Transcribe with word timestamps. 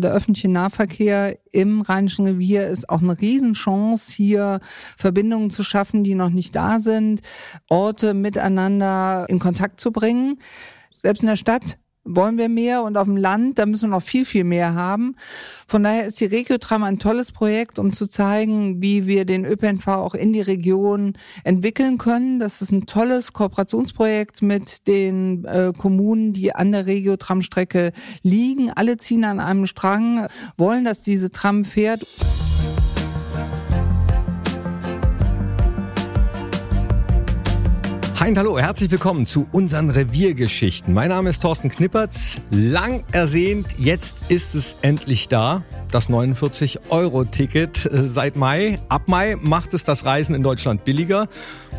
Der 0.00 0.12
öffentliche 0.12 0.48
Nahverkehr 0.48 1.38
im 1.52 1.80
Rheinischen 1.80 2.26
Revier 2.26 2.66
ist 2.66 2.88
auch 2.88 3.02
eine 3.02 3.20
Riesenchance, 3.20 4.12
hier 4.12 4.60
Verbindungen 4.96 5.50
zu 5.50 5.62
schaffen, 5.62 6.04
die 6.04 6.14
noch 6.14 6.30
nicht 6.30 6.56
da 6.56 6.80
sind, 6.80 7.20
Orte 7.68 8.14
miteinander 8.14 9.26
in 9.28 9.38
Kontakt 9.38 9.80
zu 9.80 9.92
bringen. 9.92 10.40
Selbst 10.92 11.22
in 11.22 11.28
der 11.28 11.36
Stadt 11.36 11.78
wollen 12.04 12.38
wir 12.38 12.48
mehr 12.48 12.82
und 12.82 12.96
auf 12.96 13.04
dem 13.04 13.16
Land, 13.16 13.58
da 13.58 13.66
müssen 13.66 13.90
wir 13.90 13.96
noch 13.96 14.02
viel, 14.02 14.24
viel 14.24 14.44
mehr 14.44 14.74
haben. 14.74 15.16
Von 15.68 15.84
daher 15.84 16.06
ist 16.06 16.20
die 16.20 16.26
Regiotram 16.26 16.82
ein 16.82 16.98
tolles 16.98 17.32
Projekt, 17.32 17.78
um 17.78 17.92
zu 17.92 18.06
zeigen, 18.06 18.80
wie 18.82 19.06
wir 19.06 19.24
den 19.24 19.44
ÖPNV 19.44 19.86
auch 19.88 20.14
in 20.14 20.32
die 20.32 20.40
Region 20.40 21.14
entwickeln 21.44 21.98
können. 21.98 22.40
Das 22.40 22.62
ist 22.62 22.72
ein 22.72 22.86
tolles 22.86 23.32
Kooperationsprojekt 23.32 24.42
mit 24.42 24.86
den 24.86 25.44
äh, 25.44 25.72
Kommunen, 25.76 26.32
die 26.32 26.54
an 26.54 26.72
der 26.72 26.86
Regiotram-Strecke 26.86 27.92
liegen. 28.22 28.70
Alle 28.70 28.96
ziehen 28.96 29.24
an 29.24 29.40
einem 29.40 29.66
Strang, 29.66 30.26
wollen, 30.56 30.84
dass 30.84 31.02
diese 31.02 31.30
Tram 31.30 31.64
fährt. 31.64 32.06
Und 38.20 38.36
hallo, 38.36 38.58
herzlich 38.58 38.90
willkommen 38.90 39.24
zu 39.24 39.48
unseren 39.50 39.88
Reviergeschichten. 39.88 40.92
Mein 40.92 41.08
Name 41.08 41.30
ist 41.30 41.40
Thorsten 41.40 41.70
Knippertz. 41.70 42.38
Lang 42.50 43.02
ersehnt, 43.12 43.66
jetzt 43.78 44.14
ist 44.28 44.54
es 44.54 44.76
endlich 44.82 45.28
da. 45.28 45.64
Das 45.90 46.10
49-Euro-Ticket 46.10 47.86
äh, 47.86 48.08
seit 48.08 48.36
Mai. 48.36 48.78
Ab 48.90 49.04
Mai 49.06 49.36
macht 49.40 49.72
es 49.72 49.84
das 49.84 50.04
Reisen 50.04 50.34
in 50.34 50.42
Deutschland 50.42 50.84
billiger 50.84 51.28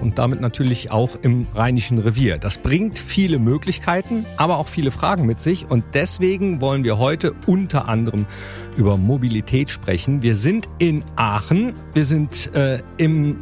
und 0.02 0.18
damit 0.18 0.42
natürlich 0.42 0.90
auch 0.90 1.12
im 1.22 1.46
Rheinischen 1.54 2.00
Revier. 2.00 2.40
Das 2.40 2.58
bringt 2.58 2.98
viele 2.98 3.38
Möglichkeiten, 3.38 4.26
aber 4.36 4.58
auch 4.58 4.68
viele 4.68 4.90
Fragen 4.90 5.28
mit 5.28 5.40
sich 5.40 5.70
und 5.70 5.86
deswegen 5.94 6.60
wollen 6.60 6.84
wir 6.84 6.98
heute 6.98 7.34
unter 7.46 7.88
anderem 7.88 8.26
über 8.76 8.98
Mobilität 8.98 9.70
sprechen. 9.70 10.24
Wir 10.24 10.36
sind 10.36 10.68
in 10.80 11.04
Aachen, 11.16 11.76
wir 11.94 12.06
sind 12.06 12.54
äh, 12.56 12.80
im 12.98 13.38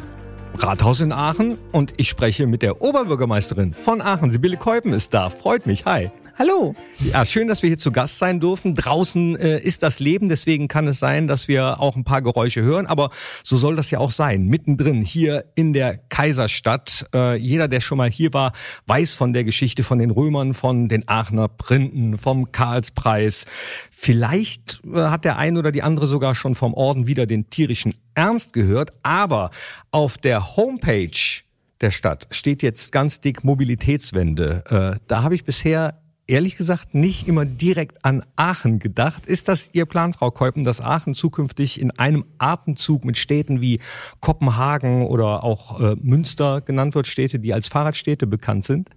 Rathaus 0.56 1.00
in 1.02 1.12
Aachen 1.12 1.58
und 1.72 1.94
ich 1.98 2.10
spreche 2.10 2.48
mit 2.48 2.62
der 2.62 2.82
Oberbürgermeisterin 2.82 3.74
von 3.74 4.02
Aachen. 4.02 4.32
Sibylle 4.32 4.58
Keupen 4.58 4.94
ist 4.94 5.14
da. 5.14 5.30
Freut 5.30 5.66
mich. 5.66 5.86
Hi. 5.86 6.12
Hallo. 6.42 6.74
Ja, 7.02 7.26
schön, 7.26 7.50
dass 7.50 7.64
wir 7.64 7.68
hier 7.68 7.78
zu 7.78 7.92
Gast 7.92 8.18
sein 8.18 8.40
dürfen. 8.40 8.74
Draußen 8.74 9.36
äh, 9.36 9.60
ist 9.60 9.84
das 9.84 10.00
Leben, 10.00 10.30
deswegen 10.30 10.70
kann 10.70 10.88
es 10.88 10.98
sein, 10.98 11.28
dass 11.28 11.50
wir 11.50 11.82
auch 11.82 11.98
ein 11.98 12.06
paar 12.06 12.22
Geräusche 12.22 12.62
hören, 12.62 12.86
aber 12.86 13.10
so 13.44 13.58
soll 13.58 13.76
das 13.76 13.92
ja 13.92 14.00
auch 14.00 14.12
sein. 14.12 14.46
Mittendrin 14.46 15.02
hier 15.02 15.44
in 15.56 15.74
der 15.74 15.98
Kaiserstadt. 15.98 17.08
Äh, 17.14 17.36
jeder, 17.36 17.68
der 17.68 17.82
schon 17.82 17.98
mal 17.98 18.10
hier 18.10 18.32
war, 18.32 18.54
weiß 18.88 19.16
von 19.16 19.34
der 19.34 19.44
Geschichte 19.44 19.84
von 19.84 20.00
den 20.00 20.12
Römern, 20.12 20.54
von 20.54 20.88
den 20.88 21.06
Aachener 21.10 21.50
Printen, 21.50 22.18
vom 22.18 22.54
Karlspreis. 22.54 23.46
Vielleicht 23.92 24.80
äh, 24.86 24.98
hat 24.98 25.26
der 25.26 25.40
ein 25.40 25.58
oder 25.58 25.74
die 25.74 25.84
andere 25.84 26.08
sogar 26.08 26.36
schon 26.36 26.56
vom 26.56 26.74
Orden 26.74 27.06
wieder 27.06 27.26
den 27.26 27.50
tierischen 27.50 27.96
Ernst 28.14 28.54
gehört, 28.54 28.94
aber 29.04 29.50
auf 29.92 30.18
der 30.18 30.56
Homepage 30.56 31.42
der 31.82 31.92
Stadt 31.92 32.28
steht 32.32 32.64
jetzt 32.64 32.94
ganz 32.94 33.20
dick 33.20 33.44
Mobilitätswende. 33.44 34.64
Äh, 34.70 35.00
da 35.08 35.24
habe 35.24 35.36
ich 35.36 35.44
bisher 35.44 36.00
ehrlich 36.30 36.56
gesagt 36.56 36.94
nicht 36.94 37.28
immer 37.28 37.46
direkt 37.46 38.06
an 38.06 38.24
Aachen 38.36 38.80
gedacht. 38.80 39.26
Ist 39.26 39.48
das 39.48 39.72
Ihr 39.74 39.86
Plan, 39.86 40.14
Frau 40.14 40.32
Keupen, 40.32 40.64
dass 40.64 40.80
Aachen 40.80 41.16
zukünftig 41.16 41.82
in 41.82 41.92
einem 41.92 42.26
Atemzug 42.38 43.04
mit 43.04 43.18
Städten 43.18 43.62
wie 43.62 43.80
Kopenhagen 44.22 45.06
oder 45.08 45.44
auch 45.44 45.80
äh, 45.80 45.96
Münster 46.00 46.62
genannt 46.62 46.96
wird, 46.96 47.08
Städte, 47.08 47.40
die 47.40 47.54
als 47.54 47.68
Fahrradstädte 47.68 48.28
bekannt 48.28 48.66
sind? 48.66 48.90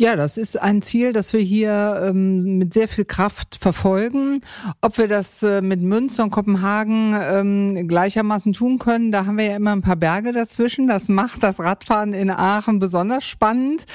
Ja, 0.00 0.14
das 0.14 0.36
ist 0.36 0.54
ein 0.62 0.80
Ziel, 0.80 1.12
das 1.12 1.32
wir 1.32 1.40
hier 1.40 2.00
ähm, 2.04 2.56
mit 2.56 2.72
sehr 2.72 2.86
viel 2.86 3.04
Kraft 3.04 3.58
verfolgen. 3.60 4.42
Ob 4.80 4.96
wir 4.96 5.08
das 5.08 5.42
äh, 5.42 5.60
mit 5.60 5.82
Münster 5.82 6.22
und 6.22 6.30
Kopenhagen 6.30 7.16
ähm, 7.20 7.88
gleichermaßen 7.88 8.52
tun 8.52 8.78
können, 8.78 9.10
da 9.10 9.26
haben 9.26 9.38
wir 9.38 9.46
ja 9.46 9.56
immer 9.56 9.72
ein 9.72 9.82
paar 9.82 9.96
Berge 9.96 10.30
dazwischen. 10.30 10.86
Das 10.86 11.08
macht 11.08 11.42
das 11.42 11.58
Radfahren 11.58 12.12
in 12.12 12.30
Aachen 12.30 12.78
besonders 12.78 13.24
spannend. 13.24 13.86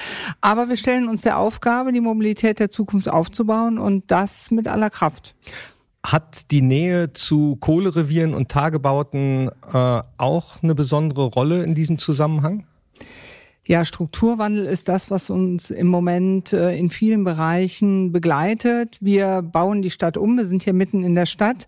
Aber 0.42 0.68
wir 0.68 0.76
stellen 0.76 1.08
uns 1.08 1.22
der 1.22 1.38
Aufgabe, 1.38 1.94
die 1.94 2.02
Mobilität 2.02 2.60
der 2.60 2.70
Zukunft 2.70 3.08
aufzubauen 3.08 3.78
und 3.78 4.12
das 4.12 4.52
mit 4.52 4.68
aller 4.68 4.90
Kraft. 4.90 5.36
Hat 6.06 6.52
die 6.52 6.62
Nähe 6.62 7.14
zu 7.14 7.56
Kohlerevieren 7.62 8.34
und 8.34 8.50
Tagebauten 8.50 9.52
äh, 9.72 10.02
auch 10.18 10.62
eine 10.62 10.76
besondere 10.76 11.28
Rolle 11.28 11.64
in 11.64 11.76
diesem 11.76 11.98
Zusammenhang? 11.98 12.66
Ja, 13.66 13.86
Strukturwandel 13.86 14.66
ist 14.66 14.90
das, 14.90 15.10
was 15.10 15.30
uns 15.30 15.72
im 15.72 15.88
Moment 15.88 16.52
äh, 16.52 16.76
in 16.76 16.90
vielen 16.90 17.24
Bereichen 17.24 18.12
begleitet. 18.12 18.98
Wir 19.00 19.42
bauen 19.42 19.82
die 19.82 19.90
Stadt 19.90 20.18
um. 20.18 20.38
Wir 20.38 20.46
sind 20.46 20.64
hier 20.64 20.74
mitten 20.74 21.06
in 21.06 21.16
der 21.16 21.26
Stadt. 21.26 21.66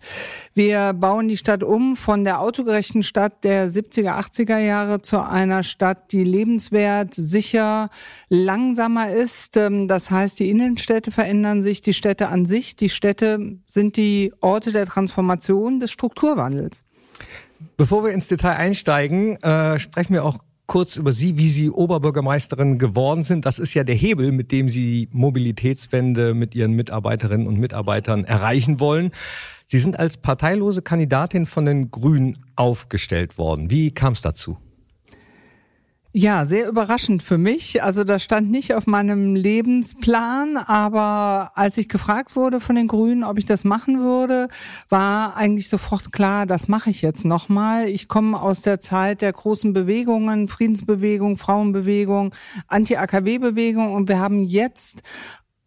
Wir 0.52 0.92
bauen 0.92 1.28
die 1.28 1.38
Stadt 1.38 1.62
um 1.62 1.96
von 1.96 2.24
der 2.24 2.40
autogerechten 2.42 3.02
Stadt 3.02 3.44
der 3.44 3.70
70er, 3.70 4.18
80er 4.18 4.58
Jahre 4.58 5.00
zu 5.00 5.26
einer 5.26 5.62
Stadt, 5.62 6.12
die 6.12 6.22
lebenswert, 6.22 7.14
sicher, 7.14 7.88
langsamer 8.28 9.10
ist. 9.10 9.56
Ähm, 9.56 9.88
das 9.88 10.10
heißt, 10.10 10.38
die 10.38 10.50
Innenstädte 10.50 11.10
verändern 11.10 11.62
sich, 11.62 11.80
die 11.80 11.94
Städte 11.94 12.28
an 12.28 12.44
sich. 12.44 12.76
Die 12.76 12.90
Städte 12.90 13.56
sind 13.64 13.96
die 13.96 14.34
Orte 14.42 14.70
der 14.70 14.84
Transformation 14.84 15.80
des 15.80 15.92
Strukturwandels. 15.92 16.84
Bevor 17.78 18.04
wir 18.04 18.12
ins 18.12 18.28
Detail 18.28 18.56
einsteigen, 18.56 19.42
äh, 19.42 19.78
sprechen 19.78 20.12
wir 20.12 20.26
auch 20.26 20.40
kurz 20.66 20.96
über 20.96 21.12
Sie, 21.12 21.38
wie 21.38 21.48
Sie 21.48 21.70
Oberbürgermeisterin 21.70 22.78
geworden 22.78 23.22
sind. 23.22 23.46
Das 23.46 23.58
ist 23.58 23.74
ja 23.74 23.84
der 23.84 23.94
Hebel, 23.94 24.32
mit 24.32 24.52
dem 24.52 24.68
Sie 24.68 25.08
Mobilitätswende 25.12 26.34
mit 26.34 26.54
Ihren 26.54 26.72
Mitarbeiterinnen 26.72 27.46
und 27.46 27.58
Mitarbeitern 27.58 28.24
erreichen 28.24 28.80
wollen. 28.80 29.12
Sie 29.64 29.78
sind 29.78 29.98
als 29.98 30.16
parteilose 30.16 30.82
Kandidatin 30.82 31.46
von 31.46 31.66
den 31.66 31.90
Grünen 31.90 32.38
aufgestellt 32.56 33.38
worden. 33.38 33.70
Wie 33.70 33.90
kam 33.90 34.12
es 34.12 34.22
dazu? 34.22 34.58
Ja, 36.18 36.46
sehr 36.46 36.66
überraschend 36.66 37.22
für 37.22 37.36
mich. 37.36 37.82
Also 37.82 38.02
das 38.02 38.22
stand 38.22 38.50
nicht 38.50 38.72
auf 38.72 38.86
meinem 38.86 39.34
Lebensplan, 39.34 40.56
aber 40.56 41.50
als 41.54 41.76
ich 41.76 41.90
gefragt 41.90 42.36
wurde 42.36 42.58
von 42.58 42.74
den 42.74 42.88
Grünen, 42.88 43.22
ob 43.22 43.36
ich 43.36 43.44
das 43.44 43.64
machen 43.64 44.00
würde, 44.00 44.48
war 44.88 45.36
eigentlich 45.36 45.68
sofort 45.68 46.12
klar, 46.12 46.46
das 46.46 46.68
mache 46.68 46.88
ich 46.88 47.02
jetzt 47.02 47.26
nochmal. 47.26 47.90
Ich 47.90 48.08
komme 48.08 48.40
aus 48.40 48.62
der 48.62 48.80
Zeit 48.80 49.20
der 49.20 49.34
großen 49.34 49.74
Bewegungen, 49.74 50.48
Friedensbewegung, 50.48 51.36
Frauenbewegung, 51.36 52.34
Anti-AKW-Bewegung 52.68 53.92
und 53.92 54.08
wir 54.08 54.18
haben 54.18 54.42
jetzt 54.42 55.02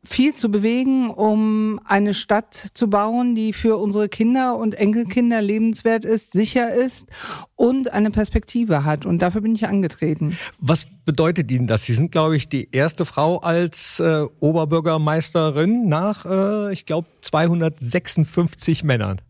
viel 0.10 0.34
zu 0.34 0.50
bewegen, 0.50 1.12
um 1.12 1.80
eine 1.86 2.14
Stadt 2.14 2.54
zu 2.74 2.90
bauen, 2.90 3.36
die 3.36 3.54
für 3.54 3.78
unsere 3.78 4.10
Kinder 4.10 4.58
und 4.58 4.74
Enkelkinder 4.74 5.42
lebenswert 5.42 6.04
ist, 6.04 6.34
sicher 6.34 6.74
ist 6.74 7.08
und 7.56 7.94
eine 7.94 8.10
Perspektive 8.10 8.84
hat. 8.86 9.06
Und 9.06 9.22
dafür 9.22 9.42
bin 9.42 9.54
ich 9.54 9.68
angetreten. 9.68 10.38
Was 10.60 10.88
bedeutet 11.06 11.52
Ihnen 11.52 11.68
das? 11.68 11.84
Sie 11.84 11.94
sind, 11.94 12.12
glaube 12.12 12.36
ich, 12.36 12.50
die 12.50 12.70
erste 12.72 13.06
Frau 13.06 13.38
als 13.38 14.00
äh, 14.00 14.26
Oberbürgermeisterin 14.40 15.88
nach, 15.88 16.26
äh, 16.26 16.74
ich 16.74 16.86
glaube, 16.86 17.08
256 17.22 18.84
Männern. 18.84 19.22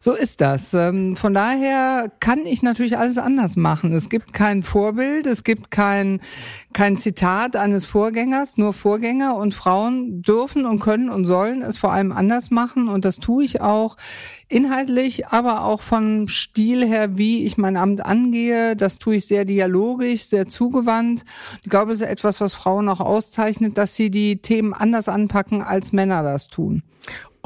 So 0.00 0.12
ist 0.12 0.40
das. 0.40 0.74
Ähm, 0.74 1.16
von 1.16 1.34
daher 1.34 2.10
kann 2.20 2.46
ich 2.46 2.62
natürlich 2.62 2.96
alles 2.98 3.18
anders 3.18 3.56
machen. 3.56 3.92
Es 3.92 4.08
gibt 4.08 4.32
kein 4.32 4.62
Vorbild, 4.62 5.26
es 5.26 5.42
gibt 5.42 5.70
kein, 5.70 6.20
kein 6.72 6.96
Zitat 6.98 7.56
eines 7.56 7.84
Vorgängers, 7.84 8.56
nur 8.58 8.72
Vorgänger 8.72 9.36
und 9.36 9.54
Frauen 9.54 10.22
dürfen 10.22 10.66
und 10.66 10.80
können 10.80 11.10
und 11.10 11.24
sollen 11.24 11.62
es 11.62 11.78
vor 11.78 11.92
allem 11.92 12.12
anders 12.12 12.50
machen 12.50 12.88
und 12.88 13.04
das 13.04 13.16
tue 13.16 13.44
ich 13.44 13.60
auch 13.60 13.96
inhaltlich, 14.48 15.26
aber 15.28 15.64
auch 15.64 15.80
vom 15.80 16.28
Stil 16.28 16.86
her, 16.86 17.18
wie 17.18 17.44
ich 17.44 17.58
mein 17.58 17.76
Amt 17.76 18.04
angehe. 18.04 18.76
Das 18.76 18.98
tue 18.98 19.16
ich 19.16 19.26
sehr 19.26 19.44
dialogisch, 19.44 20.24
sehr 20.24 20.46
zugewandt. 20.48 21.24
Ich 21.62 21.70
glaube, 21.70 21.92
es 21.92 22.00
ist 22.00 22.08
etwas, 22.08 22.40
was 22.40 22.54
Frauen 22.54 22.88
auch 22.88 23.00
auszeichnet, 23.00 23.76
dass 23.76 23.94
sie 23.94 24.10
die 24.10 24.40
Themen 24.40 24.72
anders 24.72 25.08
anpacken, 25.08 25.62
als 25.62 25.92
Männer 25.92 26.22
das 26.22 26.48
tun. 26.48 26.82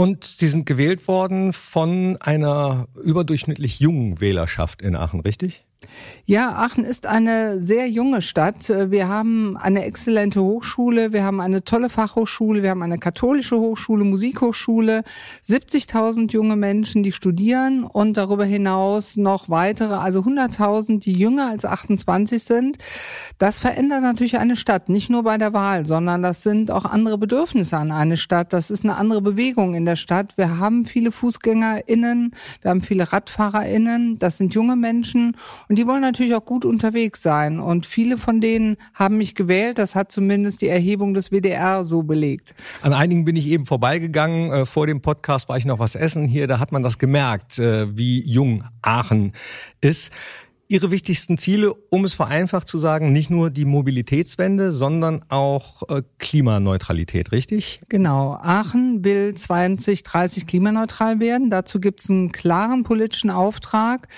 Und 0.02 0.24
Sie 0.24 0.48
sind 0.48 0.66
gewählt 0.66 1.06
worden 1.06 1.52
von 1.52 2.16
einer 2.20 2.88
überdurchschnittlich 3.04 3.78
jungen 3.78 4.20
Wählerschaft 4.20 4.82
in 4.82 4.96
Aachen, 4.96 5.20
richtig? 5.20 5.64
Ja, 6.24 6.54
Aachen 6.54 6.84
ist 6.84 7.06
eine 7.06 7.60
sehr 7.60 7.88
junge 7.88 8.22
Stadt. 8.22 8.68
Wir 8.68 9.08
haben 9.08 9.56
eine 9.56 9.84
exzellente 9.84 10.40
Hochschule, 10.40 11.12
wir 11.12 11.24
haben 11.24 11.40
eine 11.40 11.64
tolle 11.64 11.90
Fachhochschule, 11.90 12.62
wir 12.62 12.70
haben 12.70 12.82
eine 12.82 12.98
katholische 12.98 13.58
Hochschule, 13.58 14.04
Musikhochschule, 14.04 15.02
70.000 15.44 16.30
junge 16.32 16.54
Menschen, 16.54 17.02
die 17.02 17.10
studieren 17.10 17.82
und 17.82 18.16
darüber 18.16 18.44
hinaus 18.44 19.16
noch 19.16 19.48
weitere, 19.48 19.94
also 19.94 20.20
100.000, 20.20 21.00
die 21.00 21.12
jünger 21.12 21.50
als 21.50 21.64
28 21.64 22.42
sind. 22.42 22.78
Das 23.38 23.58
verändert 23.58 24.02
natürlich 24.02 24.38
eine 24.38 24.56
Stadt, 24.56 24.88
nicht 24.88 25.10
nur 25.10 25.24
bei 25.24 25.38
der 25.38 25.52
Wahl, 25.52 25.86
sondern 25.86 26.22
das 26.22 26.42
sind 26.42 26.70
auch 26.70 26.84
andere 26.84 27.18
Bedürfnisse 27.18 27.76
an 27.76 27.90
eine 27.90 28.16
Stadt. 28.16 28.52
Das 28.52 28.70
ist 28.70 28.84
eine 28.84 28.96
andere 28.96 29.22
Bewegung 29.22 29.74
in 29.74 29.86
der 29.86 29.96
Stadt. 29.96 30.38
Wir 30.38 30.58
haben 30.58 30.86
viele 30.86 31.10
FußgängerInnen, 31.10 32.34
wir 32.60 32.70
haben 32.70 32.82
viele 32.82 33.12
RadfahrerInnen, 33.12 34.18
das 34.18 34.38
sind 34.38 34.54
junge 34.54 34.76
Menschen 34.76 35.36
Und 35.72 35.76
die 35.76 35.86
wollen 35.86 36.02
natürlich 36.02 36.34
auch 36.34 36.44
gut 36.44 36.66
unterwegs 36.66 37.22
sein. 37.22 37.58
Und 37.58 37.86
viele 37.86 38.18
von 38.18 38.42
denen 38.42 38.76
haben 38.92 39.16
mich 39.16 39.34
gewählt. 39.34 39.78
Das 39.78 39.94
hat 39.94 40.12
zumindest 40.12 40.60
die 40.60 40.68
Erhebung 40.68 41.14
des 41.14 41.30
WDR 41.30 41.82
so 41.82 42.02
belegt. 42.02 42.54
An 42.82 42.92
einigen 42.92 43.24
bin 43.24 43.36
ich 43.36 43.46
eben 43.46 43.64
vorbeigegangen. 43.64 44.52
Äh, 44.52 44.66
vor 44.66 44.86
dem 44.86 45.00
Podcast 45.00 45.48
war 45.48 45.56
ich 45.56 45.64
noch 45.64 45.78
was 45.78 45.94
essen 45.94 46.26
hier. 46.26 46.46
Da 46.46 46.58
hat 46.58 46.72
man 46.72 46.82
das 46.82 46.98
gemerkt, 46.98 47.58
äh, 47.58 47.96
wie 47.96 48.20
jung 48.20 48.64
Aachen 48.82 49.32
ist. 49.80 50.12
Ihre 50.72 50.90
wichtigsten 50.90 51.36
Ziele, 51.36 51.74
um 51.90 52.06
es 52.06 52.14
vereinfacht 52.14 52.66
zu 52.66 52.78
sagen, 52.78 53.12
nicht 53.12 53.28
nur 53.28 53.50
die 53.50 53.66
Mobilitätswende, 53.66 54.72
sondern 54.72 55.22
auch 55.28 55.82
äh, 55.90 56.02
Klimaneutralität, 56.18 57.30
richtig? 57.30 57.82
Genau. 57.90 58.38
Aachen 58.40 59.04
will 59.04 59.34
2030 59.34 60.46
klimaneutral 60.46 61.20
werden. 61.20 61.50
Dazu 61.50 61.78
gibt 61.78 62.00
es 62.00 62.08
einen 62.08 62.32
klaren 62.32 62.84
politischen 62.84 63.28
Auftrag. 63.28 64.08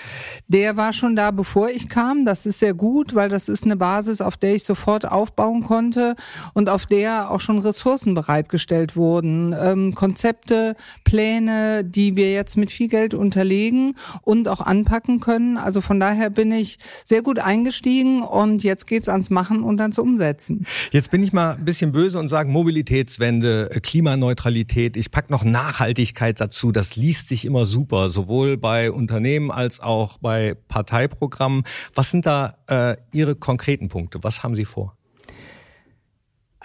Der 0.47 0.77
war 0.77 0.93
schon 0.93 1.17
da, 1.17 1.31
bevor 1.31 1.71
ich 1.71 1.89
kam. 1.89 2.23
Das 2.23 2.45
ist 2.45 2.59
sehr 2.59 2.73
gut, 2.73 3.15
weil 3.15 3.27
das 3.27 3.49
ist 3.49 3.65
eine 3.65 3.75
Basis, 3.75 4.21
auf 4.21 4.37
der 4.37 4.55
ich 4.55 4.63
sofort 4.63 5.11
aufbauen 5.11 5.61
konnte 5.61 6.15
und 6.53 6.69
auf 6.69 6.85
der 6.85 7.31
auch 7.31 7.41
schon 7.41 7.59
Ressourcen 7.59 8.13
bereitgestellt 8.13 8.95
wurden. 8.95 9.53
Ähm, 9.59 9.93
Konzepte, 9.93 10.77
Pläne, 11.03 11.83
die 11.83 12.15
wir 12.15 12.31
jetzt 12.31 12.55
mit 12.55 12.71
viel 12.71 12.87
Geld 12.87 13.13
unterlegen 13.13 13.97
und 14.21 14.47
auch 14.47 14.61
anpacken 14.61 15.19
können. 15.19 15.57
Also 15.57 15.81
von 15.81 15.99
daher 15.99 16.29
bin 16.29 16.44
bin 16.45 16.51
ich 16.51 16.77
sehr 17.03 17.23
gut 17.23 17.39
eingestiegen 17.39 18.21
und 18.21 18.63
jetzt 18.63 18.85
geht's 18.85 19.09
ans 19.09 19.31
Machen 19.31 19.63
und 19.63 19.81
ans 19.81 19.97
Umsetzen. 19.97 20.67
Jetzt 20.91 21.09
bin 21.09 21.23
ich 21.23 21.33
mal 21.33 21.55
ein 21.55 21.65
bisschen 21.65 21.91
böse 21.91 22.19
und 22.19 22.29
sage 22.29 22.49
Mobilitätswende, 22.49 23.71
äh, 23.71 23.79
Klimaneutralität. 23.79 24.95
Ich 24.95 25.09
pack 25.09 25.31
noch 25.31 25.43
Nachhaltigkeit 25.43 26.39
dazu. 26.39 26.71
Das 26.71 26.95
liest 26.95 27.29
sich 27.29 27.45
immer 27.45 27.65
super, 27.65 28.09
sowohl 28.09 28.57
bei 28.57 28.91
Unternehmen 28.91 29.49
als 29.49 29.79
auch 29.79 30.19
bei 30.19 30.55
Parteiprogrammen. 30.67 31.63
Was 31.95 32.11
sind 32.11 32.27
da 32.27 32.57
äh, 32.67 32.97
Ihre 33.11 33.35
konkreten 33.35 33.89
Punkte? 33.89 34.19
Was 34.21 34.43
haben 34.43 34.55
Sie 34.55 34.65
vor? 34.65 34.95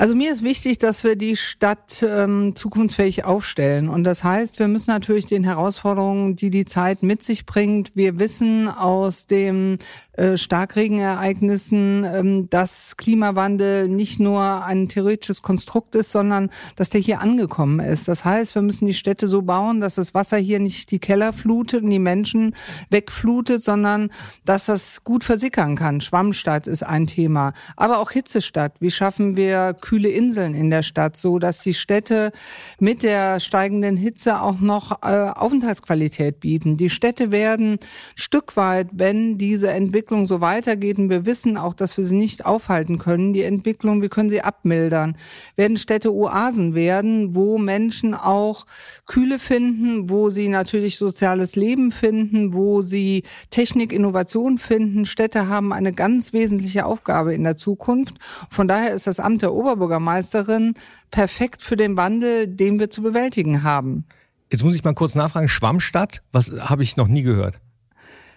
Also 0.01 0.15
mir 0.15 0.33
ist 0.33 0.43
wichtig, 0.43 0.79
dass 0.79 1.05
wir 1.05 1.15
die 1.15 1.37
Stadt 1.37 2.03
ähm, 2.03 2.57
zukunftsfähig 2.57 3.27
aufstellen. 3.27 3.91
Und 3.91 4.05
das 4.05 4.25
heißt, 4.25 4.59
wir 4.59 4.67
müssen 4.67 4.93
natürlich 4.93 5.27
den 5.27 5.45
Herausforderungen, 5.45 6.37
die 6.37 6.49
die 6.49 6.65
Zeit 6.65 7.03
mit 7.03 7.23
sich 7.23 7.45
bringt, 7.45 7.95
wir 7.95 8.19
wissen 8.19 8.71
aus 8.71 9.27
dem 9.27 9.77
äh, 10.21 10.37
Starkregenereignissen, 10.37 12.05
ähm, 12.05 12.51
dass 12.51 12.99
Klimawandel 12.99 13.89
nicht 13.89 14.21
nur 14.21 14.65
ein 14.67 14.87
theoretisches 14.91 15.41
Konstrukt 15.41 15.95
ist, 15.95 16.13
sondern 16.13 16.51
dass 16.77 16.91
der 16.91 17.01
hier 17.01 17.23
angekommen 17.23 17.81
ist. 17.81 18.07
Das 18.07 18.23
heißt, 18.23 18.55
wir 18.55 18.61
müssen 18.61 18.87
die 18.87 18.93
Städte 18.93 19.29
so 19.29 19.41
bauen, 19.41 19.81
dass 19.81 19.95
das 19.95 20.13
Wasser 20.13 20.37
hier 20.37 20.61
nicht 20.61 20.91
die 20.91 20.99
Keller 20.99 21.33
flutet 21.33 21.85
und 21.85 21.91
die 21.91 21.99
Menschen 21.99 22.55
wegflutet, 22.91 23.65
sondern 23.65 24.11
dass 24.45 24.67
das 24.67 25.05
gut 25.05 25.25
versickern 25.25 25.75
kann. 25.75 26.03
Schwammstadt 26.03 26.67
ist 26.67 26.83
ein 26.83 27.07
Thema, 27.07 27.55
aber 27.77 27.99
auch 27.99 28.11
Hitzestadt. 28.11 28.75
Wie 28.79 28.91
schaffen 28.91 29.37
wir 29.37 29.73
kühle 29.73 30.11
Inseln 30.11 30.55
in 30.55 30.69
der 30.69 30.83
Stadt, 30.83 31.17
so 31.17 31.39
dass 31.39 31.63
die 31.63 31.73
Städte 31.73 32.33
mit 32.79 33.03
der 33.03 33.41
steigenden 33.41 33.97
Hitze 33.97 34.43
auch 34.43 34.61
noch 34.61 35.03
äh, 35.03 35.31
Aufenthaltsqualität 35.31 36.41
bieten? 36.41 36.77
Die 36.77 36.91
Städte 36.91 37.31
werden 37.31 37.79
Stück 38.17 38.57
weit, 38.57 38.89
wenn 38.93 39.39
diese 39.39 39.71
Entwicklung 39.71 40.10
Entwicklung 40.11 40.27
so 40.27 40.41
weitergeht, 40.41 40.99
und 40.99 41.09
wir 41.09 41.25
wissen 41.25 41.57
auch, 41.57 41.73
dass 41.73 41.97
wir 41.97 42.05
sie 42.05 42.17
nicht 42.17 42.45
aufhalten 42.45 42.99
können, 42.99 43.33
die 43.33 43.45
Entwicklung, 43.45 44.03
wir 44.03 44.09
können 44.09 44.29
sie 44.29 44.43
abmildern, 44.43 45.17
werden 45.55 45.77
Städte 45.77 46.13
Oasen 46.13 46.75
werden, 46.75 47.37
wo 47.37 47.59
Menschen 47.59 48.15
auch 48.15 48.67
Kühle 49.07 49.39
finden, 49.39 50.11
wo 50.11 50.31
sie 50.31 50.49
natürlich 50.49 50.99
soziales 50.99 51.55
Leben 51.55 51.93
finden, 51.93 52.55
wo 52.55 52.83
sie 52.83 53.23
Technik, 53.51 53.93
Innovation 53.93 54.59
finden. 54.59 55.07
Städte 55.07 55.47
haben 55.47 55.73
eine 55.73 55.93
ganz 55.93 56.33
wesentliche 56.33 56.87
Aufgabe 56.87 57.33
in 57.33 57.45
der 57.45 57.57
Zukunft. 57.57 58.17
Von 58.51 58.67
daher 58.67 58.93
ist 58.93 59.07
das 59.07 59.21
Amt 59.21 59.43
der 59.43 59.53
Oberbürgermeisterin 59.53 60.75
perfekt 61.13 61.63
für 61.63 61.77
den 61.77 61.97
Wandel, 61.97 62.49
den 62.49 62.81
wir 62.81 62.91
zu 62.91 63.03
bewältigen 63.03 63.63
haben. 63.63 64.07
Jetzt 64.51 64.65
muss 64.65 64.75
ich 64.75 64.83
mal 64.83 64.95
kurz 64.95 65.15
nachfragen, 65.15 65.49
Schwammstadt, 65.49 66.23
was 66.33 66.51
habe 66.51 66.83
ich 66.83 66.97
noch 66.97 67.07
nie 67.07 67.23
gehört? 67.23 67.61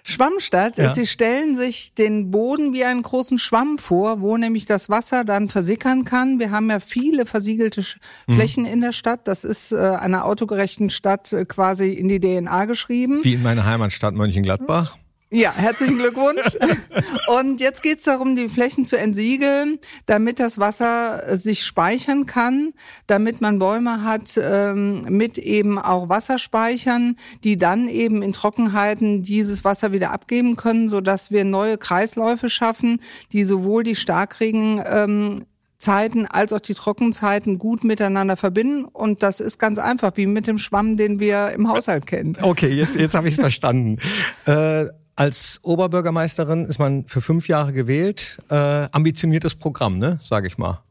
Schwammstadt. 0.03 0.77
Ja. 0.77 0.93
Sie 0.93 1.07
stellen 1.07 1.55
sich 1.55 1.93
den 1.93 2.29
Boden 2.29 2.73
wie 2.73 2.83
einen 2.83 3.01
großen 3.01 3.39
Schwamm 3.39 3.77
vor, 3.77 4.19
wo 4.21 4.35
nämlich 4.35 4.65
das 4.65 4.89
Wasser 4.89 5.23
dann 5.23 5.47
versickern 5.47 6.03
kann. 6.03 6.39
Wir 6.39 6.51
haben 6.51 6.69
ja 6.69 6.79
viele 6.81 7.25
versiegelte 7.25 7.81
mhm. 8.27 8.35
Flächen 8.35 8.65
in 8.65 8.81
der 8.81 8.91
Stadt. 8.91 9.27
Das 9.27 9.45
ist 9.45 9.71
äh, 9.71 9.77
einer 9.77 10.25
autogerechten 10.25 10.89
Stadt 10.89 11.31
äh, 11.31 11.45
quasi 11.45 11.93
in 11.93 12.09
die 12.09 12.19
DNA 12.19 12.65
geschrieben. 12.65 13.21
Wie 13.23 13.33
in 13.33 13.43
meiner 13.43 13.65
Heimatstadt 13.65 14.13
Mönchengladbach. 14.13 14.97
Ja, 15.33 15.51
herzlichen 15.55 15.97
Glückwunsch. 15.97 16.57
Und 17.27 17.59
jetzt 17.59 17.81
geht 17.81 17.97
es 17.97 18.03
darum, 18.03 18.35
die 18.35 18.49
Flächen 18.49 18.85
zu 18.85 18.99
entsiegeln, 18.99 19.79
damit 20.05 20.39
das 20.39 20.59
Wasser 20.59 21.27
äh, 21.27 21.37
sich 21.37 21.63
speichern 21.63 22.27
kann, 22.27 22.73
damit 23.07 23.41
man 23.41 23.57
Bäume 23.57 24.03
hat 24.03 24.37
ähm, 24.37 25.01
mit 25.09 25.39
eben 25.39 25.79
auch 25.79 26.07
Wasserspeichern, 26.07 27.15
die 27.43 27.57
dann 27.57 27.89
eben 27.89 28.21
in 28.21 28.31
Trockenheiten 28.31 29.23
dieses 29.23 29.63
Wasser 29.63 29.91
wieder 29.91 30.11
abgeben 30.11 30.55
können, 30.55 30.87
so 30.87 31.01
dass 31.01 31.31
wir 31.31 31.45
neue 31.45 31.79
Kreisläufe 31.79 32.47
schaffen, 32.47 32.99
die 33.31 33.43
sowohl 33.43 33.81
die 33.81 33.95
Starkregen 33.95 34.83
ähm, 34.85 35.45
Zeiten 35.79 36.27
als 36.27 36.53
auch 36.53 36.59
die 36.59 36.75
Trockenzeiten 36.75 37.57
gut 37.57 37.83
miteinander 37.83 38.37
verbinden. 38.37 38.85
Und 38.85 39.23
das 39.23 39.39
ist 39.39 39.57
ganz 39.57 39.79
einfach, 39.79 40.11
wie 40.15 40.27
mit 40.27 40.45
dem 40.45 40.59
Schwamm, 40.59 40.95
den 40.95 41.19
wir 41.19 41.49
im 41.53 41.69
Haushalt 41.69 42.05
kennen. 42.05 42.37
Okay, 42.39 42.69
jetzt, 42.69 42.95
jetzt 42.95 43.15
habe 43.15 43.27
ich 43.27 43.33
es 43.33 43.39
verstanden. 43.39 43.97
Äh 44.45 44.89
als 45.15 45.59
Oberbürgermeisterin 45.63 46.65
ist 46.65 46.79
man 46.79 47.05
für 47.05 47.21
fünf 47.21 47.47
Jahre 47.47 47.73
gewählt. 47.73 48.39
Äh, 48.49 48.55
ambitioniertes 48.91 49.55
Programm, 49.55 49.97
ne, 49.97 50.19
sage 50.21 50.47
ich 50.47 50.57
mal. 50.57 50.81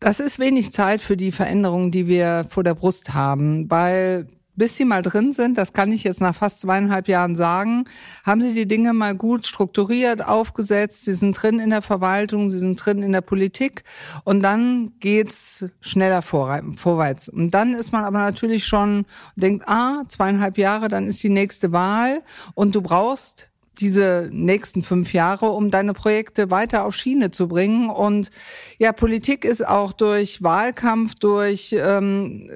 Das 0.00 0.20
ist 0.20 0.38
wenig 0.38 0.72
Zeit 0.72 1.00
für 1.02 1.16
die 1.16 1.32
Veränderungen, 1.32 1.90
die 1.90 2.06
wir 2.06 2.46
vor 2.48 2.64
der 2.64 2.74
Brust 2.74 3.14
haben, 3.14 3.70
weil 3.70 4.26
bis 4.60 4.76
sie 4.76 4.84
mal 4.84 5.00
drin 5.00 5.32
sind, 5.32 5.56
das 5.56 5.72
kann 5.72 5.90
ich 5.90 6.04
jetzt 6.04 6.20
nach 6.20 6.34
fast 6.34 6.60
zweieinhalb 6.60 7.08
Jahren 7.08 7.34
sagen, 7.34 7.86
haben 8.24 8.42
sie 8.42 8.52
die 8.52 8.68
Dinge 8.68 8.92
mal 8.92 9.14
gut 9.14 9.46
strukturiert, 9.46 10.26
aufgesetzt, 10.26 11.04
sie 11.04 11.14
sind 11.14 11.32
drin 11.32 11.60
in 11.60 11.70
der 11.70 11.80
Verwaltung, 11.80 12.50
sie 12.50 12.58
sind 12.58 12.76
drin 12.76 13.02
in 13.02 13.12
der 13.12 13.22
Politik 13.22 13.84
und 14.24 14.42
dann 14.42 14.92
geht's 15.00 15.64
schneller 15.80 16.20
vorwärts. 16.20 17.30
Und 17.30 17.52
dann 17.52 17.74
ist 17.74 17.92
man 17.92 18.04
aber 18.04 18.18
natürlich 18.18 18.66
schon, 18.66 19.06
denkt, 19.34 19.66
ah, 19.66 20.02
zweieinhalb 20.08 20.58
Jahre, 20.58 20.88
dann 20.88 21.06
ist 21.06 21.22
die 21.22 21.30
nächste 21.30 21.72
Wahl 21.72 22.22
und 22.54 22.74
du 22.74 22.82
brauchst 22.82 23.49
diese 23.78 24.28
nächsten 24.32 24.82
fünf 24.82 25.12
Jahre, 25.12 25.50
um 25.50 25.70
deine 25.70 25.94
Projekte 25.94 26.50
weiter 26.50 26.84
auf 26.84 26.94
Schiene 26.94 27.30
zu 27.30 27.48
bringen. 27.48 27.88
Und 27.88 28.30
ja, 28.78 28.92
Politik 28.92 29.44
ist 29.44 29.66
auch 29.66 29.92
durch 29.92 30.42
Wahlkampf, 30.42 31.14
durch 31.14 31.74
ähm, 31.78 32.50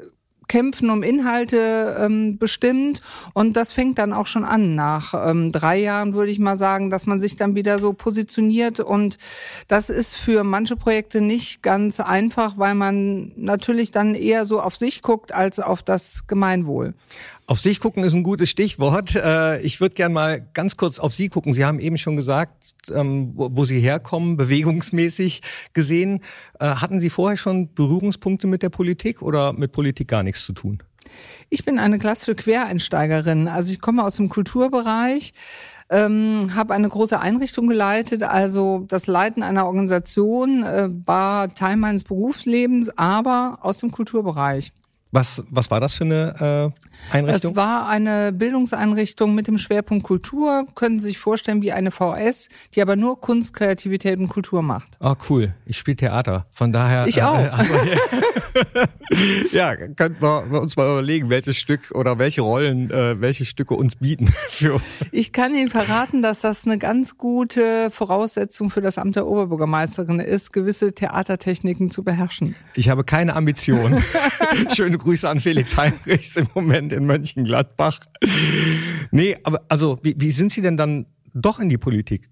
Kämpfen 0.49 0.90
um 0.90 1.02
Inhalte 1.02 1.96
ähm, 1.99 2.38
bestimmt. 2.38 3.00
Und 3.32 3.56
das 3.56 3.72
fängt 3.72 3.99
dann 3.99 4.12
auch 4.12 4.26
schon 4.26 4.44
an. 4.44 4.75
Nach 4.75 5.14
ähm, 5.28 5.52
drei 5.52 5.78
Jahren 5.78 6.14
würde 6.14 6.30
ich 6.30 6.38
mal 6.38 6.56
sagen, 6.56 6.90
dass 6.90 7.06
man 7.06 7.21
sich 7.21 7.37
dann 7.37 7.54
wieder 7.54 7.78
so 7.78 7.92
positioniert. 7.92 8.80
Und 8.80 9.18
das 9.68 9.90
ist 9.90 10.16
für 10.16 10.44
manche 10.44 10.76
Projekte 10.76 11.21
nicht 11.21 11.62
ganz 11.62 12.00
einfach, 12.00 12.59
weil 12.59 12.75
man 12.75 13.33
natürlich 13.37 13.90
dann 13.90 14.14
eher 14.14 14.44
so 14.44 14.61
auf 14.61 14.76
sich 14.76 15.02
guckt 15.02 15.35
als 15.35 15.61
auf 15.61 15.83
das 15.83 16.26
Gemeinwohl. 16.26 16.94
Auf 17.46 17.60
sich 17.60 17.78
gucken 17.78 18.04
ist 18.04 18.14
ein 18.14 18.22
gutes 18.22 18.48
Stichwort. 18.48 19.14
Äh, 19.14 19.60
ich 19.60 19.78
würde 19.78 19.94
gern 19.94 20.14
mal 20.14 20.40
ganz 20.54 20.78
kurz 20.78 20.98
auf 20.98 21.12
Sie 21.12 21.28
gucken. 21.28 21.52
Sie 21.52 21.66
haben 21.66 21.78
eben 21.78 21.98
schon 21.98 22.16
gesagt, 22.16 22.54
ähm, 22.90 23.32
wo 23.34 23.66
Sie 23.66 23.80
herkommen, 23.80 24.36
bewegungsmäßig 24.38 25.42
gesehen. 25.74 26.20
Äh, 26.58 26.66
hatten 26.66 27.00
Sie 27.00 27.10
vorher 27.10 27.36
schon 27.36 27.74
Berührungspunkte 27.74 28.46
mit 28.46 28.62
der 28.62 28.70
Politik 28.70 29.20
oder 29.20 29.52
mit 29.52 29.72
Politik 29.72 30.08
gar 30.08 30.22
nichts 30.22 30.46
zu 30.46 30.54
tun? 30.54 30.82
Ich 31.50 31.66
bin 31.66 31.78
eine 31.78 31.98
klassische 31.98 32.34
Quereinsteigerin. 32.34 33.46
Also 33.46 33.72
ich 33.72 33.80
komme 33.82 34.04
aus 34.04 34.16
dem 34.16 34.30
Kulturbereich, 34.30 35.34
ähm, 35.90 36.54
habe 36.54 36.72
eine 36.72 36.88
große 36.88 37.20
Einrichtung 37.20 37.68
geleitet. 37.68 38.22
Also 38.22 38.86
das 38.88 39.06
Leiten 39.06 39.42
einer 39.42 39.66
Organisation 39.66 40.62
äh, 40.62 40.88
war 41.04 41.52
Teil 41.52 41.76
meines 41.76 42.04
Berufslebens, 42.04 42.90
aber 42.96 43.58
aus 43.60 43.78
dem 43.78 43.90
Kulturbereich. 43.90 44.72
Was, 45.12 45.44
was 45.48 45.70
war 45.70 45.78
das 45.78 45.94
für 45.94 46.04
eine 46.04 46.72
äh, 46.74 46.80
Einrichtung? 47.11 47.52
Es 47.52 47.56
war 47.56 47.88
eine 47.88 48.32
Bildungseinrichtung 48.32 49.34
mit 49.34 49.46
dem 49.46 49.58
Schwerpunkt 49.58 50.04
Kultur. 50.04 50.66
Können 50.75 51.00
Sie 51.00 51.08
sich 51.08 51.18
vorstellen 51.18 51.62
wie 51.62 51.73
eine 51.73 51.90
VS, 51.90 52.49
die 52.75 52.82
aber 52.82 52.96
nur 52.96 53.20
Kunst, 53.20 53.54
Kreativität 53.54 54.18
und 54.18 54.28
Kultur 54.28 54.62
macht. 54.62 54.96
Oh, 55.00 55.14
cool. 55.28 55.54
Ich 55.66 55.78
spiele 55.78 55.96
Theater. 55.96 56.46
Von 56.50 56.73
daher. 56.73 57.06
Ich 57.06 57.23
auch. 57.23 57.38
Äh, 57.38 57.49
also, 57.49 57.75
ja, 59.52 59.76
könnten 59.76 60.23
wir 60.23 60.61
uns 60.61 60.76
mal 60.76 60.90
überlegen, 60.90 61.30
welches 61.30 61.56
Stück 61.56 61.90
oder 61.92 62.18
welche 62.18 62.42
Rollen, 62.42 62.90
äh, 62.90 63.20
welche 63.20 63.44
Stücke 63.44 63.75
uns 63.75 63.96
bieten. 63.96 64.26
Für 64.49 64.80
ich 65.11 65.32
kann 65.32 65.54
Ihnen 65.54 65.70
verraten, 65.70 66.23
dass 66.23 66.40
das 66.40 66.66
eine 66.66 66.78
ganz 66.78 67.18
gute 67.18 67.90
Voraussetzung 67.90 68.70
für 68.70 68.80
das 68.80 68.99
Amt 68.99 69.16
der 69.16 69.26
Oberbürgermeisterin 69.26 70.20
ist, 70.20 70.52
gewisse 70.52 70.92
Theatertechniken 70.92 71.90
zu 71.90 72.02
beherrschen. 72.02 72.54
Ich 72.75 72.88
habe 72.88 73.04
keine 73.04 73.37
Ambition. 73.37 74.02
Schöne 74.75 74.99
Grüße 74.99 75.28
an 75.28 75.40
Felix 75.40 75.76
Heinrichs 75.76 76.37
im 76.37 76.49
Moment 76.54 76.92
in 76.94 77.06
Mönchengladbach. 77.06 78.00
Nee, 79.10 79.36
aber 79.44 79.64
also 79.68 79.98
wie, 80.02 80.14
wie 80.18 80.30
sind 80.30 80.52
Sie 80.52 80.62
denn 80.62 80.76
dann 80.76 81.06
doch 81.34 81.60
in 81.60 81.68
die 81.68 81.78
Politik 81.78 82.30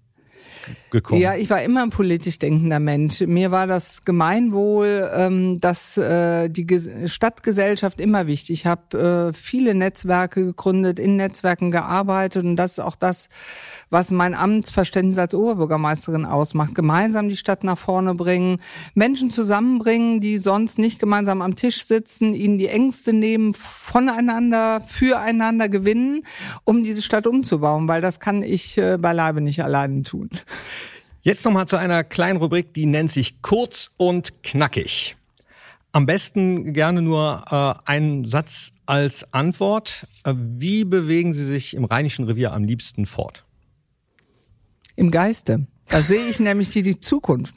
gekommen? 0.93 1.19
Ja, 1.19 1.35
ich 1.35 1.49
war 1.49 1.61
immer 1.61 1.83
ein 1.83 1.89
politisch 1.89 2.39
denkender 2.39 2.79
Mensch. 2.79 3.19
Mir 3.19 3.51
war 3.51 3.67
das 3.67 4.05
Gemeinwohl, 4.05 5.11
ähm, 5.13 5.59
dass 5.59 5.97
äh, 5.97 6.49
die 6.49 6.65
Ge 6.65 7.09
Stadtgesellschaft 7.09 7.99
immer 7.99 8.27
wichtig. 8.27 8.61
Ich 8.61 8.65
habe 8.65 9.31
äh, 9.33 9.37
viele 9.37 9.75
Netzwerke 9.75 10.45
gegründet, 10.45 10.99
in 10.99 11.17
Netzwerken 11.17 11.71
gearbeitet 11.71 12.45
und 12.45 12.55
das 12.55 12.73
ist 12.73 12.79
auch 12.79 12.95
das, 12.95 13.27
was 13.89 14.11
mein 14.11 14.33
Amtsverständnis 14.33 15.17
als 15.17 15.35
Oberbürgermeisterin 15.35 16.25
ausmacht. 16.25 16.75
Gemeinsam 16.75 17.27
die 17.27 17.35
Stadt 17.35 17.63
nach 17.63 17.77
vorne 17.77 18.15
bringen, 18.15 18.59
Menschen 18.93 19.29
zusammenbringen, 19.29 20.21
die 20.21 20.37
sonst 20.37 20.77
nicht 20.77 20.99
gemeinsam 20.99 21.41
am 21.41 21.55
Tisch 21.55 21.83
sitzen, 21.83 22.33
ihnen 22.33 22.57
die 22.57 22.67
Ängste 22.67 23.11
nehmen, 23.11 23.53
voneinander, 23.53 24.81
füreinander 24.87 25.67
gewinnen, 25.67 26.23
um 26.63 26.83
diese 26.83 27.01
Stadt 27.01 27.27
umzubauen, 27.27 27.87
weil 27.87 28.01
das 28.01 28.19
kann 28.19 28.43
ich 28.43 28.77
äh, 28.77 28.97
beileibe 28.97 29.41
nicht 29.41 29.63
alleine 29.63 30.03
tun. 30.03 30.29
Jetzt 31.25 31.45
nochmal 31.45 31.69
zu 31.69 31.77
einer 31.77 32.03
kleinen 32.03 32.37
Rubrik, 32.37 32.73
die 32.73 32.85
nennt 32.85 33.09
sich 33.09 33.41
kurz 33.41 33.91
und 33.95 34.43
knackig. 34.43 35.15
Am 35.93 36.05
besten 36.05 36.73
gerne 36.73 37.01
nur 37.01 37.45
äh, 37.49 37.89
einen 37.89 38.27
Satz 38.27 38.73
als 38.85 39.25
Antwort. 39.33 40.05
Äh, 40.25 40.33
wie 40.35 40.83
bewegen 40.83 41.33
Sie 41.33 41.45
sich 41.45 41.75
im 41.75 41.85
Rheinischen 41.85 42.25
Revier 42.25 42.51
am 42.51 42.65
liebsten 42.65 43.05
fort? 43.05 43.45
Im 44.97 45.11
Geiste. 45.11 45.65
Da 45.87 46.01
sehe 46.01 46.27
ich 46.27 46.39
nämlich 46.41 46.71
die, 46.71 46.83
die 46.83 46.99
Zukunft. 46.99 47.55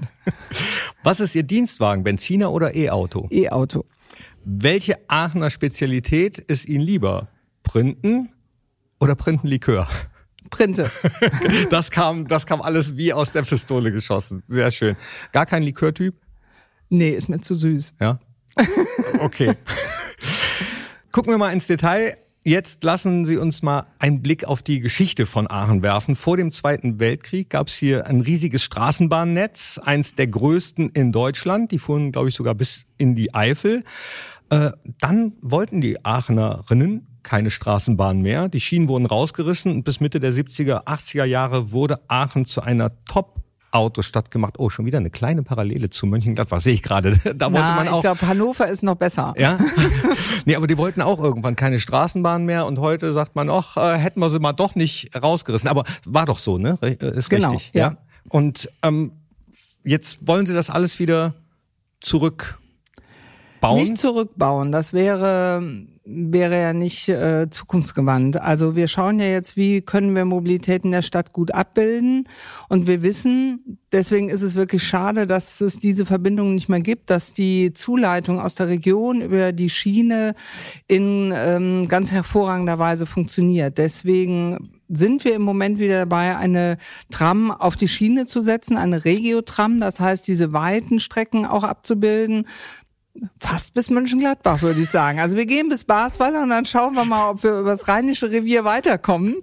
Was 1.02 1.18
ist 1.18 1.34
Ihr 1.34 1.42
Dienstwagen, 1.42 2.04
Benziner 2.04 2.52
oder 2.52 2.72
E-Auto? 2.76 3.26
E-Auto. 3.32 3.84
Welche 4.44 4.96
Aachener 5.08 5.50
Spezialität 5.50 6.38
ist 6.38 6.68
Ihnen 6.68 6.84
lieber? 6.84 7.26
Printen 7.64 8.28
oder 9.00 9.16
Printenlikör? 9.16 9.88
Printe. 10.50 10.90
das 11.70 11.90
kam, 11.90 12.26
das 12.26 12.46
kam 12.46 12.62
alles 12.62 12.96
wie 12.96 13.12
aus 13.12 13.32
der 13.32 13.42
Pistole 13.42 13.92
geschossen. 13.92 14.42
Sehr 14.48 14.70
schön. 14.70 14.96
Gar 15.32 15.46
kein 15.46 15.62
Likörtyp? 15.62 16.14
Nee, 16.88 17.10
ist 17.10 17.28
mir 17.28 17.40
zu 17.40 17.54
süß. 17.54 17.94
Ja. 18.00 18.18
Okay. 19.20 19.54
Gucken 21.12 21.32
wir 21.32 21.38
mal 21.38 21.52
ins 21.52 21.66
Detail. 21.66 22.18
Jetzt 22.44 22.84
lassen 22.84 23.26
Sie 23.26 23.38
uns 23.38 23.62
mal 23.62 23.88
einen 23.98 24.22
Blick 24.22 24.44
auf 24.44 24.62
die 24.62 24.78
Geschichte 24.78 25.26
von 25.26 25.50
Aachen 25.50 25.82
werfen. 25.82 26.14
Vor 26.14 26.36
dem 26.36 26.52
Zweiten 26.52 27.00
Weltkrieg 27.00 27.50
gab 27.50 27.66
es 27.66 27.74
hier 27.74 28.06
ein 28.06 28.20
riesiges 28.20 28.62
Straßenbahnnetz, 28.62 29.80
eins 29.82 30.14
der 30.14 30.28
größten 30.28 30.90
in 30.90 31.10
Deutschland. 31.10 31.72
Die 31.72 31.78
fuhren, 31.80 32.12
glaube 32.12 32.28
ich, 32.28 32.36
sogar 32.36 32.54
bis 32.54 32.84
in 32.98 33.16
die 33.16 33.34
Eifel. 33.34 33.82
Äh, 34.50 34.70
dann 35.00 35.32
wollten 35.40 35.80
die 35.80 36.04
Aachenerinnen 36.04 37.08
keine 37.26 37.50
Straßenbahn 37.50 38.22
mehr. 38.22 38.48
Die 38.48 38.60
Schienen 38.60 38.88
wurden 38.88 39.04
rausgerissen 39.04 39.72
und 39.72 39.82
bis 39.82 40.00
Mitte 40.00 40.20
der 40.20 40.32
70er, 40.32 40.86
80er 40.86 41.24
Jahre 41.24 41.72
wurde 41.72 42.00
Aachen 42.08 42.46
zu 42.46 42.62
einer 42.62 42.92
Top 43.04 43.42
Autostadt 43.72 44.30
gemacht. 44.30 44.54
Oh, 44.58 44.70
schon 44.70 44.86
wieder 44.86 44.98
eine 44.98 45.10
kleine 45.10 45.42
Parallele 45.42 45.90
zu 45.90 46.06
Mönchengladbach, 46.06 46.60
sehe 46.60 46.72
ich 46.72 46.82
gerade. 46.82 47.18
Da 47.36 47.52
wollte 47.52 47.66
Na, 47.66 47.76
man 47.76 47.88
auch. 47.88 47.96
Ich 47.96 48.02
glaube, 48.02 48.22
Hannover 48.22 48.68
ist 48.68 48.82
noch 48.82 48.94
besser. 48.94 49.34
Ja. 49.36 49.58
nee, 50.46 50.54
aber 50.54 50.68
die 50.68 50.78
wollten 50.78 51.02
auch 51.02 51.18
irgendwann 51.18 51.56
keine 51.56 51.80
Straßenbahn 51.80 52.44
mehr 52.44 52.64
und 52.64 52.78
heute 52.78 53.12
sagt 53.12 53.34
man, 53.34 53.50
ach, 53.50 53.76
äh, 53.76 53.98
hätten 53.98 54.20
wir 54.20 54.30
sie 54.30 54.38
mal 54.38 54.52
doch 54.52 54.76
nicht 54.76 55.10
rausgerissen. 55.20 55.68
Aber 55.68 55.84
war 56.04 56.26
doch 56.26 56.38
so, 56.38 56.58
ne? 56.58 56.78
Äh, 56.80 56.94
ist 57.10 57.28
genau, 57.28 57.50
richtig. 57.50 57.74
Ja. 57.74 57.88
ja. 57.88 57.96
Und 58.28 58.70
ähm, 58.82 59.12
jetzt 59.84 60.26
wollen 60.26 60.46
sie 60.46 60.54
das 60.54 60.70
alles 60.70 61.00
wieder 61.00 61.34
zurückbauen? 62.00 62.60
Nicht 63.74 63.98
zurückbauen. 63.98 64.70
Das 64.70 64.92
wäre 64.92 65.60
wäre 66.06 66.60
ja 66.60 66.72
nicht 66.72 67.08
äh, 67.08 67.50
zukunftsgewandt. 67.50 68.40
Also 68.40 68.76
wir 68.76 68.86
schauen 68.86 69.18
ja 69.18 69.26
jetzt, 69.26 69.56
wie 69.56 69.80
können 69.80 70.14
wir 70.14 70.24
Mobilität 70.24 70.84
in 70.84 70.92
der 70.92 71.02
Stadt 71.02 71.32
gut 71.32 71.52
abbilden. 71.52 72.28
Und 72.68 72.86
wir 72.86 73.02
wissen, 73.02 73.78
deswegen 73.90 74.28
ist 74.28 74.42
es 74.42 74.54
wirklich 74.54 74.84
schade, 74.84 75.26
dass 75.26 75.60
es 75.60 75.80
diese 75.80 76.06
Verbindung 76.06 76.54
nicht 76.54 76.68
mehr 76.68 76.80
gibt, 76.80 77.10
dass 77.10 77.32
die 77.32 77.72
Zuleitung 77.74 78.40
aus 78.40 78.54
der 78.54 78.68
Region 78.68 79.20
über 79.20 79.52
die 79.52 79.68
Schiene 79.68 80.34
in 80.86 81.32
ähm, 81.34 81.88
ganz 81.88 82.12
hervorragender 82.12 82.78
Weise 82.78 83.06
funktioniert. 83.06 83.76
Deswegen 83.76 84.70
sind 84.88 85.24
wir 85.24 85.34
im 85.34 85.42
Moment 85.42 85.80
wieder 85.80 85.98
dabei, 85.98 86.36
eine 86.36 86.76
Tram 87.10 87.50
auf 87.50 87.74
die 87.74 87.88
Schiene 87.88 88.26
zu 88.26 88.40
setzen, 88.40 88.76
eine 88.76 89.04
Regio-Tram, 89.04 89.80
das 89.80 89.98
heißt, 89.98 90.28
diese 90.28 90.52
weiten 90.52 91.00
Strecken 91.00 91.44
auch 91.44 91.64
abzubilden 91.64 92.46
fast 93.38 93.74
bis 93.74 93.90
Mönchengladbach, 93.90 94.62
würde 94.62 94.80
ich 94.80 94.90
sagen. 94.90 95.20
Also 95.20 95.36
wir 95.36 95.46
gehen 95.46 95.68
bis 95.68 95.84
Basweiler 95.84 96.42
und 96.42 96.50
dann 96.50 96.64
schauen 96.64 96.94
wir 96.94 97.04
mal, 97.04 97.30
ob 97.30 97.42
wir 97.42 97.58
übers 97.58 97.88
Rheinische 97.88 98.30
Revier 98.30 98.64
weiterkommen. 98.64 99.36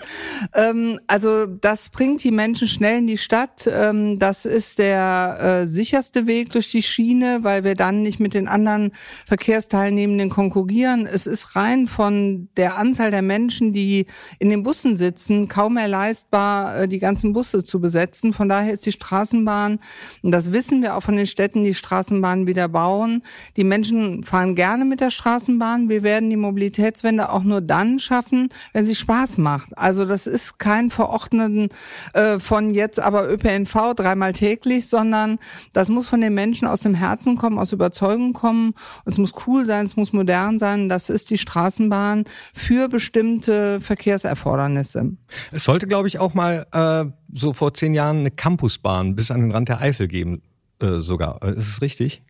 Ähm, 0.53 0.99
also 1.07 1.45
das 1.45 1.89
bringt 1.89 2.23
die 2.23 2.31
Menschen 2.31 2.67
schnell 2.67 2.99
in 2.99 3.07
die 3.07 3.17
Stadt. 3.17 3.69
Ähm, 3.71 4.19
das 4.19 4.45
ist 4.45 4.79
der 4.79 5.61
äh, 5.63 5.67
sicherste 5.67 6.27
Weg 6.27 6.51
durch 6.51 6.71
die 6.71 6.83
Schiene, 6.83 7.39
weil 7.41 7.63
wir 7.63 7.75
dann 7.75 8.03
nicht 8.03 8.19
mit 8.19 8.33
den 8.33 8.47
anderen 8.47 8.91
Verkehrsteilnehmenden 9.25 10.29
konkurrieren. 10.29 11.05
Es 11.05 11.27
ist 11.27 11.55
rein 11.55 11.87
von 11.87 12.49
der 12.57 12.77
Anzahl 12.77 13.11
der 13.11 13.21
Menschen, 13.21 13.73
die 13.73 14.05
in 14.39 14.49
den 14.49 14.63
Bussen 14.63 14.95
sitzen, 14.95 15.47
kaum 15.47 15.75
mehr 15.75 15.87
leistbar, 15.87 16.81
äh, 16.81 16.87
die 16.87 16.99
ganzen 16.99 17.33
Busse 17.33 17.63
zu 17.63 17.79
besetzen. 17.79 18.33
Von 18.33 18.49
daher 18.49 18.73
ist 18.73 18.85
die 18.85 18.91
Straßenbahn, 18.91 19.79
und 20.21 20.31
das 20.31 20.51
wissen 20.51 20.81
wir 20.81 20.95
auch 20.95 21.03
von 21.03 21.15
den 21.15 21.27
Städten, 21.27 21.63
die 21.63 21.73
Straßenbahn 21.73 22.47
wieder 22.47 22.67
bauen, 22.67 23.23
die 23.57 23.62
die 23.63 23.69
Menschen 23.69 24.23
fahren 24.23 24.55
gerne 24.55 24.83
mit 24.83 24.99
der 24.99 25.09
Straßenbahn. 25.09 25.87
Wir 25.87 26.03
werden 26.03 26.29
die 26.29 26.35
Mobilitätswende 26.35 27.31
auch 27.31 27.43
nur 27.43 27.61
dann 27.61 27.97
schaffen, 27.97 28.49
wenn 28.73 28.85
sie 28.85 28.93
Spaß 28.93 29.37
macht. 29.37 29.77
Also 29.77 30.03
das 30.03 30.27
ist 30.27 30.59
kein 30.59 30.89
Verordneten 30.89 31.69
äh, 32.13 32.39
von 32.39 32.73
jetzt 32.73 32.99
aber 32.99 33.31
ÖPNV 33.31 33.93
dreimal 33.95 34.33
täglich, 34.33 34.89
sondern 34.89 35.39
das 35.71 35.87
muss 35.87 36.09
von 36.09 36.19
den 36.19 36.33
Menschen 36.33 36.67
aus 36.67 36.81
dem 36.81 36.93
Herzen 36.93 37.37
kommen, 37.37 37.57
aus 37.57 37.71
Überzeugung 37.71 38.33
kommen. 38.33 38.73
Es 39.05 39.17
muss 39.17 39.31
cool 39.47 39.65
sein, 39.65 39.85
es 39.85 39.95
muss 39.95 40.11
modern 40.11 40.59
sein. 40.59 40.89
Das 40.89 41.09
ist 41.09 41.29
die 41.29 41.37
Straßenbahn 41.37 42.25
für 42.53 42.89
bestimmte 42.89 43.79
Verkehrserfordernisse. 43.79 45.13
Es 45.53 45.63
sollte, 45.63 45.87
glaube 45.87 46.09
ich, 46.09 46.19
auch 46.19 46.33
mal 46.33 46.67
äh, 46.73 47.09
so 47.33 47.53
vor 47.53 47.73
zehn 47.73 47.93
Jahren 47.93 48.19
eine 48.19 48.31
Campusbahn 48.31 49.15
bis 49.15 49.31
an 49.31 49.39
den 49.39 49.51
Rand 49.51 49.69
der 49.69 49.79
Eifel 49.79 50.09
geben. 50.09 50.41
Äh, 50.83 50.99
sogar. 50.99 51.41
Ist 51.43 51.69
es 51.69 51.81
richtig? 51.81 52.23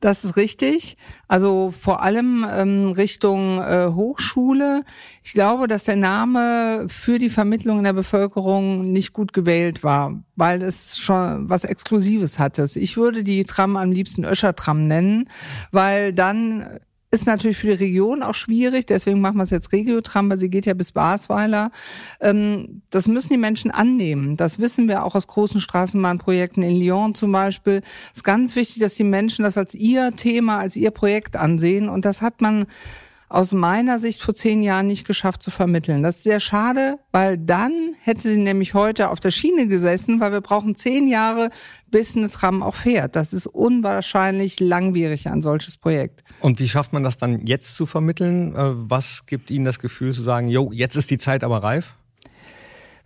Das 0.00 0.24
ist 0.24 0.36
richtig. 0.36 0.96
Also 1.28 1.70
vor 1.70 2.02
allem 2.02 2.46
ähm, 2.50 2.92
Richtung 2.92 3.60
äh, 3.60 3.88
Hochschule. 3.94 4.82
Ich 5.22 5.34
glaube, 5.34 5.68
dass 5.68 5.84
der 5.84 5.96
Name 5.96 6.86
für 6.88 7.18
die 7.18 7.28
Vermittlung 7.28 7.78
in 7.78 7.84
der 7.84 7.92
Bevölkerung 7.92 8.92
nicht 8.92 9.12
gut 9.12 9.34
gewählt 9.34 9.84
war, 9.84 10.18
weil 10.36 10.62
es 10.62 10.96
schon 10.96 11.50
was 11.50 11.64
Exklusives 11.64 12.38
hatte. 12.38 12.66
Ich 12.76 12.96
würde 12.96 13.22
die 13.22 13.44
Tram 13.44 13.76
am 13.76 13.92
liebsten 13.92 14.24
Öscher-Tram 14.24 14.86
nennen, 14.86 15.28
weil 15.70 16.14
dann 16.14 16.80
ist 17.10 17.26
natürlich 17.26 17.58
für 17.58 17.66
die 17.68 17.84
Region 17.84 18.22
auch 18.22 18.34
schwierig, 18.34 18.86
deswegen 18.86 19.20
machen 19.20 19.36
wir 19.36 19.42
es 19.42 19.50
jetzt 19.50 19.72
Regiotram, 19.72 20.30
weil 20.30 20.38
sie 20.38 20.48
geht 20.48 20.66
ja 20.66 20.74
bis 20.74 20.92
Basweiler. 20.92 21.72
Ähm, 22.20 22.82
das 22.90 23.08
müssen 23.08 23.30
die 23.30 23.38
Menschen 23.38 23.72
annehmen. 23.72 24.36
Das 24.36 24.60
wissen 24.60 24.86
wir 24.86 25.04
auch 25.04 25.16
aus 25.16 25.26
großen 25.26 25.60
Straßenbahnprojekten 25.60 26.62
in 26.62 26.78
Lyon 26.78 27.14
zum 27.14 27.32
Beispiel. 27.32 27.82
Es 28.12 28.18
ist 28.18 28.24
ganz 28.24 28.54
wichtig, 28.54 28.80
dass 28.80 28.94
die 28.94 29.04
Menschen 29.04 29.42
das 29.42 29.58
als 29.58 29.74
ihr 29.74 30.14
Thema, 30.14 30.58
als 30.58 30.76
ihr 30.76 30.92
Projekt 30.92 31.36
ansehen. 31.36 31.88
Und 31.88 32.04
das 32.04 32.22
hat 32.22 32.40
man 32.40 32.66
aus 33.30 33.52
meiner 33.52 34.00
Sicht 34.00 34.20
vor 34.20 34.34
zehn 34.34 34.62
Jahren 34.62 34.88
nicht 34.88 35.06
geschafft 35.06 35.42
zu 35.42 35.52
vermitteln. 35.52 36.02
Das 36.02 36.16
ist 36.16 36.24
sehr 36.24 36.40
schade, 36.40 36.98
weil 37.12 37.38
dann 37.38 37.94
hätte 38.02 38.28
sie 38.28 38.36
nämlich 38.36 38.74
heute 38.74 39.08
auf 39.08 39.20
der 39.20 39.30
Schiene 39.30 39.68
gesessen, 39.68 40.20
weil 40.20 40.32
wir 40.32 40.40
brauchen 40.40 40.74
zehn 40.74 41.06
Jahre, 41.06 41.50
bis 41.86 42.16
eine 42.16 42.28
Tram 42.28 42.62
auch 42.62 42.74
fährt. 42.74 43.14
Das 43.14 43.32
ist 43.32 43.46
unwahrscheinlich 43.46 44.58
langwierig, 44.58 45.28
ein 45.28 45.42
solches 45.42 45.76
Projekt. 45.76 46.24
Und 46.40 46.58
wie 46.58 46.68
schafft 46.68 46.92
man 46.92 47.04
das 47.04 47.18
dann 47.18 47.46
jetzt 47.46 47.76
zu 47.76 47.86
vermitteln? 47.86 48.54
Äh, 48.54 48.72
was 48.74 49.24
gibt 49.26 49.50
Ihnen 49.50 49.64
das 49.64 49.78
Gefühl 49.78 50.12
zu 50.12 50.22
sagen, 50.22 50.48
jo, 50.48 50.72
jetzt 50.72 50.96
ist 50.96 51.08
die 51.10 51.18
Zeit 51.18 51.44
aber 51.44 51.62
reif? 51.62 51.94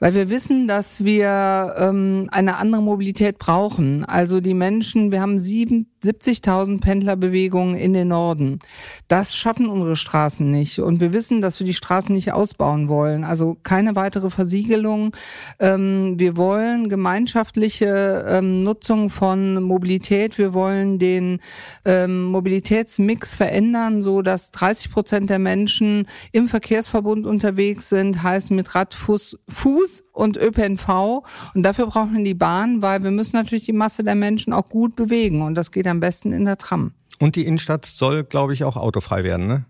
Weil 0.00 0.14
wir 0.14 0.28
wissen, 0.28 0.66
dass 0.68 1.04
wir 1.04 1.74
ähm, 1.78 2.28
eine 2.32 2.56
andere 2.56 2.82
Mobilität 2.82 3.38
brauchen. 3.38 4.04
Also 4.04 4.40
die 4.40 4.54
Menschen, 4.54 5.12
wir 5.12 5.20
haben 5.20 5.38
70.000 5.38 6.80
Pendlerbewegungen 6.80 7.76
in 7.76 7.92
den 7.92 8.08
Norden. 8.08 8.58
Das 9.08 9.34
schaffen 9.34 9.68
unsere 9.68 9.96
Straßen 9.96 10.50
nicht. 10.50 10.80
Und 10.80 11.00
wir 11.00 11.12
wissen, 11.12 11.40
dass 11.40 11.60
wir 11.60 11.66
die 11.66 11.74
Straßen 11.74 12.14
nicht 12.14 12.32
ausbauen 12.32 12.88
wollen. 12.88 13.24
Also 13.24 13.56
keine 13.62 13.96
weitere 13.96 14.30
Versiegelung. 14.30 15.14
Ähm, 15.60 16.18
wir 16.18 16.36
wollen 16.36 16.88
gemeinschaftliche 16.88 18.26
ähm, 18.28 18.64
Nutzung 18.64 19.10
von 19.10 19.62
Mobilität. 19.62 20.38
Wir 20.38 20.54
wollen 20.54 20.98
den 20.98 21.38
ähm, 21.84 22.24
Mobilitätsmix 22.24 23.34
verändern, 23.34 24.02
so 24.02 24.22
dass 24.22 24.50
30 24.50 24.90
Prozent 24.90 25.30
der 25.30 25.38
Menschen 25.38 26.06
im 26.32 26.48
Verkehrsverbund 26.48 27.26
unterwegs 27.26 27.88
sind, 27.88 28.22
heißt 28.22 28.50
mit 28.50 28.74
Rad, 28.74 28.94
Fuß, 28.94 29.38
Fuß 29.48 29.83
und 30.12 30.36
ÖPNV. 30.36 31.22
Und 31.54 31.62
dafür 31.62 31.86
brauchen 31.86 32.16
wir 32.16 32.24
die 32.24 32.34
Bahn, 32.34 32.82
weil 32.82 33.02
wir 33.02 33.10
müssen 33.10 33.36
natürlich 33.36 33.64
die 33.64 33.72
Masse 33.72 34.04
der 34.04 34.14
Menschen 34.14 34.52
auch 34.52 34.66
gut 34.66 34.96
bewegen. 34.96 35.42
Und 35.42 35.54
das 35.54 35.70
geht 35.70 35.86
am 35.86 36.00
besten 36.00 36.32
in 36.32 36.44
der 36.44 36.58
Tram. 36.58 36.92
Und 37.20 37.36
die 37.36 37.46
Innenstadt 37.46 37.86
soll, 37.86 38.24
glaube 38.24 38.52
ich, 38.54 38.64
auch 38.64 38.76
autofrei 38.76 39.24
werden, 39.24 39.46
ne? 39.46 39.64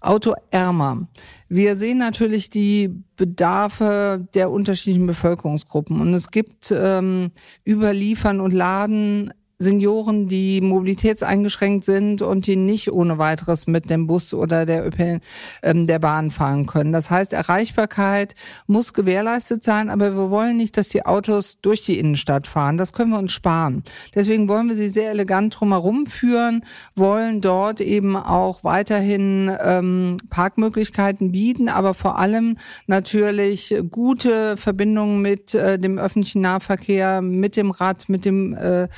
autoärmer. 0.00 1.08
Wir 1.48 1.76
sehen 1.76 1.98
natürlich 1.98 2.50
die 2.50 2.90
Bedarfe 3.16 4.26
der 4.34 4.50
unterschiedlichen 4.50 5.06
Bevölkerungsgruppen 5.06 6.00
und 6.00 6.14
es 6.14 6.30
gibt 6.30 6.72
ähm, 6.76 7.30
über 7.64 7.92
Liefern 7.92 8.40
und 8.40 8.52
Laden 8.52 9.32
Senioren, 9.58 10.28
die 10.28 10.60
mobilitätseingeschränkt 10.60 11.84
sind 11.84 12.20
und 12.20 12.46
die 12.46 12.56
nicht 12.56 12.92
ohne 12.92 13.16
weiteres 13.16 13.66
mit 13.66 13.88
dem 13.88 14.06
Bus 14.06 14.34
oder 14.34 14.66
der 14.66 14.86
ÖPN, 14.86 15.20
ähm, 15.62 15.86
der 15.86 15.98
Bahn 15.98 16.30
fahren 16.30 16.66
können. 16.66 16.92
Das 16.92 17.10
heißt, 17.10 17.32
Erreichbarkeit 17.32 18.34
muss 18.66 18.92
gewährleistet 18.92 19.64
sein, 19.64 19.88
aber 19.88 20.14
wir 20.14 20.30
wollen 20.30 20.58
nicht, 20.58 20.76
dass 20.76 20.88
die 20.88 21.06
Autos 21.06 21.58
durch 21.62 21.84
die 21.84 21.98
Innenstadt 21.98 22.46
fahren. 22.46 22.76
Das 22.76 22.92
können 22.92 23.12
wir 23.12 23.18
uns 23.18 23.32
sparen. 23.32 23.82
Deswegen 24.14 24.46
wollen 24.48 24.68
wir 24.68 24.74
sie 24.74 24.90
sehr 24.90 25.10
elegant 25.10 25.58
drumherum 25.58 26.06
führen, 26.06 26.62
wollen 26.94 27.40
dort 27.40 27.80
eben 27.80 28.14
auch 28.16 28.62
weiterhin 28.62 29.50
ähm, 29.62 30.18
Parkmöglichkeiten 30.28 31.32
bieten, 31.32 31.70
aber 31.70 31.94
vor 31.94 32.18
allem 32.18 32.58
natürlich 32.86 33.74
gute 33.90 34.58
Verbindungen 34.58 35.22
mit 35.22 35.54
äh, 35.54 35.78
dem 35.78 35.98
öffentlichen 35.98 36.42
Nahverkehr, 36.42 37.22
mit 37.22 37.56
dem 37.56 37.70
Rad, 37.70 38.10
mit 38.10 38.26
dem 38.26 38.54
äh, 38.54 38.88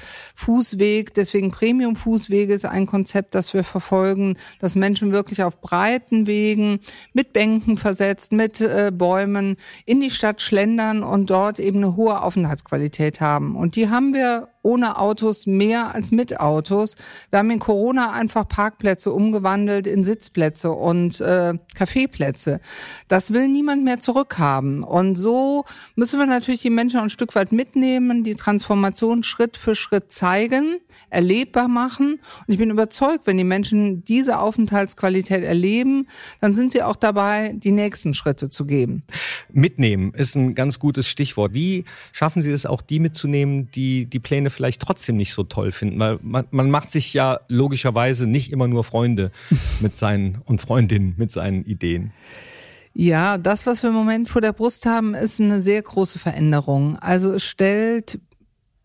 Fußweg. 0.49 1.13
Deswegen 1.13 1.51
Premium-Fußwege 1.51 2.55
ist 2.55 2.65
ein 2.65 2.87
Konzept, 2.87 3.35
das 3.35 3.53
wir 3.53 3.65
verfolgen, 3.65 4.39
dass 4.61 4.77
Menschen 4.77 5.13
wirklich 5.13 5.43
auf 5.43 5.61
breiten 5.61 6.27
Wegen 6.27 6.81
mit 7.13 7.35
Bänken 7.35 7.77
versetzt, 7.77 8.33
mit 8.33 8.63
äh, 8.63 8.91
Bäumen 8.91 9.57
in 9.85 10.01
die 10.01 10.11
Stadt 10.11 10.41
schlendern 10.41 11.03
und 11.03 11.29
dort 11.29 11.61
eben 11.61 11.79
eine 11.79 11.97
hohe 11.97 12.23
Aufenthaltsqualität 12.23 13.21
haben. 13.21 13.57
Und 13.57 13.77
die 13.77 13.91
haben 13.91 14.15
wir 14.15 14.49
ohne 14.63 14.99
Autos 14.99 15.47
mehr 15.47 15.95
als 15.95 16.11
mit 16.11 16.41
Autos. 16.41 16.97
Wir 17.31 17.39
haben 17.39 17.51
in 17.51 17.59
Corona 17.59 18.13
einfach 18.13 18.47
Parkplätze 18.47 19.13
umgewandelt 19.13 19.87
in 19.87 20.05
Sitzplätze 20.05 20.73
und 20.73 21.21
äh, 21.21 21.55
Kaffeeplätze. 21.75 22.61
Das 23.09 23.33
will 23.33 23.49
niemand 23.49 23.85
mehr 23.85 24.01
zurückhaben. 24.01 24.83
Und 24.83 25.17
so 25.17 25.65
müssen 25.95 26.19
wir 26.19 26.27
natürlich 26.27 26.63
die 26.63 26.71
Menschen 26.71 27.01
ein 27.01 27.11
Stück 27.11 27.35
weit 27.35 27.53
mitnehmen, 27.53 28.25
die 28.25 28.35
Transformation 28.35 29.23
Schritt 29.23 29.57
für 29.57 29.75
Schritt 29.75 30.13
zeigen, 30.13 30.38
erlebbar 31.11 31.69
machen. 31.69 32.21
Und 32.47 32.53
ich 32.53 32.59
bin 32.59 32.71
überzeugt, 32.71 33.27
wenn 33.27 33.37
die 33.37 33.45
Menschen 33.45 34.05
diese 34.05 34.39
Aufenthaltsqualität 34.39 35.43
erleben, 35.43 36.07
dann 36.41 36.55
sind 36.55 36.73
sie 36.73 36.83
auch 36.83 36.97
dabei, 36.97 37.55
die 37.55 37.71
nächsten 37.71 38.15
Schritte 38.15 38.49
zu 38.49 38.67
geben. 38.67 39.03
Mitnehmen 39.53 40.13
ist 40.15 40.35
ein 40.35 40.55
ganz 40.55 40.79
gutes 40.79 41.07
Stichwort. 41.09 41.55
Wie 41.55 41.85
schaffen 42.13 42.43
Sie 42.43 42.51
es 42.51 42.67
auch, 42.67 42.83
die 42.83 43.01
mitzunehmen, 43.01 43.71
die 43.73 44.07
die 44.07 44.21
Pläne 44.21 44.51
vielleicht 44.51 44.83
trotzdem 44.83 45.17
nicht 45.17 45.33
so 45.33 45.45
toll 45.45 45.73
finden? 45.73 45.99
Weil 45.99 46.19
man, 46.23 46.47
man 46.51 46.71
macht 46.71 46.91
sich 46.91 47.13
ja 47.15 47.41
logischerweise 47.49 48.27
nicht 48.27 48.53
immer 48.53 48.69
nur 48.69 48.85
Freunde 48.85 49.31
mit 49.81 49.97
seinen 49.97 50.39
und 50.45 50.61
Freundinnen 50.61 51.15
mit 51.17 51.31
seinen 51.31 51.65
Ideen. 51.65 52.13
Ja, 52.95 53.39
das, 53.39 53.67
was 53.67 53.85
wir 53.85 53.91
im 53.91 53.97
Moment 53.97 54.29
vor 54.29 54.41
der 54.41 54.53
Brust 54.53 54.85
haben, 54.85 55.15
ist 55.15 55.41
eine 55.41 55.61
sehr 55.61 55.81
große 55.81 56.19
Veränderung. 56.19 56.97
Also 56.97 57.31
es 57.31 57.45
stellt 57.45 58.19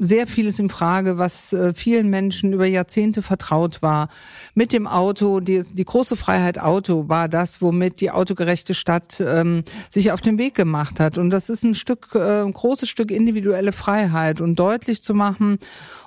sehr 0.04 0.28
vieles 0.28 0.60
in 0.60 0.70
Frage, 0.70 1.18
was 1.18 1.54
äh, 1.54 1.74
vielen 1.74 2.10
Menschen 2.10 2.54
über 2.54 2.66
Jahrzehnte 2.66 3.22
vertraut 3.22 3.82
war. 3.82 4.10
Mit 4.54 4.74
dem 4.74 4.88
Auto, 4.88 5.40
die, 5.40 5.64
die 5.64 5.86
große 5.86 6.18
Freiheit 6.18 6.60
Auto 6.60 7.08
war 7.08 7.30
das, 7.30 7.62
womit 7.62 8.02
die 8.02 8.12
autogerechte 8.12 8.74
Stadt 8.74 9.22
ähm, 9.26 9.64
sich 9.90 10.12
auf 10.12 10.22
den 10.22 10.38
Weg 10.38 10.56
gemacht 10.56 11.00
hat. 11.00 11.18
Und 11.18 11.30
das 11.30 11.50
ist 11.50 11.64
ein 11.64 11.76
Stück, 11.76 12.10
äh, 12.16 12.42
ein 12.42 12.54
großes 12.54 12.90
Stück 12.90 13.12
individuelle 13.12 13.72
Freiheit 13.72 14.42
und 14.42 14.58
deutlich 14.58 15.02
zu 15.02 15.14
machen 15.14 15.60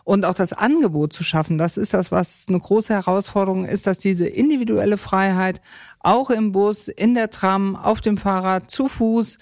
und 0.06 0.24
auch 0.24 0.34
das 0.34 0.52
Angebot 0.52 1.12
zu 1.12 1.24
schaffen. 1.24 1.58
Das 1.58 1.76
ist 1.76 1.92
das, 1.92 2.12
was 2.12 2.46
eine 2.48 2.60
große 2.60 2.94
Herausforderung 2.94 3.64
ist, 3.64 3.88
dass 3.88 3.98
diese 3.98 4.28
individuelle 4.28 4.98
Freiheit 4.98 5.60
auch 5.98 6.30
im 6.30 6.52
Bus, 6.52 6.86
in 6.86 7.16
der 7.16 7.30
Tram, 7.30 7.74
auf 7.74 8.00
dem 8.00 8.16
Fahrrad, 8.16 8.70
zu 8.70 8.86
Fuß 8.86 9.38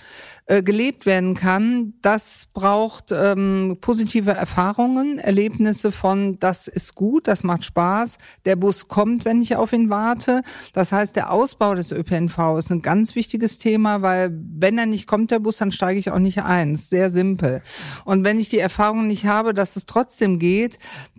äh, 0.46 0.62
gelebt 0.62 1.04
werden 1.04 1.34
kann. 1.34 1.92
Das 2.00 2.48
braucht 2.54 3.12
ähm, 3.12 3.76
positive 3.82 4.30
Erfahrungen, 4.30 5.18
Erlebnisse 5.18 5.92
von, 5.92 6.38
das 6.38 6.66
ist 6.66 6.94
gut, 6.94 7.28
das 7.28 7.44
macht 7.44 7.66
Spaß, 7.66 8.16
der 8.46 8.56
Bus 8.56 8.88
kommt, 8.88 9.26
wenn 9.26 9.42
ich 9.42 9.56
auf 9.56 9.74
ihn 9.74 9.90
warte. 9.90 10.40
Das 10.72 10.92
heißt, 10.92 11.16
der 11.16 11.30
Ausbau 11.30 11.74
des 11.74 11.92
ÖPNV 11.92 12.56
ist 12.58 12.70
ein 12.70 12.80
ganz 12.80 13.14
wichtiges 13.14 13.58
Thema, 13.58 14.00
weil 14.00 14.30
wenn 14.32 14.78
er 14.78 14.86
nicht 14.86 15.06
kommt, 15.06 15.30
der 15.30 15.40
Bus, 15.40 15.58
dann 15.58 15.72
steige 15.72 16.00
ich 16.00 16.10
auch 16.10 16.18
nicht 16.18 16.42
ein. 16.42 16.76
Sehr 16.76 17.10
simpel. 17.10 17.60
Und 18.06 18.24
wenn 18.24 18.38
ich 18.38 18.48
die 18.48 18.58
Erfahrung 18.58 19.06
nicht 19.06 19.26
habe, 19.26 19.52
dass 19.52 19.76
es 19.76 19.84
trotzdem 19.84 20.38
geht, 20.38 20.53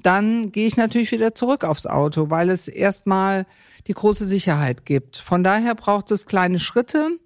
dann 0.02 0.52
gehe 0.52 0.68
ich 0.68 0.78
natürlich 0.78 1.12
wieder 1.12 1.36
zurück 1.36 1.64
aufs 1.64 1.86
Auto, 1.86 2.30
weil 2.30 2.50
es 2.50 2.68
erstmal 2.68 3.46
die 3.88 3.94
große 3.94 4.26
Sicherheit 4.26 4.86
gibt. 4.86 5.18
Von 5.18 5.44
daher 5.44 5.76
braucht 5.76 6.12
es 6.12 6.26
kleine 6.26 6.60
Schritte, 6.60 7.20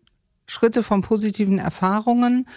Schritte 0.45 0.83
von 0.83 1.01
positiven 1.01 1.59
Erfahrungen, 1.59 2.47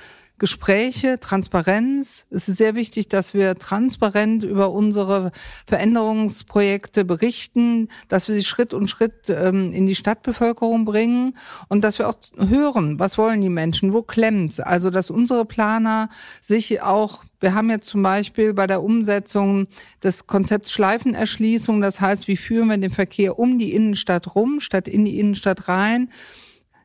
Gespräche, 0.43 1.21
Transparenz. 1.21 2.27
Es 2.29 2.49
ist 2.49 2.59
sehr 2.59 2.75
wichtig, 2.75 3.07
dass 3.07 3.33
wir 3.33 3.57
transparent 3.57 4.43
über 4.43 4.73
unsere 4.73 5.31
Veränderungsprojekte 5.69 7.05
berichten, 7.05 7.89
dass 8.09 8.27
wir 8.27 8.35
sie 8.35 8.43
Schritt 8.43 8.75
und 8.75 8.89
Schritt 8.89 9.31
ähm, 9.31 9.73
in 9.73 9.87
die 9.87 9.95
Stadtbevölkerung 9.95 10.85
bringen 10.85 11.39
und 11.69 11.85
dass 11.85 12.01
wir 12.01 12.09
auch 12.09 12.17
hören, 12.37 12.99
was 12.99 13.19
wollen 13.19 13.41
die 13.41 13.51
Menschen, 13.51 13.93
wo 13.93 14.03
klemmt's. 14.03 14.59
Also, 14.59 14.91
dass 14.91 15.11
unsere 15.11 15.45
Planer 15.45 16.11
sich 16.41 16.83
auch 16.83 17.23
wir 17.39 17.55
haben 17.55 17.71
jetzt 17.71 17.89
zum 17.89 18.05
Beispiel 18.05 18.55
bei 18.55 18.69
der 18.69 18.85
Umsetzung 18.85 19.67
des 20.03 20.29
Konzepts 20.29 20.71
Schleifenerschließung, 20.71 21.81
das 21.81 22.01
heißt, 22.01 22.29
wie 22.29 22.37
führen 22.37 22.69
wir 22.69 22.79
den 22.79 22.93
Verkehr 22.93 23.37
um 23.37 23.59
die 23.59 23.73
Innenstadt 23.73 24.37
rum, 24.37 24.61
statt 24.61 24.87
in 24.87 25.05
die 25.05 25.19
Innenstadt 25.19 25.67
rein, 25.67 26.09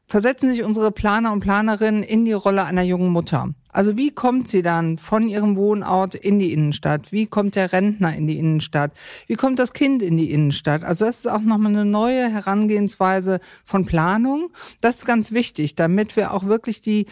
versetzen 0.08 0.50
sich 0.50 0.64
unsere 0.64 0.92
Planer 0.92 1.34
und 1.34 1.42
Planerinnen 1.42 2.04
in 2.04 2.26
die 2.26 2.34
Rolle 2.34 2.66
einer 2.66 2.82
jungen 2.82 3.10
Mutter. 3.10 3.50
Also 3.70 3.96
wie 3.96 4.10
kommt 4.10 4.48
sie 4.48 4.64
dann 4.64 4.98
von 4.98 5.30
ihrem 5.30 5.56
Wohnort 5.56 6.16
in 6.16 6.40
die 6.40 6.52
Innenstadt? 6.52 7.12
Wie 7.12 7.28
kommt 7.28 7.56
der 7.56 7.74
Rentner 7.74 8.16
in 8.16 8.26
die 8.26 8.40
Innenstadt? 8.40 8.92
Wie 9.28 9.36
kommt 9.36 9.60
das 9.60 9.74
Kind 9.74 10.02
in 10.02 10.18
die 10.18 10.32
Innenstadt? 10.32 10.84
Also 10.84 11.06
das 11.06 11.20
ist 11.20 11.28
auch 11.28 11.42
nochmal 11.42 11.74
eine 11.74 11.86
neue 11.86 12.28
Herangehensweise 12.28 13.40
von 13.66 13.86
Planung. 13.86 14.50
Das 14.82 14.96
ist 14.96 15.06
ganz 15.06 15.32
wichtig, 15.32 15.76
damit 15.76 16.16
wir 16.16 16.34
auch 16.34 16.46
wirklich 16.46 16.82
die 16.82 17.06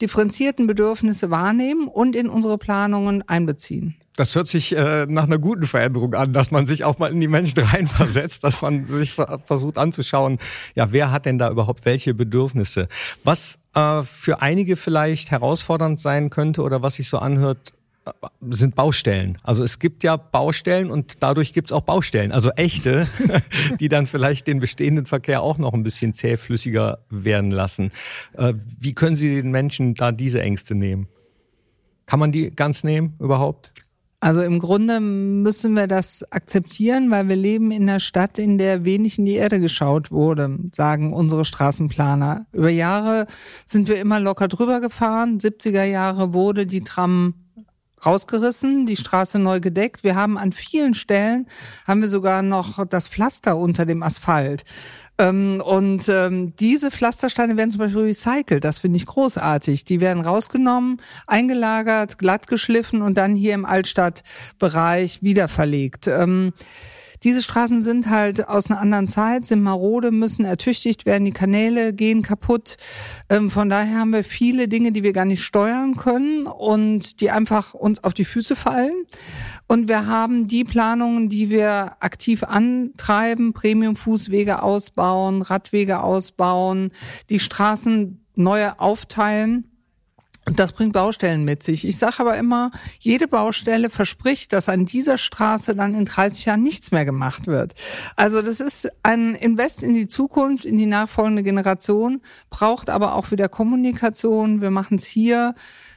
differenzierten 0.00 0.66
Bedürfnisse 0.66 1.30
wahrnehmen 1.30 1.88
und 1.88 2.16
in 2.16 2.28
unsere 2.28 2.58
Planungen 2.58 3.22
einbeziehen. 3.28 3.96
Das 4.16 4.34
hört 4.34 4.48
sich 4.48 4.76
äh, 4.76 5.06
nach 5.06 5.24
einer 5.24 5.38
guten 5.38 5.66
Veränderung 5.66 6.14
an, 6.14 6.32
dass 6.32 6.50
man 6.50 6.66
sich 6.66 6.84
auch 6.84 6.98
mal 6.98 7.10
in 7.10 7.20
die 7.20 7.28
Menschen 7.28 7.58
reinversetzt, 7.62 8.44
dass 8.44 8.60
man 8.60 8.86
sich 8.86 9.12
versucht 9.12 9.78
anzuschauen, 9.78 10.38
ja, 10.74 10.92
wer 10.92 11.10
hat 11.10 11.26
denn 11.26 11.38
da 11.38 11.50
überhaupt 11.50 11.84
welche 11.84 12.14
Bedürfnisse? 12.14 12.88
Was 13.24 13.58
äh, 13.74 14.02
für 14.02 14.42
einige 14.42 14.76
vielleicht 14.76 15.30
herausfordernd 15.30 16.00
sein 16.00 16.30
könnte 16.30 16.62
oder 16.62 16.82
was 16.82 16.96
sich 16.96 17.08
so 17.08 17.18
anhört, 17.18 17.72
sind 18.40 18.74
Baustellen. 18.74 19.38
Also 19.42 19.62
es 19.62 19.78
gibt 19.78 20.02
ja 20.02 20.16
Baustellen 20.16 20.90
und 20.90 21.22
dadurch 21.22 21.52
gibt 21.52 21.68
es 21.68 21.72
auch 21.72 21.82
Baustellen, 21.82 22.32
also 22.32 22.50
echte, 22.50 23.06
die 23.80 23.88
dann 23.88 24.06
vielleicht 24.06 24.46
den 24.46 24.60
bestehenden 24.60 25.06
Verkehr 25.06 25.42
auch 25.42 25.58
noch 25.58 25.74
ein 25.74 25.82
bisschen 25.82 26.14
zähflüssiger 26.14 27.04
werden 27.10 27.50
lassen. 27.50 27.92
Äh, 28.32 28.54
wie 28.78 28.94
können 28.94 29.16
Sie 29.16 29.28
den 29.28 29.50
Menschen 29.50 29.94
da 29.94 30.12
diese 30.12 30.42
Ängste 30.42 30.74
nehmen? 30.74 31.08
Kann 32.06 32.20
man 32.20 32.32
die 32.32 32.50
ganz 32.50 32.82
nehmen 32.82 33.14
überhaupt? 33.20 33.72
Also 34.22 34.42
im 34.42 34.58
Grunde 34.58 35.00
müssen 35.00 35.72
wir 35.74 35.86
das 35.86 36.30
akzeptieren, 36.30 37.10
weil 37.10 37.28
wir 37.28 37.36
leben 37.36 37.70
in 37.70 37.88
einer 37.88 38.00
Stadt, 38.00 38.38
in 38.38 38.58
der 38.58 38.84
wenig 38.84 39.18
in 39.18 39.24
die 39.24 39.34
Erde 39.34 39.60
geschaut 39.60 40.10
wurde, 40.10 40.58
sagen 40.72 41.14
unsere 41.14 41.46
Straßenplaner. 41.46 42.44
Über 42.52 42.68
Jahre 42.68 43.26
sind 43.64 43.88
wir 43.88 43.98
immer 43.98 44.20
locker 44.20 44.48
drüber 44.48 44.82
gefahren. 44.82 45.38
70er 45.38 45.84
Jahre 45.84 46.34
wurde 46.34 46.66
die 46.66 46.82
Tram 46.82 47.34
rausgerissen, 48.04 48.86
die 48.86 48.96
Straße 48.96 49.38
neu 49.38 49.60
gedeckt. 49.60 50.04
Wir 50.04 50.16
haben 50.16 50.38
an 50.38 50.52
vielen 50.52 50.94
Stellen, 50.94 51.46
haben 51.86 52.00
wir 52.00 52.08
sogar 52.08 52.42
noch 52.42 52.86
das 52.86 53.08
Pflaster 53.08 53.56
unter 53.56 53.86
dem 53.86 54.02
Asphalt. 54.02 54.64
Ähm, 55.18 55.62
und 55.64 56.08
ähm, 56.08 56.54
diese 56.56 56.90
Pflastersteine 56.90 57.56
werden 57.56 57.70
zum 57.70 57.80
Beispiel 57.80 58.02
recycelt. 58.02 58.64
Das 58.64 58.78
finde 58.78 58.96
ich 58.96 59.06
großartig. 59.06 59.84
Die 59.84 60.00
werden 60.00 60.22
rausgenommen, 60.22 61.00
eingelagert, 61.26 62.16
glatt 62.16 62.46
geschliffen 62.46 63.02
und 63.02 63.18
dann 63.18 63.34
hier 63.34 63.54
im 63.54 63.66
Altstadtbereich 63.66 65.22
wieder 65.22 65.48
verlegt. 65.48 66.06
Ähm, 66.06 66.52
diese 67.22 67.42
Straßen 67.42 67.82
sind 67.82 68.08
halt 68.08 68.48
aus 68.48 68.70
einer 68.70 68.80
anderen 68.80 69.08
Zeit, 69.08 69.46
sind 69.46 69.62
marode, 69.62 70.10
müssen 70.10 70.44
ertüchtigt 70.44 71.04
werden, 71.04 71.24
die 71.24 71.32
Kanäle 71.32 71.92
gehen 71.92 72.22
kaputt. 72.22 72.76
Ähm, 73.28 73.50
von 73.50 73.68
daher 73.68 73.98
haben 73.98 74.12
wir 74.12 74.24
viele 74.24 74.68
Dinge, 74.68 74.92
die 74.92 75.02
wir 75.02 75.12
gar 75.12 75.26
nicht 75.26 75.42
steuern 75.42 75.96
können 75.96 76.46
und 76.46 77.20
die 77.20 77.30
einfach 77.30 77.74
uns 77.74 78.02
auf 78.02 78.14
die 78.14 78.24
Füße 78.24 78.56
fallen. 78.56 79.04
Und 79.68 79.88
wir 79.88 80.06
haben 80.06 80.48
die 80.48 80.64
Planungen, 80.64 81.28
die 81.28 81.50
wir 81.50 81.96
aktiv 82.00 82.42
antreiben, 82.42 83.52
Premium-Fußwege 83.52 84.62
ausbauen, 84.62 85.42
Radwege 85.42 86.02
ausbauen, 86.02 86.90
die 87.28 87.38
Straßen 87.38 88.24
neu 88.34 88.70
aufteilen 88.78 89.69
Das 90.56 90.72
bringt 90.72 90.92
Baustellen 90.92 91.44
mit 91.44 91.62
sich. 91.62 91.86
Ich 91.86 91.98
sage 91.98 92.20
aber 92.20 92.36
immer, 92.36 92.70
jede 92.98 93.28
Baustelle 93.28 93.90
verspricht, 93.90 94.52
dass 94.52 94.68
an 94.68 94.86
dieser 94.86 95.18
Straße 95.18 95.74
dann 95.74 95.94
in 95.94 96.04
30 96.04 96.46
Jahren 96.46 96.62
nichts 96.62 96.90
mehr 96.90 97.04
gemacht 97.04 97.46
wird. 97.46 97.74
Also 98.16 98.42
das 98.42 98.60
ist 98.60 98.90
ein 99.02 99.34
Invest 99.34 99.82
in 99.82 99.94
die 99.94 100.06
Zukunft, 100.06 100.64
in 100.64 100.78
die 100.78 100.86
nachfolgende 100.86 101.42
Generation, 101.42 102.20
braucht 102.48 102.90
aber 102.90 103.14
auch 103.14 103.30
wieder 103.30 103.48
Kommunikation. 103.48 104.60
Wir 104.60 104.70
machen 104.70 104.96
es 104.96 105.04
hier 105.04 105.54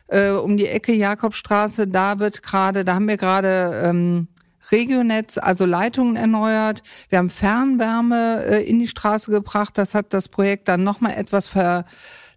äh, 0.07 0.29
um 0.29 0.57
die 0.57 0.67
Ecke 0.67 0.93
Jakobstraße. 0.93 1.87
Da 1.87 2.19
wird 2.19 2.43
gerade, 2.43 2.85
da 2.85 2.95
haben 2.95 3.07
wir 3.07 3.17
gerade 3.17 3.81
ähm, 3.83 4.27
Regionetz, 4.71 5.37
also 5.37 5.65
Leitungen 5.65 6.15
erneuert. 6.15 6.83
Wir 7.09 7.19
haben 7.19 7.29
Fernwärme 7.29 8.45
äh, 8.45 8.63
in 8.63 8.79
die 8.79 8.87
Straße 8.87 9.31
gebracht. 9.31 9.77
Das 9.77 9.93
hat 9.93 10.13
das 10.13 10.29
Projekt 10.29 10.67
dann 10.67 10.83
nochmal 10.83 11.13
etwas 11.13 11.47
ver 11.47 11.85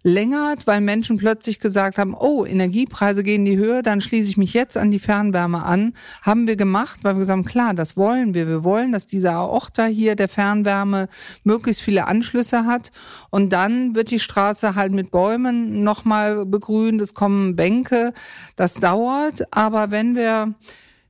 längert, 0.07 0.65
weil 0.67 0.81
Menschen 0.81 1.17
plötzlich 1.17 1.59
gesagt 1.59 1.97
haben, 1.97 2.15
oh, 2.15 2.45
Energiepreise 2.45 3.23
gehen 3.23 3.45
in 3.45 3.51
die 3.51 3.57
Höhe, 3.57 3.83
dann 3.83 4.01
schließe 4.01 4.29
ich 4.29 4.37
mich 4.37 4.53
jetzt 4.53 4.77
an 4.77 4.89
die 4.89 4.99
Fernwärme 4.99 5.63
an. 5.63 5.93
Haben 6.21 6.47
wir 6.47 6.55
gemacht, 6.55 6.99
weil 7.03 7.15
wir 7.15 7.19
gesagt 7.19 7.37
haben, 7.37 7.45
klar, 7.45 7.73
das 7.73 7.97
wollen 7.97 8.33
wir. 8.33 8.47
Wir 8.47 8.63
wollen, 8.63 8.93
dass 8.93 9.05
dieser 9.05 9.33
Aorta 9.33 9.85
hier 9.85 10.15
der 10.15 10.29
Fernwärme 10.29 11.09
möglichst 11.43 11.81
viele 11.81 12.07
Anschlüsse 12.07 12.65
hat. 12.65 12.91
Und 13.29 13.51
dann 13.51 13.95
wird 13.95 14.09
die 14.09 14.19
Straße 14.19 14.75
halt 14.75 14.93
mit 14.93 15.11
Bäumen 15.11 15.83
nochmal 15.83 16.45
begrünt. 16.45 17.01
Es 17.01 17.13
kommen 17.13 17.55
Bänke. 17.55 18.13
Das 18.55 18.75
dauert. 18.75 19.53
Aber 19.53 19.91
wenn 19.91 20.15
wir 20.15 20.55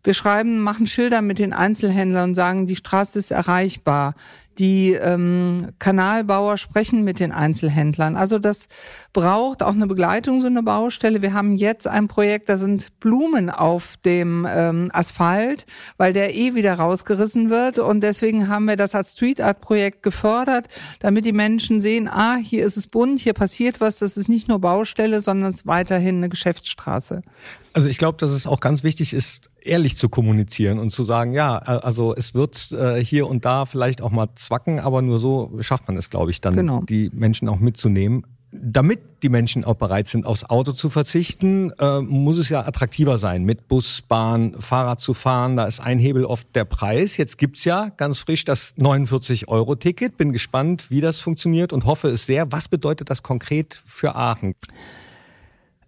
wir 0.03 0.13
schreiben, 0.13 0.61
machen 0.61 0.87
Schilder 0.87 1.21
mit 1.21 1.37
den 1.37 1.51
Einzelhändlern 1.51 2.29
und 2.29 2.35
sagen, 2.35 2.65
die 2.65 2.77
Straße 2.77 3.19
ist 3.19 3.31
erreichbar. 3.31 4.15
Die 4.59 4.93
ähm, 4.93 5.69
Kanalbauer 5.79 6.57
sprechen 6.57 7.03
mit 7.03 7.19
den 7.19 7.31
Einzelhändlern. 7.31 8.15
Also 8.15 8.39
das 8.39 8.67
braucht 9.13 9.61
auch 9.61 9.73
eine 9.73 9.87
Begleitung, 9.87 10.41
so 10.41 10.47
eine 10.47 10.63
Baustelle. 10.63 11.21
Wir 11.21 11.33
haben 11.33 11.55
jetzt 11.57 11.87
ein 11.87 12.07
Projekt, 12.07 12.49
da 12.49 12.57
sind 12.57 12.99
Blumen 12.99 13.49
auf 13.49 13.95
dem 14.05 14.47
ähm, 14.49 14.89
Asphalt, 14.93 15.65
weil 15.97 16.13
der 16.13 16.35
eh 16.35 16.55
wieder 16.55 16.73
rausgerissen 16.73 17.49
wird. 17.49 17.79
Und 17.79 18.01
deswegen 18.01 18.47
haben 18.47 18.65
wir 18.65 18.75
das 18.75 18.95
als 18.95 19.13
Street 19.13 19.41
Art 19.41 19.61
Projekt 19.61 20.03
gefördert, 20.03 20.67
damit 20.99 21.25
die 21.25 21.33
Menschen 21.33 21.81
sehen, 21.81 22.07
ah, 22.07 22.37
hier 22.37 22.65
ist 22.65 22.77
es 22.77 22.87
bunt, 22.87 23.19
hier 23.19 23.33
passiert 23.33 23.79
was. 23.79 23.99
Das 23.99 24.17
ist 24.17 24.29
nicht 24.29 24.47
nur 24.47 24.59
Baustelle, 24.59 25.21
sondern 25.21 25.51
es 25.51 25.57
ist 25.57 25.67
weiterhin 25.67 26.17
eine 26.17 26.29
Geschäftsstraße. 26.29 27.21
Also 27.73 27.89
ich 27.89 27.99
glaube, 27.99 28.17
dass 28.17 28.31
es 28.31 28.47
auch 28.47 28.59
ganz 28.59 28.83
wichtig 28.83 29.13
ist, 29.13 29.51
ehrlich 29.67 29.97
zu 29.97 30.09
kommunizieren 30.09 30.79
und 30.79 30.91
zu 30.91 31.03
sagen, 31.03 31.33
ja, 31.33 31.57
also 31.57 32.15
es 32.15 32.33
wird 32.33 32.71
äh, 32.71 33.03
hier 33.03 33.27
und 33.27 33.45
da 33.45 33.65
vielleicht 33.65 34.01
auch 34.01 34.11
mal 34.11 34.29
zwacken, 34.35 34.79
aber 34.79 35.01
nur 35.01 35.19
so 35.19 35.51
schafft 35.61 35.87
man 35.87 35.97
es, 35.97 36.09
glaube 36.09 36.31
ich, 36.31 36.41
dann 36.41 36.55
genau. 36.55 36.81
die 36.81 37.09
Menschen 37.13 37.49
auch 37.49 37.59
mitzunehmen. 37.59 38.25
Damit 38.51 39.01
die 39.23 39.29
Menschen 39.29 39.65
auch 39.65 39.75
bereit 39.75 40.07
sind, 40.07 40.25
aufs 40.25 40.45
Auto 40.45 40.71
zu 40.71 40.89
verzichten, 40.89 41.71
äh, 41.79 41.99
muss 41.99 42.37
es 42.37 42.47
ja 42.47 42.65
attraktiver 42.65 43.17
sein, 43.17 43.43
mit 43.43 43.67
Bus, 43.67 44.01
Bahn, 44.01 44.55
Fahrrad 44.57 45.01
zu 45.01 45.13
fahren. 45.13 45.57
Da 45.57 45.65
ist 45.65 45.81
ein 45.81 45.99
Hebel 45.99 46.23
oft 46.23 46.55
der 46.55 46.63
Preis. 46.63 47.17
Jetzt 47.17 47.37
gibt's 47.37 47.65
ja 47.65 47.89
ganz 47.89 48.19
frisch 48.19 48.45
das 48.45 48.75
49-Euro-Ticket. 48.77 50.17
Bin 50.17 50.31
gespannt, 50.31 50.89
wie 50.89 51.01
das 51.01 51.19
funktioniert 51.19 51.73
und 51.73 51.85
hoffe 51.85 52.07
es 52.07 52.25
sehr. 52.25 52.49
Was 52.51 52.69
bedeutet 52.69 53.09
das 53.09 53.21
konkret 53.21 53.81
für 53.85 54.15
Aachen? 54.15 54.55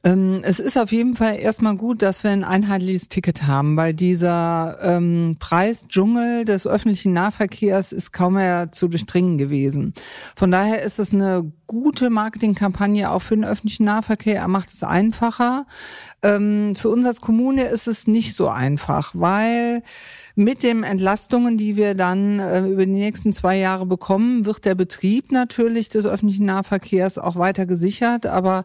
Ähm, 0.04 0.40
es 0.44 0.60
ist 0.60 0.78
auf 0.78 0.94
jeden 0.94 1.16
Fall 1.16 1.40
erstmal 1.40 1.76
gut, 1.76 2.02
dass 2.02 2.24
wir 2.24 2.32
ein 2.32 2.46
einheitliches 2.46 3.10
Ticket 3.10 3.48
haben, 3.48 3.76
weil 3.76 3.94
dieser 3.94 4.78
ähm, 4.82 5.36
Preisdschungel 5.40 6.46
des 6.46 6.66
öffentlichen 6.66 7.12
Nahverkehrs 7.12 7.92
ist 7.92 8.14
kaum 8.14 8.36
mehr 8.36 8.72
zu 8.72 8.88
durchdringen 8.88 9.38
gewesen. 9.38 9.94
Von 10.38 10.52
daher 10.52 10.84
ist 10.84 11.00
es 11.00 11.14
eine 11.14 11.52
gute 11.68 12.10
Marketingkampagne 12.10 13.12
auch 13.12 13.22
für 13.22 13.36
den 13.36 13.44
öffentlichen 13.44 13.84
Nahverkehr. 13.84 14.38
Er 14.38 14.48
macht 14.48 14.70
es 14.70 14.84
einfacher. 14.84 15.66
Ähm, 16.24 16.76
für 16.78 16.88
uns 16.88 17.06
als 17.06 17.20
Kommune 17.20 17.64
ist 17.64 17.88
es 17.88 18.08
nicht 18.08 18.36
so 18.36 18.48
einfach, 18.48 19.12
weil 19.16 19.84
mit 20.36 20.64
den 20.64 20.84
Entlastungen, 20.84 21.58
die 21.58 21.76
wir 21.76 21.94
dann 21.94 22.40
äh, 22.40 22.66
über 22.66 22.86
die 22.86 22.94
nächsten 22.94 23.34
zwei 23.34 23.58
Jahre 23.58 23.86
bekommen, 23.86 24.46
wird 24.46 24.64
der 24.64 24.76
Betrieb 24.76 25.34
natürlich 25.34 25.90
des 25.90 26.06
öffentlichen 26.06 26.46
Nahverkehrs 26.46 27.18
auch 27.18 27.36
weiter 27.36 27.66
gesichert. 27.66 28.26
Aber 28.26 28.64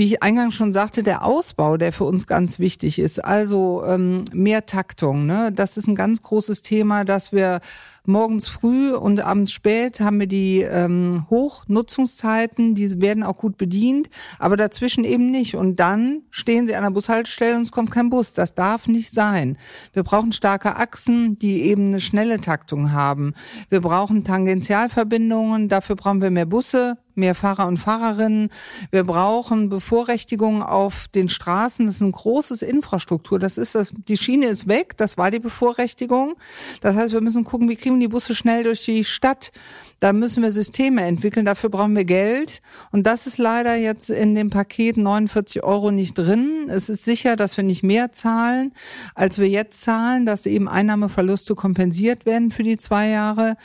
wie 0.00 0.06
ich 0.06 0.22
eingangs 0.22 0.54
schon 0.54 0.72
sagte, 0.72 1.02
der 1.02 1.26
Ausbau, 1.26 1.76
der 1.76 1.92
für 1.92 2.04
uns 2.04 2.26
ganz 2.26 2.58
wichtig 2.58 2.98
ist, 2.98 3.22
also 3.22 3.84
ähm, 3.86 4.24
mehr 4.32 4.64
Taktung, 4.64 5.26
ne? 5.26 5.52
das 5.52 5.76
ist 5.76 5.88
ein 5.88 5.94
ganz 5.94 6.22
großes 6.22 6.62
Thema, 6.62 7.04
dass 7.04 7.32
wir 7.32 7.60
morgens 8.06 8.48
früh 8.48 8.92
und 8.94 9.20
abends 9.20 9.52
spät 9.52 10.00
haben 10.00 10.18
wir 10.18 10.26
die 10.26 10.62
ähm, 10.62 11.26
Hochnutzungszeiten, 11.28 12.74
die 12.74 13.00
werden 13.02 13.22
auch 13.22 13.36
gut 13.36 13.58
bedient, 13.58 14.08
aber 14.38 14.56
dazwischen 14.56 15.04
eben 15.04 15.30
nicht. 15.30 15.54
Und 15.54 15.76
dann 15.80 16.22
stehen 16.30 16.66
sie 16.66 16.74
an 16.74 16.82
der 16.82 16.90
Bushaltestelle 16.90 17.56
und 17.56 17.62
es 17.62 17.72
kommt 17.72 17.90
kein 17.90 18.10
Bus. 18.10 18.34
Das 18.34 18.54
darf 18.54 18.88
nicht 18.88 19.10
sein. 19.10 19.58
Wir 19.92 20.02
brauchen 20.02 20.32
starke 20.32 20.76
Achsen, 20.76 21.38
die 21.38 21.62
eben 21.62 21.88
eine 21.88 22.00
schnelle 22.00 22.40
Taktung 22.40 22.92
haben. 22.92 23.34
Wir 23.68 23.80
brauchen 23.80 24.24
Tangentialverbindungen, 24.24 25.68
dafür 25.68 25.96
brauchen 25.96 26.22
wir 26.22 26.30
mehr 26.30 26.46
Busse, 26.46 26.96
mehr 27.20 27.36
Fahrer 27.36 27.68
und 27.68 27.76
Fahrerinnen. 27.76 28.48
Wir 28.90 29.04
brauchen 29.04 29.68
Bevorrechtigungen 29.68 30.62
auf 30.62 31.06
den 31.08 31.28
Straßen. 31.28 31.86
Das 31.86 31.96
ist 31.96 32.00
ein 32.00 32.12
großes 32.12 32.62
Infrastruktur. 32.62 33.38
Das 33.38 33.58
ist 33.58 33.74
das, 33.74 33.92
die 34.08 34.16
Schiene 34.16 34.46
ist 34.46 34.66
weg. 34.66 34.96
Das 34.96 35.16
war 35.16 35.30
die 35.30 35.38
Bevorrechtigung. 35.38 36.34
Das 36.80 36.96
heißt, 36.96 37.12
wir 37.12 37.20
müssen 37.20 37.44
gucken, 37.44 37.68
wie 37.68 37.76
kriegen 37.76 38.00
die 38.00 38.08
Busse 38.08 38.34
schnell 38.34 38.64
durch 38.64 38.84
die 38.84 39.04
Stadt. 39.04 39.52
Da 40.00 40.12
müssen 40.12 40.42
wir 40.42 40.50
Systeme 40.50 41.02
entwickeln. 41.02 41.46
Dafür 41.46 41.70
brauchen 41.70 41.94
wir 41.94 42.04
Geld. 42.04 42.62
Und 42.90 43.06
das 43.06 43.26
ist 43.26 43.38
leider 43.38 43.76
jetzt 43.76 44.10
in 44.10 44.34
dem 44.34 44.50
Paket 44.50 44.96
49 44.96 45.62
Euro 45.62 45.90
nicht 45.90 46.14
drin. 46.14 46.68
Es 46.68 46.88
ist 46.88 47.04
sicher, 47.04 47.36
dass 47.36 47.56
wir 47.56 47.64
nicht 47.64 47.82
mehr 47.82 48.12
zahlen, 48.12 48.72
als 49.14 49.38
wir 49.38 49.48
jetzt 49.48 49.82
zahlen, 49.82 50.26
dass 50.26 50.46
eben 50.46 50.68
Einnahmeverluste 50.68 51.54
kompensiert 51.54 52.24
werden 52.26 52.50
für 52.50 52.62
die 52.62 52.78
zwei 52.78 53.08
Jahre. 53.08 53.56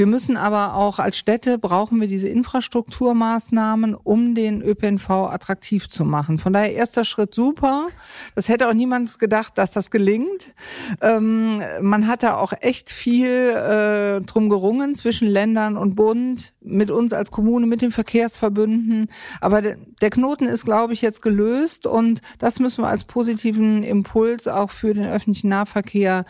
Wir 0.00 0.06
müssen 0.06 0.38
aber 0.38 0.76
auch 0.76 0.98
als 0.98 1.18
Städte 1.18 1.58
brauchen 1.58 2.00
wir 2.00 2.08
diese 2.08 2.26
Infrastrukturmaßnahmen, 2.26 3.94
um 3.94 4.34
den 4.34 4.62
ÖPNV 4.62 5.10
attraktiv 5.10 5.90
zu 5.90 6.06
machen. 6.06 6.38
Von 6.38 6.54
daher 6.54 6.72
erster 6.72 7.04
Schritt 7.04 7.34
super. 7.34 7.88
Das 8.34 8.48
hätte 8.48 8.70
auch 8.70 8.72
niemand 8.72 9.18
gedacht, 9.18 9.58
dass 9.58 9.72
das 9.72 9.90
gelingt. 9.90 10.54
Ähm, 11.02 11.60
man 11.82 12.06
hat 12.06 12.22
da 12.22 12.38
auch 12.38 12.54
echt 12.62 12.88
viel 12.88 13.28
äh, 13.28 14.22
drum 14.22 14.48
gerungen 14.48 14.94
zwischen 14.94 15.28
Ländern 15.28 15.76
und 15.76 15.96
Bund, 15.96 16.54
mit 16.62 16.90
uns 16.90 17.12
als 17.12 17.30
Kommune, 17.30 17.66
mit 17.66 17.82
den 17.82 17.92
Verkehrsverbünden. 17.92 19.08
Aber 19.42 19.60
der 19.60 20.10
Knoten 20.10 20.44
ist, 20.44 20.64
glaube 20.64 20.94
ich, 20.94 21.02
jetzt 21.02 21.20
gelöst 21.20 21.86
und 21.86 22.22
das 22.38 22.58
müssen 22.58 22.82
wir 22.84 22.88
als 22.88 23.04
positiven 23.04 23.82
Impuls 23.82 24.48
auch 24.48 24.70
für 24.70 24.94
den 24.94 25.04
öffentlichen 25.04 25.50
Nahverkehr 25.50 26.24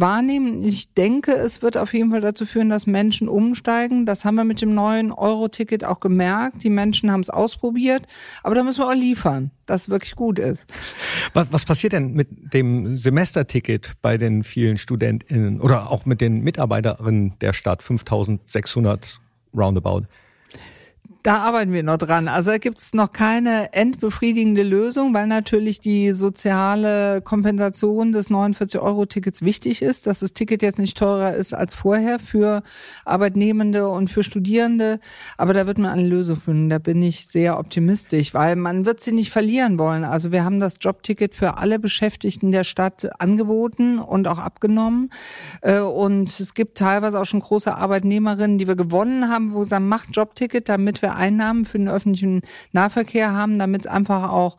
wahrnehmen. 0.00 0.62
Ich 0.62 0.92
denke, 0.94 1.32
es 1.32 1.62
wird 1.62 1.76
auf 1.76 1.92
jeden 1.92 2.10
Fall 2.10 2.20
dazu 2.20 2.46
führen, 2.46 2.68
dass 2.70 2.86
Menschen 2.86 3.28
umsteigen. 3.28 4.06
Das 4.06 4.24
haben 4.24 4.36
wir 4.36 4.44
mit 4.44 4.60
dem 4.60 4.74
neuen 4.74 5.12
Euro-Ticket 5.12 5.84
auch 5.84 6.00
gemerkt. 6.00 6.62
Die 6.62 6.70
Menschen 6.70 7.10
haben 7.10 7.20
es 7.20 7.30
ausprobiert, 7.30 8.06
aber 8.42 8.54
da 8.54 8.62
müssen 8.62 8.80
wir 8.80 8.88
auch 8.88 8.94
liefern, 8.94 9.50
dass 9.66 9.82
es 9.82 9.88
wirklich 9.88 10.14
gut 10.16 10.38
ist. 10.38 10.72
Was, 11.32 11.52
was 11.52 11.64
passiert 11.64 11.92
denn 11.92 12.12
mit 12.12 12.28
dem 12.52 12.96
Semesterticket 12.96 13.94
bei 14.02 14.16
den 14.16 14.44
vielen 14.44 14.78
StudentInnen 14.78 15.60
oder 15.60 15.90
auch 15.90 16.06
mit 16.06 16.20
den 16.20 16.42
Mitarbeiterinnen 16.42 17.34
der 17.40 17.52
Stadt? 17.52 17.82
5600 17.82 19.20
roundabout. 19.54 20.02
Da 21.24 21.38
arbeiten 21.38 21.72
wir 21.72 21.82
noch 21.82 21.98
dran. 21.98 22.28
Also 22.28 22.50
da 22.52 22.58
gibt 22.58 22.78
es 22.78 22.94
noch 22.94 23.10
keine 23.10 23.72
endbefriedigende 23.72 24.62
Lösung, 24.62 25.12
weil 25.14 25.26
natürlich 25.26 25.80
die 25.80 26.12
soziale 26.12 27.20
Kompensation 27.22 28.12
des 28.12 28.30
49-Euro-Tickets 28.30 29.42
wichtig 29.42 29.82
ist, 29.82 30.06
dass 30.06 30.20
das 30.20 30.32
Ticket 30.32 30.62
jetzt 30.62 30.78
nicht 30.78 30.96
teurer 30.96 31.34
ist 31.34 31.54
als 31.54 31.74
vorher 31.74 32.20
für 32.20 32.62
Arbeitnehmende 33.04 33.88
und 33.88 34.10
für 34.10 34.22
Studierende. 34.22 35.00
Aber 35.36 35.54
da 35.54 35.66
wird 35.66 35.78
man 35.78 35.90
eine 35.90 36.06
Lösung 36.06 36.36
finden. 36.36 36.68
Da 36.70 36.78
bin 36.78 37.02
ich 37.02 37.26
sehr 37.26 37.58
optimistisch, 37.58 38.32
weil 38.32 38.54
man 38.54 38.86
wird 38.86 39.00
sie 39.00 39.12
nicht 39.12 39.32
verlieren 39.32 39.76
wollen. 39.76 40.04
Also 40.04 40.30
wir 40.30 40.44
haben 40.44 40.60
das 40.60 40.78
Jobticket 40.80 41.34
für 41.34 41.58
alle 41.58 41.80
Beschäftigten 41.80 42.52
der 42.52 42.62
Stadt 42.62 43.20
angeboten 43.20 43.98
und 43.98 44.28
auch 44.28 44.38
abgenommen. 44.38 45.10
Äh, 45.62 45.80
und 45.80 46.38
es 46.38 46.54
gibt 46.54 46.78
teilweise 46.78 47.20
auch 47.20 47.26
schon 47.26 47.40
große 47.40 47.74
Arbeitnehmerinnen, 47.74 48.56
die 48.56 48.68
wir 48.68 48.76
gewonnen 48.76 49.28
haben, 49.28 49.52
wo 49.52 49.64
sie 49.64 49.70
sagen, 49.70 49.88
macht 49.88 50.10
Jobticket, 50.12 50.68
damit 50.68 51.02
wir 51.02 51.07
wir 51.08 51.16
Einnahmen 51.16 51.64
für 51.64 51.78
den 51.78 51.88
öffentlichen 51.88 52.42
Nahverkehr 52.72 53.32
haben, 53.32 53.58
damit 53.58 53.82
es 53.82 53.86
einfach 53.86 54.30
auch 54.30 54.58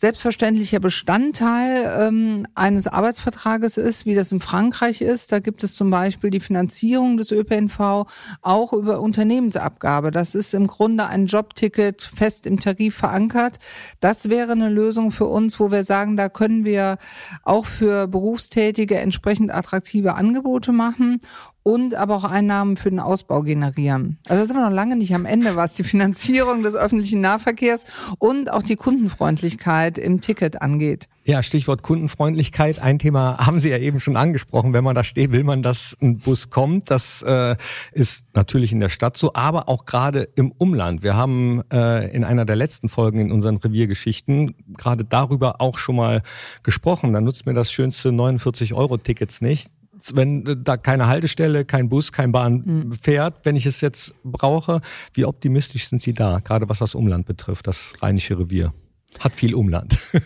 selbstverständlicher 0.00 0.80
Bestandteil 0.80 2.08
ähm, 2.08 2.46
eines 2.54 2.86
Arbeitsvertrages 2.86 3.76
ist, 3.76 4.06
wie 4.06 4.14
das 4.14 4.32
in 4.32 4.40
Frankreich 4.40 5.02
ist. 5.02 5.30
Da 5.30 5.40
gibt 5.40 5.62
es 5.62 5.74
zum 5.74 5.90
Beispiel 5.90 6.30
die 6.30 6.40
Finanzierung 6.40 7.18
des 7.18 7.30
ÖPNV 7.32 8.06
auch 8.40 8.72
über 8.72 9.00
Unternehmensabgabe. 9.00 10.10
Das 10.10 10.34
ist 10.34 10.54
im 10.54 10.68
Grunde 10.68 11.06
ein 11.06 11.26
Jobticket 11.26 12.00
fest 12.00 12.46
im 12.46 12.58
Tarif 12.58 12.96
verankert. 12.96 13.58
Das 14.00 14.30
wäre 14.30 14.52
eine 14.52 14.70
Lösung 14.70 15.10
für 15.10 15.26
uns, 15.26 15.60
wo 15.60 15.70
wir 15.70 15.84
sagen, 15.84 16.16
da 16.16 16.30
können 16.30 16.64
wir 16.64 16.96
auch 17.42 17.66
für 17.66 18.08
Berufstätige 18.08 18.96
entsprechend 18.96 19.52
attraktive 19.52 20.14
Angebote 20.14 20.72
machen 20.72 21.20
und 21.62 21.94
aber 21.94 22.16
auch 22.16 22.24
Einnahmen 22.24 22.76
für 22.76 22.90
den 22.90 23.00
Ausbau 23.00 23.42
generieren. 23.42 24.18
Also 24.28 24.44
sind 24.44 24.56
wir 24.56 24.64
noch 24.64 24.74
lange 24.74 24.96
nicht 24.96 25.14
am 25.14 25.26
Ende, 25.26 25.56
was 25.56 25.74
die 25.74 25.84
Finanzierung 25.84 26.62
des 26.62 26.74
öffentlichen 26.74 27.20
Nahverkehrs 27.20 27.84
und 28.18 28.50
auch 28.50 28.62
die 28.62 28.76
Kundenfreundlichkeit 28.76 29.98
im 29.98 30.20
Ticket 30.20 30.62
angeht. 30.62 31.08
Ja, 31.24 31.42
Stichwort 31.42 31.82
Kundenfreundlichkeit. 31.82 32.80
Ein 32.80 32.98
Thema 32.98 33.36
haben 33.38 33.60
Sie 33.60 33.68
ja 33.68 33.76
eben 33.76 34.00
schon 34.00 34.16
angesprochen. 34.16 34.72
Wenn 34.72 34.82
man 34.82 34.94
da 34.94 35.04
steht, 35.04 35.32
will 35.32 35.44
man, 35.44 35.62
dass 35.62 35.96
ein 36.00 36.18
Bus 36.18 36.48
kommt. 36.48 36.90
Das 36.90 37.22
äh, 37.22 37.56
ist 37.92 38.24
natürlich 38.34 38.72
in 38.72 38.80
der 38.80 38.88
Stadt 38.88 39.18
so, 39.18 39.34
aber 39.34 39.68
auch 39.68 39.84
gerade 39.84 40.28
im 40.34 40.50
Umland. 40.50 41.02
Wir 41.02 41.14
haben 41.16 41.62
äh, 41.70 42.10
in 42.10 42.24
einer 42.24 42.46
der 42.46 42.56
letzten 42.56 42.88
Folgen 42.88 43.20
in 43.20 43.32
unseren 43.32 43.58
Reviergeschichten 43.58 44.54
gerade 44.78 45.04
darüber 45.04 45.60
auch 45.60 45.78
schon 45.78 45.96
mal 45.96 46.22
gesprochen. 46.62 47.12
Da 47.12 47.20
nutzt 47.20 47.44
mir 47.44 47.54
das 47.54 47.70
schönste 47.70 48.08
49-Euro-Tickets 48.08 49.42
nicht 49.42 49.70
wenn 50.12 50.62
da 50.64 50.76
keine 50.76 51.06
Haltestelle, 51.06 51.64
kein 51.64 51.88
Bus, 51.88 52.12
kein 52.12 52.32
Bahn 52.32 52.62
mhm. 52.64 52.92
fährt, 52.92 53.44
wenn 53.44 53.56
ich 53.56 53.66
es 53.66 53.80
jetzt 53.80 54.14
brauche, 54.24 54.80
wie 55.14 55.24
optimistisch 55.24 55.88
sind 55.88 56.02
Sie 56.02 56.14
da, 56.14 56.38
gerade 56.38 56.68
was 56.68 56.78
das 56.78 56.94
Umland 56.94 57.26
betrifft, 57.26 57.66
das 57.66 57.94
Rheinische 58.00 58.38
Revier? 58.38 58.72
Hat 59.18 59.34
viel 59.34 59.54
Umland. 59.54 59.98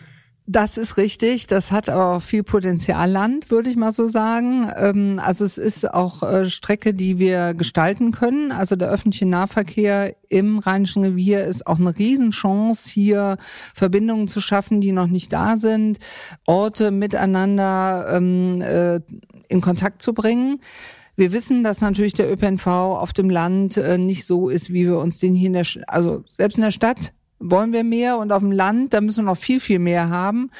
Das 0.46 0.76
ist 0.76 0.98
richtig. 0.98 1.46
Das 1.46 1.72
hat 1.72 1.88
aber 1.88 2.16
auch 2.16 2.22
viel 2.22 2.42
Potenzialland, 2.42 3.50
würde 3.50 3.70
ich 3.70 3.76
mal 3.76 3.94
so 3.94 4.06
sagen. 4.06 4.70
Ähm, 4.76 5.18
also 5.24 5.42
es 5.42 5.56
ist 5.56 5.90
auch 5.90 6.22
äh, 6.22 6.50
Strecke, 6.50 6.92
die 6.92 7.18
wir 7.18 7.54
gestalten 7.54 8.12
können. 8.12 8.52
Also 8.52 8.76
der 8.76 8.90
öffentliche 8.90 9.24
Nahverkehr 9.24 10.14
im 10.28 10.58
Rheinischen 10.58 11.02
Revier 11.02 11.44
ist 11.44 11.66
auch 11.66 11.78
eine 11.78 11.96
Riesenchance, 11.96 12.90
hier 12.90 13.38
Verbindungen 13.72 14.28
zu 14.28 14.42
schaffen, 14.42 14.82
die 14.82 14.92
noch 14.92 15.06
nicht 15.06 15.32
da 15.32 15.56
sind, 15.56 15.98
Orte 16.44 16.90
miteinander 16.90 18.06
ähm, 18.10 18.60
äh, 18.60 19.00
in 19.54 19.60
Kontakt 19.60 20.02
zu 20.02 20.12
bringen. 20.12 20.60
Wir 21.16 21.32
wissen, 21.32 21.62
dass 21.64 21.80
natürlich 21.80 22.12
der 22.12 22.30
ÖPNV 22.30 22.66
auf 22.66 23.12
dem 23.12 23.30
Land 23.30 23.76
äh, 23.76 23.96
nicht 23.98 24.26
so 24.26 24.48
ist, 24.48 24.72
wie 24.72 24.86
wir 24.86 24.98
uns 24.98 25.20
den 25.20 25.34
hier 25.34 25.46
in 25.46 25.52
der, 25.52 25.66
also 25.86 26.24
selbst 26.28 26.56
in 26.56 26.64
der 26.64 26.72
Stadt 26.72 27.12
wollen 27.44 27.72
wir 27.72 27.85
mehr 27.85 28.18
und 28.18 28.33
auf 28.33 28.40
dem 28.40 28.52
Land, 28.52 28.94
da 28.94 29.00
müssen 29.00 29.24
wir 29.24 29.30
noch 29.30 29.38
viel, 29.38 29.61
viel 29.61 29.78
mehr 29.78 30.09
haben. 30.09 30.50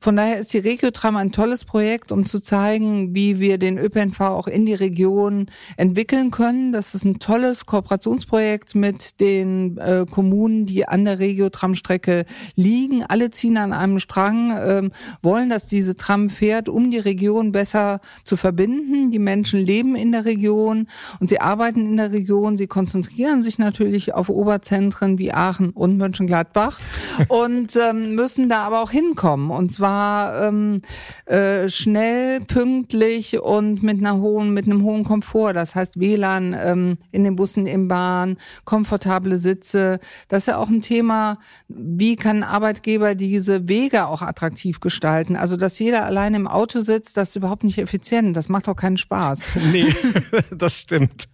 Von 0.00 0.16
daher 0.16 0.40
ist 0.40 0.52
die 0.52 0.58
Regiotram 0.58 1.16
ein 1.16 1.30
tolles 1.30 1.64
Projekt, 1.64 2.10
um 2.10 2.26
zu 2.26 2.40
zeigen, 2.40 3.14
wie 3.14 3.38
wir 3.38 3.58
den 3.58 3.78
ÖPNV 3.78 4.20
auch 4.20 4.48
in 4.48 4.66
die 4.66 4.74
Region 4.74 5.46
entwickeln 5.76 6.32
können. 6.32 6.72
Das 6.72 6.94
ist 6.96 7.04
ein 7.04 7.20
tolles 7.20 7.66
Kooperationsprojekt 7.66 8.74
mit 8.74 9.20
den 9.20 9.78
äh, 9.78 10.04
Kommunen, 10.10 10.66
die 10.66 10.88
an 10.88 11.04
der 11.04 11.20
Regiotram-Strecke 11.20 12.24
liegen. 12.56 13.04
Alle 13.04 13.30
ziehen 13.30 13.56
an 13.56 13.72
einem 13.72 14.00
Strang, 14.00 14.50
äh, 14.50 14.90
wollen, 15.22 15.48
dass 15.48 15.66
diese 15.66 15.96
Tram 15.96 16.28
fährt, 16.28 16.68
um 16.68 16.90
die 16.90 16.98
Region 16.98 17.52
besser 17.52 18.00
zu 18.24 18.36
verbinden. 18.36 19.12
Die 19.12 19.20
Menschen 19.20 19.60
leben 19.60 19.94
in 19.94 20.10
der 20.10 20.24
Region 20.24 20.88
und 21.20 21.28
sie 21.28 21.40
arbeiten 21.40 21.86
in 21.86 21.96
der 21.96 22.10
Region. 22.10 22.56
Sie 22.56 22.66
konzentrieren 22.66 23.42
sich 23.42 23.60
natürlich 23.60 24.14
auf 24.14 24.28
Oberzentren 24.28 25.18
wie 25.18 25.32
Aachen 25.32 25.70
und 25.70 25.96
Mönchengladbach 25.98 26.31
Mönchengladbach 26.32 26.78
und 27.28 27.76
ähm, 27.76 28.14
müssen 28.14 28.48
da 28.48 28.64
aber 28.64 28.82
auch 28.82 28.90
hinkommen. 28.90 29.50
Und 29.50 29.70
zwar 29.70 30.48
ähm, 30.48 30.82
äh, 31.26 31.68
schnell, 31.68 32.40
pünktlich 32.40 33.40
und 33.40 33.82
mit 33.82 33.98
einer 33.98 34.16
hohen, 34.16 34.54
mit 34.54 34.66
einem 34.66 34.82
hohen 34.82 35.04
Komfort. 35.04 35.52
Das 35.52 35.74
heißt 35.74 36.00
WLAN 36.00 36.56
ähm, 36.58 36.98
in 37.10 37.24
den 37.24 37.36
Bussen, 37.36 37.66
im 37.66 37.88
Bahn, 37.88 38.36
komfortable 38.64 39.38
Sitze. 39.38 40.00
Das 40.28 40.44
ist 40.44 40.46
ja 40.46 40.56
auch 40.56 40.68
ein 40.68 40.80
Thema, 40.80 41.38
wie 41.68 42.16
kann 42.16 42.42
Arbeitgeber 42.42 43.14
diese 43.14 43.68
Wege 43.68 44.06
auch 44.06 44.22
attraktiv 44.22 44.80
gestalten? 44.80 45.36
Also, 45.36 45.56
dass 45.56 45.78
jeder 45.78 46.04
allein 46.04 46.34
im 46.34 46.48
Auto 46.48 46.80
sitzt, 46.80 47.16
das 47.16 47.30
ist 47.30 47.36
überhaupt 47.36 47.64
nicht 47.64 47.78
effizient. 47.78 48.36
Das 48.36 48.48
macht 48.48 48.68
doch 48.68 48.76
keinen 48.76 48.96
Spaß. 48.96 49.42
Nee, 49.72 49.94
das 50.50 50.80
stimmt. 50.80 51.28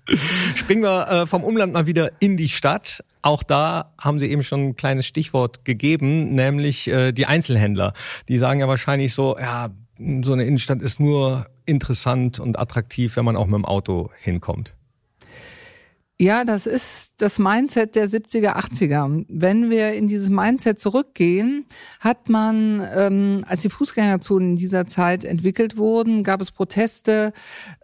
Springen 0.54 0.82
wir 0.82 1.08
äh, 1.08 1.26
vom 1.26 1.42
Umland 1.42 1.72
mal 1.72 1.86
wieder 1.86 2.12
in 2.20 2.36
die 2.36 2.48
Stadt. 2.48 3.02
Auch 3.22 3.42
da 3.42 3.92
haben 3.98 4.20
Sie 4.20 4.30
eben 4.30 4.42
schon 4.42 4.68
ein 4.68 4.76
kleines 4.76 5.06
Stichwort 5.06 5.64
gegeben, 5.64 6.34
nämlich 6.34 6.88
äh, 6.88 7.12
die 7.12 7.26
Einzelhändler. 7.26 7.94
Die 8.28 8.38
sagen 8.38 8.60
ja 8.60 8.68
wahrscheinlich 8.68 9.14
so, 9.14 9.38
ja, 9.38 9.70
so 9.98 10.32
eine 10.32 10.44
Innenstadt 10.44 10.82
ist 10.82 11.00
nur 11.00 11.46
interessant 11.66 12.40
und 12.40 12.58
attraktiv, 12.58 13.16
wenn 13.16 13.24
man 13.24 13.36
auch 13.36 13.46
mit 13.46 13.56
dem 13.56 13.64
Auto 13.64 14.10
hinkommt. 14.20 14.74
Ja, 16.20 16.44
das 16.44 16.66
ist 16.66 17.14
das 17.18 17.38
Mindset 17.38 17.94
der 17.94 18.08
70er, 18.08 18.56
80er. 18.56 19.24
Wenn 19.28 19.70
wir 19.70 19.92
in 19.92 20.08
dieses 20.08 20.30
Mindset 20.30 20.80
zurückgehen, 20.80 21.66
hat 22.00 22.28
man, 22.28 22.84
ähm, 22.92 23.44
als 23.46 23.62
die 23.62 23.68
Fußgängerzonen 23.68 24.50
in 24.50 24.56
dieser 24.56 24.88
Zeit 24.88 25.24
entwickelt 25.24 25.76
wurden, 25.76 26.24
gab 26.24 26.40
es 26.40 26.50
Proteste 26.50 27.32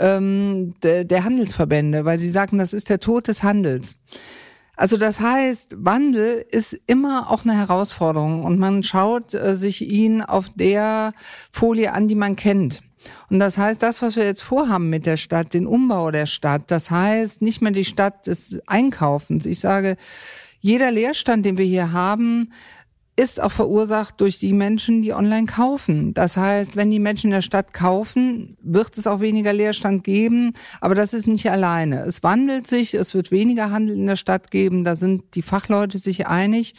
ähm, 0.01 0.75
de, 0.83 1.05
der 1.05 1.23
Handelsverbände, 1.23 2.05
weil 2.05 2.19
sie 2.19 2.29
sagten, 2.29 2.59
das 2.59 2.73
ist 2.73 2.91
der 2.91 2.99
Tod 2.99 3.29
des 3.29 3.45
Handels. 3.45 3.97
Also 4.77 4.97
das 4.97 5.21
heißt, 5.21 5.77
Wandel 5.79 6.45
ist 6.51 6.79
immer 6.87 7.31
auch 7.31 7.45
eine 7.45 7.57
Herausforderung 7.57 8.45
und 8.45 8.59
man 8.59 8.83
schaut 8.83 9.35
äh, 9.35 9.57
sich 9.57 9.89
ihn 9.89 10.23
auf 10.23 10.47
der 10.55 11.13
Folie 11.53 11.93
an, 11.93 12.09
die 12.09 12.17
man 12.17 12.37
kennt. 12.37 12.83
Und 13.31 13.39
das 13.39 13.59
heißt, 13.59 13.83
das, 13.83 14.03
was 14.03 14.17
wir 14.17 14.25
jetzt 14.25 14.43
vorhaben 14.43 14.89
mit 14.89 15.07
der 15.07 15.17
Stadt, 15.17 15.55
den 15.55 15.67
Umbau 15.67 16.11
der 16.11 16.27
Stadt, 16.27 16.71
das 16.71 16.91
heißt 16.91 17.43
nicht 17.43 17.61
mehr 17.61 17.73
die 17.73 17.85
Stadt 17.85 18.27
des 18.27 18.61
Einkaufens. 18.67 19.47
Ich 19.47 19.61
sage, 19.61 19.97
jeder 20.61 20.91
Leerstand, 20.91 21.45
den 21.45 21.59
wir 21.59 21.67
hier 21.67 21.93
haben, 21.93 22.53
ist 23.17 23.41
auch 23.41 23.53
verursacht 23.53 24.21
durch 24.21 24.39
die 24.39 24.53
Menschen, 24.53 25.03
die 25.03 25.13
online 25.13 25.47
kaufen. 25.47 26.15
Das 26.15 26.37
heißt, 26.37 26.77
wenn 26.77 26.91
die 26.91 26.99
Menschen 26.99 27.29
in 27.29 27.35
der 27.35 27.43
Stadt 27.43 27.73
kaufen, 27.73 28.57
wird 28.61 28.99
es 28.99 29.07
auch 29.07 29.21
weniger 29.21 29.53
Leerstand 29.53 30.03
geben, 30.03 30.53
aber 30.81 30.95
das 30.95 31.15
ist 31.15 31.29
nicht 31.29 31.51
alleine. 31.51 32.03
Es 32.03 32.23
wandelt 32.23 32.67
sich, 32.67 32.95
es 32.95 33.15
wird 33.15 33.31
weniger 33.31 33.71
Handel 33.71 33.97
in 33.97 34.07
der 34.07 34.17
Stadt 34.17 34.51
geben, 34.51 34.85
da 34.85 34.97
sind 34.97 35.35
die 35.35 35.43
Fachleute 35.43 35.99
sich 35.99 36.27
einig. 36.27 36.75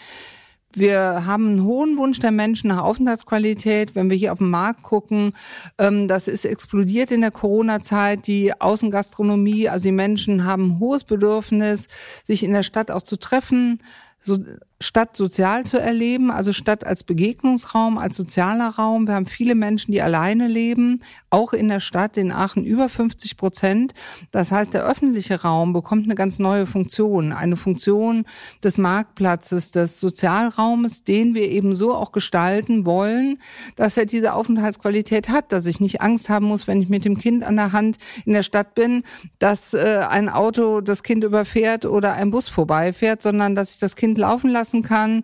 Wir 0.77 1.25
haben 1.25 1.47
einen 1.47 1.63
hohen 1.63 1.97
Wunsch 1.97 2.19
der 2.19 2.31
Menschen 2.31 2.67
nach 2.67 2.83
Aufenthaltsqualität. 2.83 3.95
Wenn 3.95 4.09
wir 4.09 4.17
hier 4.17 4.33
auf 4.33 4.39
den 4.39 4.49
Markt 4.49 4.83
gucken, 4.83 5.31
ähm, 5.77 6.09
das 6.09 6.27
ist 6.27 6.43
explodiert 6.43 7.11
in 7.11 7.21
der 7.21 7.31
Corona-Zeit. 7.31 8.27
Die 8.27 8.59
Außengastronomie, 8.59 9.69
also 9.69 9.83
die 9.83 9.93
Menschen 9.93 10.43
haben 10.43 10.71
ein 10.71 10.79
hohes 10.79 11.05
Bedürfnis, 11.05 11.87
sich 12.25 12.43
in 12.43 12.51
der 12.51 12.63
Stadt 12.63 12.91
auch 12.91 13.03
zu 13.03 13.15
treffen, 13.15 13.79
so 14.19 14.37
Stadt 14.81 15.15
sozial 15.15 15.63
zu 15.63 15.79
erleben, 15.79 16.31
also 16.31 16.51
Stadt 16.51 16.85
als 16.85 17.05
Begegnungsraum, 17.05 17.97
als 17.97 18.17
sozialer 18.17 18.71
Raum. 18.71 19.07
Wir 19.07 19.15
haben 19.15 19.25
viele 19.25 19.55
Menschen, 19.55 19.93
die 19.93 20.01
alleine 20.01 20.49
leben, 20.49 21.01
auch 21.29 21.53
in 21.53 21.69
der 21.69 21.79
Stadt, 21.79 22.17
in 22.17 22.33
Aachen 22.33 22.65
über 22.65 22.89
50 22.89 23.37
Prozent. 23.37 23.93
Das 24.31 24.51
heißt, 24.51 24.73
der 24.73 24.85
öffentliche 24.85 25.43
Raum 25.43 25.71
bekommt 25.71 26.03
eine 26.03 26.15
ganz 26.15 26.39
neue 26.39 26.67
Funktion, 26.67 27.31
eine 27.31 27.55
Funktion 27.55 28.25
des 28.65 28.77
Marktplatzes, 28.77 29.71
des 29.71 30.01
Sozialraumes, 30.01 31.05
den 31.05 31.35
wir 31.35 31.49
eben 31.49 31.73
so 31.73 31.95
auch 31.95 32.11
gestalten 32.11 32.85
wollen, 32.85 33.39
dass 33.77 33.95
er 33.95 34.05
diese 34.05 34.33
Aufenthaltsqualität 34.33 35.29
hat, 35.29 35.53
dass 35.53 35.67
ich 35.67 35.79
nicht 35.79 36.01
Angst 36.01 36.27
haben 36.27 36.47
muss, 36.47 36.67
wenn 36.67 36.81
ich 36.81 36.89
mit 36.89 37.05
dem 37.05 37.17
Kind 37.17 37.45
an 37.45 37.55
der 37.55 37.71
Hand 37.71 37.95
in 38.25 38.33
der 38.33 38.43
Stadt 38.43 38.75
bin, 38.75 39.03
dass 39.39 39.73
äh, 39.73 40.05
ein 40.09 40.27
Auto 40.27 40.81
das 40.81 41.01
Kind 41.01 41.23
überfährt 41.23 41.85
oder 41.85 42.15
ein 42.15 42.29
Bus 42.29 42.49
vorbeifährt, 42.49 43.21
sondern 43.21 43.55
dass 43.55 43.71
ich 43.71 43.79
das 43.79 43.95
Kind 43.95 44.17
laufen 44.17 44.49
lasse 44.49 44.64
lassen 44.65 44.81
kann, 44.81 45.23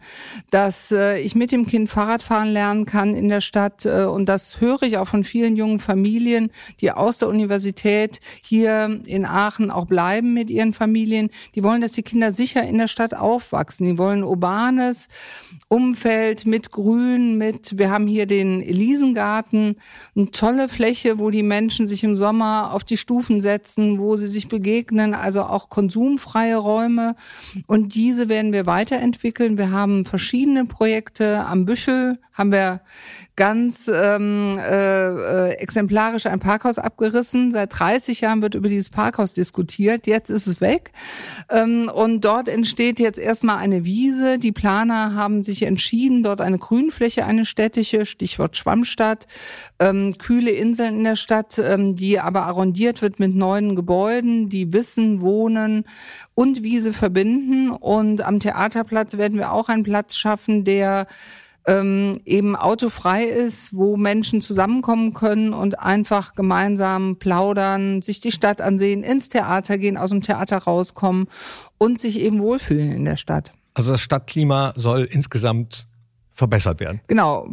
dass 0.52 0.92
äh, 0.92 1.20
ich 1.20 1.34
mit 1.34 1.52
dem 1.52 1.66
Kind 1.66 1.90
Fahrrad 1.90 2.22
fahren 2.22 2.54
lernen 2.54 2.86
kann 2.86 3.16
in 3.16 3.28
der 3.28 3.42
Stadt. 3.42 3.86
Äh, 3.86 4.04
und 4.04 4.28
das 4.28 4.62
höre 4.62 4.84
ich 4.84 4.98
auch 4.98 5.08
von 5.08 5.24
vielen 5.24 5.56
jungen 5.56 5.80
Familien, 5.80 6.52
die 6.80 6.92
aus 6.92 7.18
der 7.18 7.28
Universität 7.28 8.20
hier 8.44 9.02
in 9.08 9.26
Aachen 9.26 9.72
auch 9.72 9.86
bleiben 9.86 10.36
mit 10.36 10.52
ihren 10.52 10.74
Familien. 10.74 11.30
Die 11.56 11.64
wollen, 11.64 11.82
dass 11.82 11.94
die 11.94 12.04
Kinder 12.04 12.32
sicher 12.32 12.62
in 12.64 12.78
der 12.78 12.88
Stadt 12.88 13.16
aufwachsen. 13.16 13.88
Die 13.88 13.98
wollen 13.98 14.24
urbanes 14.24 15.08
Umfeld 15.70 16.46
mit 16.46 16.72
Grün, 16.72 17.38
mit, 17.40 17.80
wir 17.80 17.90
haben 17.90 18.06
hier 18.06 18.28
den 18.28 18.62
Elisengarten, 18.62 19.78
eine 20.16 20.30
tolle 20.30 20.70
Fläche, 20.70 21.18
wo 21.18 21.32
die 21.32 21.44
Menschen 21.44 21.88
sich 21.88 22.04
im 22.04 22.16
Sommer 22.16 22.74
auf 22.74 22.84
die 22.84 22.98
Stufen 22.98 23.42
setzen, 23.42 23.98
wo 23.98 24.18
sie 24.18 24.28
sich 24.28 24.48
begegnen, 24.50 25.16
also 25.16 25.42
auch 25.42 25.70
konsumfreie 25.70 26.58
Räume. 26.58 27.16
Und 27.66 27.96
diese 27.96 28.30
werden 28.30 28.54
wir 28.54 28.68
weiterentwickeln 28.68 29.31
entwickeln. 29.32 29.58
Wir 29.58 29.72
haben 29.72 30.04
verschiedene 30.04 30.66
Projekte 30.66 31.46
am 31.46 31.66
Büschel, 31.66 32.20
haben 32.34 32.52
wir 32.52 32.82
ganz 33.36 33.90
ähm, 33.94 34.60
äh, 34.60 35.50
äh, 35.50 35.52
exemplarisch 35.54 36.26
ein 36.26 36.40
Parkhaus 36.40 36.78
abgerissen. 36.78 37.52
Seit 37.52 37.80
30 37.80 38.22
Jahren 38.22 38.42
wird 38.42 38.56
über 38.56 38.68
dieses 38.68 38.90
Parkhaus 38.90 39.34
diskutiert. 39.34 40.06
Jetzt 40.06 40.30
ist 40.30 40.48
es 40.48 40.60
weg. 40.60 40.92
Ähm, 41.50 41.90
und 41.94 42.26
dort 42.26 42.50
entsteht 42.50 43.00
jetzt 43.00 43.20
erstmal 43.20 43.58
eine 43.58 43.86
Wiese. 43.86 44.38
Die 44.38 44.52
Planer 44.52 45.16
haben 45.16 45.44
sich 45.44 45.64
entschieden, 45.64 46.24
dort 46.24 46.42
eine 46.42 46.58
Grünfläche, 46.58 47.26
eine 47.26 47.46
städtische, 47.46 48.06
Stichwort 48.06 48.58
Schwammstadt, 48.58 49.28
ähm, 49.80 50.18
kühle 50.18 50.52
Inseln 50.52 50.98
in 50.98 51.04
der 51.06 51.16
Stadt, 51.16 51.58
ähm, 51.58 51.96
die 51.96 52.20
aber 52.20 52.44
arrondiert 52.44 53.02
wird 53.02 53.20
mit 53.20 53.34
neuen 53.34 53.76
Gebäuden, 53.76 54.50
die 54.50 54.74
Wissen, 54.74 55.22
Wohnen 55.22 55.86
und 56.36 56.64
Wiese 56.64 56.92
verbinden. 56.92 57.72
Und 57.72 58.22
am 58.22 58.40
Theaterplatz 58.40 59.18
werden 59.18 59.38
wir 59.38 59.54
auch 59.54 59.70
einen 59.70 59.84
Platz 59.84 60.18
schaffen, 60.18 60.66
der 60.66 61.08
ähm, 61.68 62.22
eben 62.26 62.56
autofrei 62.56 63.24
ist, 63.26 63.74
wo 63.76 63.98
Menschen 63.98 64.42
zusammenkommen 64.42 65.14
können 65.14 65.54
und 65.54 65.80
einfach 65.80 66.34
gemeinsam 66.34 67.18
plaudern, 67.18 68.02
sich 68.02 68.20
die 68.20 68.32
Stadt 68.32 68.62
ansehen, 68.62 69.04
ins 69.04 69.30
Theater 69.30 69.78
gehen, 69.78 69.98
aus 69.98 70.10
dem 70.10 70.22
Theater 70.22 70.58
rauskommen 70.58 71.28
und 71.78 72.00
sich 72.00 72.20
eben 72.20 72.40
wohlfühlen 72.40 72.92
in 72.92 73.06
der 73.06 73.18
Stadt. 73.18 73.52
Also 73.74 73.92
das 73.92 74.02
Stadtklima 74.02 74.74
soll 74.76 75.08
insgesamt 75.10 75.88
verbessert 76.34 76.80
werden. 76.80 77.02
Genau. 77.08 77.48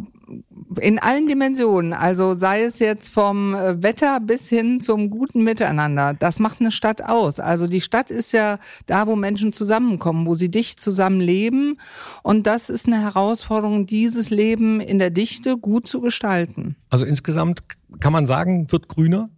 In 0.80 0.98
allen 0.98 1.26
Dimensionen, 1.26 1.94
also 1.94 2.34
sei 2.34 2.62
es 2.62 2.78
jetzt 2.80 3.08
vom 3.08 3.54
äh, 3.54 3.82
Wetter 3.82 4.20
bis 4.20 4.48
hin 4.48 4.80
zum 4.80 5.08
guten 5.08 5.42
Miteinander. 5.42 6.14
Das 6.14 6.38
macht 6.38 6.60
eine 6.60 6.70
Stadt 6.70 7.02
aus. 7.02 7.40
Also 7.40 7.66
die 7.66 7.80
Stadt 7.80 8.10
ist 8.10 8.32
ja 8.32 8.58
da, 8.86 9.06
wo 9.06 9.16
Menschen 9.16 9.54
zusammenkommen, 9.54 10.26
wo 10.26 10.34
sie 10.34 10.50
dicht 10.50 10.80
zusammen 10.80 11.20
leben. 11.20 11.78
Und 12.22 12.46
das 12.46 12.68
ist 12.68 12.86
eine 12.86 13.00
Herausforderung, 13.00 13.86
dieses 13.86 14.28
Leben 14.28 14.80
in 14.80 14.98
der 14.98 15.10
Dichte 15.10 15.56
gut 15.56 15.86
zu 15.86 16.02
gestalten. 16.02 16.76
Also 16.90 17.06
insgesamt 17.06 17.62
kann 18.00 18.12
man 18.12 18.26
sagen, 18.26 18.70
wird 18.70 18.88
grüner? 18.88 19.30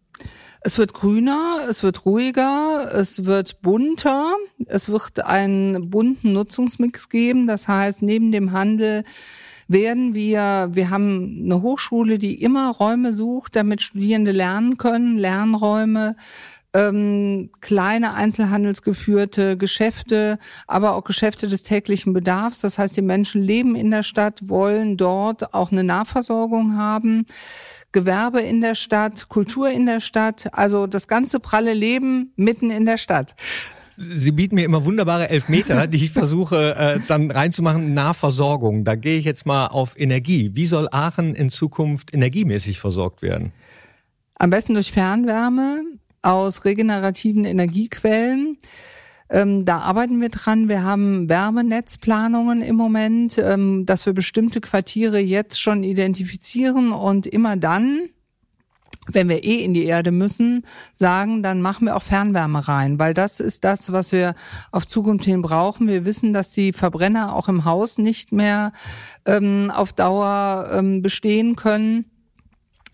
Es 0.63 0.77
wird 0.77 0.93
grüner, 0.93 1.61
es 1.69 1.83
wird 1.83 2.05
ruhiger, 2.05 2.91
es 2.93 3.25
wird 3.25 3.63
bunter, 3.63 4.35
es 4.67 4.91
wird 4.91 5.25
einen 5.25 5.89
bunten 5.89 6.35
Nutzungsmix 6.35 7.09
geben. 7.09 7.47
Das 7.47 7.67
heißt, 7.67 8.03
neben 8.03 8.31
dem 8.31 8.53
Handel 8.53 9.05
werden 9.69 10.15
wir, 10.15 10.69
wir 10.73 10.91
haben 10.91 11.43
eine 11.45 11.63
Hochschule, 11.63 12.19
die 12.19 12.43
immer 12.43 12.73
Räume 12.73 13.15
sucht, 13.15 13.57
damit 13.57 13.81
Studierende 13.81 14.33
lernen 14.33 14.77
können, 14.77 15.17
Lernräume, 15.17 16.17
ähm, 16.75 17.51
kleine 17.61 18.15
einzelhandelsgeführte 18.15 19.57
Geschäfte, 19.57 20.39
aber 20.67 20.95
auch 20.95 21.05
Geschäfte 21.05 21.49
des 21.49 21.63
täglichen 21.63 22.13
Bedarfs. 22.13 22.61
Das 22.61 22.79
heißt, 22.79 22.97
die 22.97 23.03
Menschen 23.03 23.43
leben 23.43 23.77
in 23.77 23.91
der 23.91 24.03
Stadt, 24.03 24.49
wollen 24.49 24.97
dort 24.97 25.55
auch 25.55 25.73
eine 25.73 25.85
Nahversorgung 25.85 26.77
haben. 26.77 27.27
Gewerbe 27.93 28.41
in 28.41 28.61
der 28.61 28.75
Stadt, 28.75 29.29
Kultur 29.29 29.71
in 29.71 29.87
der 29.87 30.01
Stadt, 30.01 30.49
also 30.53 30.87
das 30.87 31.09
ganze 31.09 31.41
pralle 31.41 31.75
Leben 31.75 32.33
mitten 32.37 32.71
in 32.71 32.87
der 32.87 32.99
Stadt. 32.99 33.35
Sie 33.97 34.33
bieten 34.33 34.55
mir 34.55 34.65
immer 34.65 34.85
wunderbare 34.85 35.29
Elfmeter, 35.29 35.87
die 35.87 36.05
ich 36.05 36.11
versuche 36.11 36.75
äh, 36.75 37.01
dann 37.07 37.31
reinzumachen. 37.31 37.93
Nahversorgung. 37.93 38.85
Da 38.85 38.95
gehe 38.95 39.19
ich 39.19 39.27
jetzt 39.27 39.45
mal 39.45 39.67
auf 39.67 39.99
Energie. 39.99 40.53
Wie 40.55 40.67
soll 40.67 40.89
Aachen 40.91 41.35
in 41.35 41.51
Zukunft 41.51 42.15
energiemäßig 42.15 42.81
versorgt 42.81 43.21
werden? 43.21 43.53
Am 44.37 44.49
besten 44.49 44.73
durch 44.73 44.91
Fernwärme 44.93 45.83
aus 46.23 46.65
regenerativen 46.65 47.45
Energiequellen. 47.45 48.57
Ähm, 49.31 49.65
da 49.65 49.79
arbeiten 49.79 50.21
wir 50.21 50.29
dran. 50.29 50.69
Wir 50.69 50.83
haben 50.83 51.29
Wärmenetzplanungen 51.29 52.63
im 52.63 52.75
Moment, 52.75 53.39
ähm, 53.39 53.87
dass 53.87 54.05
wir 54.05 54.13
bestimmte 54.13 54.61
Quartiere 54.61 55.21
jetzt 55.21 55.61
schon 55.61 55.85
identifizieren 55.85 56.91
und 56.91 57.27
immer 57.27 57.57
dann, 57.57 58.09
wenn 59.07 59.29
wir 59.29 59.45
eh 59.45 59.65
in 59.65 59.73
die 59.73 59.85
Erde 59.85 60.11
müssen, 60.11 60.65
sagen, 60.95 61.43
dann 61.43 61.63
machen 61.63 61.87
wir 61.87 61.97
auch 61.97 62.03
Fernwärme 62.03 62.67
rein, 62.67 62.99
weil 62.99 63.15
das 63.15 63.41
ist 63.41 63.65
das, 63.65 63.93
was 63.93 64.13
wir 64.13 64.35
auf 64.73 64.87
Zukunft 64.87 65.25
hin 65.25 65.43
brauchen. 65.43 65.87
Wir 65.87 66.05
wissen, 66.05 66.33
dass 66.33 66.53
die 66.53 66.73
Verbrenner 66.73 67.35
auch 67.35 67.49
im 67.49 67.65
Haus 67.65 67.99
nicht 67.99 68.33
mehr 68.33 68.73
ähm, 69.27 69.73
auf 69.75 69.93
Dauer 69.93 70.69
ähm, 70.73 71.03
bestehen 71.03 71.55
können. 71.55 72.10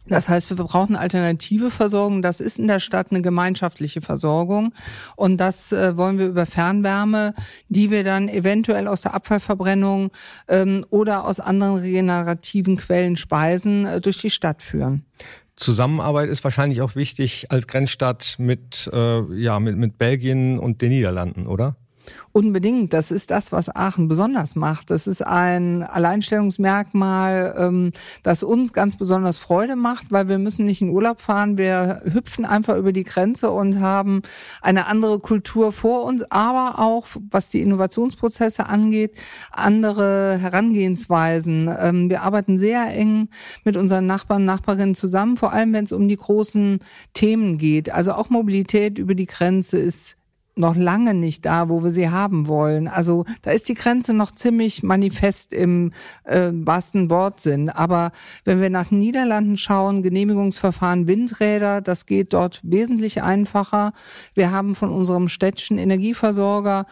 Das 0.09 0.29
heißt, 0.29 0.51
wir 0.51 0.57
brauchen 0.57 0.97
alternative 0.97 1.71
Versorgung. 1.71 2.23
Das 2.23 2.41
ist 2.41 2.59
in 2.59 2.69
der 2.69 2.81
Stadt 2.81 3.09
eine 3.11 3.23
gemeinschaftliche 3.23 4.01
Versorgung. 4.01 4.73
Und 5.17 5.39
das 5.39 5.73
äh, 5.73 5.97
wollen 5.97 6.19
wir 6.19 6.27
über 6.27 6.47
Fernwärme, 6.47 7.35
die 7.69 7.91
wir 7.91 8.05
dann 8.05 8.29
eventuell 8.29 8.87
aus 8.89 9.03
der 9.03 9.15
Abfallverbrennung 9.15 10.11
ähm, 10.49 10.87
oder 10.91 11.25
aus 11.25 11.41
anderen 11.41 11.77
regenerativen 11.77 12.77
Quellen 12.77 13.17
speisen, 13.17 13.87
äh, 13.87 14.01
durch 14.01 14.19
die 14.19 14.31
Stadt 14.31 14.63
führen. 14.63 15.05
Zusammenarbeit 15.57 16.29
ist 16.29 16.45
wahrscheinlich 16.45 16.83
auch 16.83 16.97
wichtig 16.97 17.51
als 17.51 17.67
Grenzstadt 17.67 18.37
mit, 18.39 18.91
äh, 18.93 19.23
ja, 19.35 19.59
mit, 19.59 19.77
mit 19.77 19.99
Belgien 19.99 20.59
und 20.59 20.83
den 20.83 20.91
Niederlanden, 20.91 21.47
oder? 21.47 21.77
Unbedingt. 22.33 22.93
Das 22.93 23.11
ist 23.11 23.31
das, 23.31 23.53
was 23.53 23.75
Aachen 23.75 24.09
besonders 24.09 24.57
macht. 24.57 24.91
Das 24.91 25.07
ist 25.07 25.23
ein 25.23 25.83
Alleinstellungsmerkmal, 25.83 27.55
ähm, 27.59 27.93
das 28.23 28.43
uns 28.43 28.73
ganz 28.73 28.97
besonders 28.97 29.39
Freude 29.39 29.77
macht, 29.77 30.13
weil 30.13 30.29
wir 30.29 30.39
müssen 30.39 30.67
nicht 30.67 30.83
in 30.83 30.91
Urlaub 30.91 31.21
fahren. 31.21 31.59
Wir 31.59 32.03
hüpfen 32.05 32.45
einfach 32.45 32.77
über 32.77 32.93
die 32.93 33.05
Grenze 33.05 33.51
und 33.51 33.81
haben 33.81 34.23
eine 34.61 34.87
andere 34.87 35.19
Kultur 35.19 35.73
vor 35.73 36.05
uns, 36.05 36.25
aber 36.31 36.79
auch, 36.79 37.07
was 37.31 37.51
die 37.51 37.63
Innovationsprozesse 37.63 38.67
angeht, 38.67 39.15
andere 39.51 40.39
Herangehensweisen. 40.39 41.75
Ähm, 41.79 42.11
wir 42.11 42.23
arbeiten 42.23 42.59
sehr 42.59 42.87
eng 42.89 43.29
mit 43.65 43.77
unseren 43.77 44.07
Nachbarn 44.07 44.43
und 44.43 44.47
Nachbarinnen 44.47 44.95
zusammen, 44.95 45.37
vor 45.37 45.53
allem 45.53 45.73
wenn 45.73 45.85
es 45.85 45.93
um 45.93 46.09
die 46.09 46.17
großen 46.17 46.81
Themen 47.15 47.59
geht. 47.59 47.91
Also 47.91 48.13
auch 48.13 48.31
Mobilität 48.31 48.99
über 48.99 49.15
die 49.15 49.27
Grenze 49.27 49.79
ist 49.79 50.16
noch 50.57 50.75
lange 50.75 51.15
nicht 51.15 51.45
da, 51.45 51.69
wo 51.69 51.85
wir 51.85 51.91
sie 51.91 52.09
haben 52.09 52.49
wollen. 52.49 52.89
Also 52.89 53.25
da 53.43 53.51
ist 53.51 53.69
die 53.69 53.75
Grenze 53.75 54.15
noch 54.15 54.33
ziemlich 54.33 54.83
manifest 54.83 55.53
im 55.53 55.93
äh, 56.25 56.51
wahrsten 56.53 57.11
Wortsinn. 57.11 57.69
Aber 57.69 58.11
wenn 58.45 58.61
wir 58.61 58.71
nach 58.71 58.87
den 58.87 58.99
Niederlanden 58.99 59.59
schauen, 59.59 60.03
Genehmigungsverfahren 60.03 61.07
Windräder, 61.07 61.83
das 61.83 62.07
geht 62.07 62.33
dort 62.33 62.61
wesentlich 62.63 63.23
einfacher. 63.23 63.93
Wir 64.35 64.51
haben 64.51 64.75
von 64.75 64.91
unserem 64.91 65.29
städtischen 65.29 65.79
Energieversorger 65.79 66.87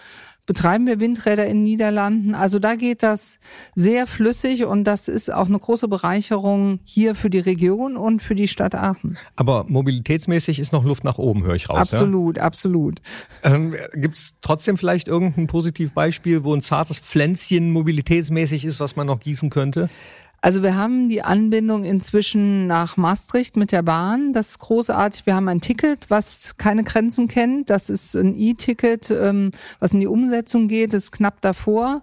betreiben 0.46 0.86
wir 0.86 1.00
Windräder 1.00 1.46
in 1.46 1.58
den 1.58 1.64
Niederlanden. 1.64 2.34
Also 2.34 2.58
da 2.58 2.74
geht 2.74 3.02
das 3.02 3.38
sehr 3.74 4.06
flüssig 4.06 4.64
und 4.64 4.84
das 4.84 5.08
ist 5.08 5.32
auch 5.32 5.46
eine 5.46 5.58
große 5.58 5.88
Bereicherung 5.88 6.80
hier 6.84 7.14
für 7.14 7.30
die 7.30 7.38
Region 7.38 7.96
und 7.96 8.22
für 8.22 8.34
die 8.34 8.48
Stadt 8.48 8.74
Aachen. 8.74 9.16
Aber 9.36 9.64
mobilitätsmäßig 9.68 10.58
ist 10.58 10.72
noch 10.72 10.84
Luft 10.84 11.04
nach 11.04 11.18
oben, 11.18 11.44
höre 11.44 11.54
ich 11.54 11.70
raus. 11.70 11.92
Absolut, 11.92 12.36
ja? 12.36 12.42
absolut. 12.42 13.00
Ähm, 13.42 13.74
Gibt 13.94 14.18
es 14.18 14.34
trotzdem 14.40 14.76
vielleicht 14.76 15.08
irgendein 15.08 15.46
Positivbeispiel, 15.46 16.44
wo 16.44 16.54
ein 16.54 16.62
zartes 16.62 16.98
Pflänzchen 16.98 17.70
mobilitätsmäßig 17.70 18.64
ist, 18.64 18.80
was 18.80 18.96
man 18.96 19.06
noch 19.06 19.20
gießen 19.20 19.50
könnte? 19.50 19.88
Also 20.44 20.62
wir 20.62 20.76
haben 20.76 21.08
die 21.08 21.22
Anbindung 21.22 21.84
inzwischen 21.84 22.66
nach 22.66 22.98
Maastricht 22.98 23.56
mit 23.56 23.72
der 23.72 23.80
Bahn. 23.80 24.34
Das 24.34 24.50
ist 24.50 24.58
großartig. 24.58 25.24
Wir 25.24 25.36
haben 25.36 25.48
ein 25.48 25.62
Ticket, 25.62 26.10
was 26.10 26.58
keine 26.58 26.84
Grenzen 26.84 27.28
kennt. 27.28 27.70
Das 27.70 27.88
ist 27.88 28.14
ein 28.14 28.38
E-Ticket, 28.38 29.10
ähm, 29.10 29.52
was 29.80 29.94
in 29.94 30.00
die 30.00 30.06
Umsetzung 30.06 30.68
geht. 30.68 30.92
Ist 30.92 31.12
knapp 31.12 31.40
davor. 31.40 32.02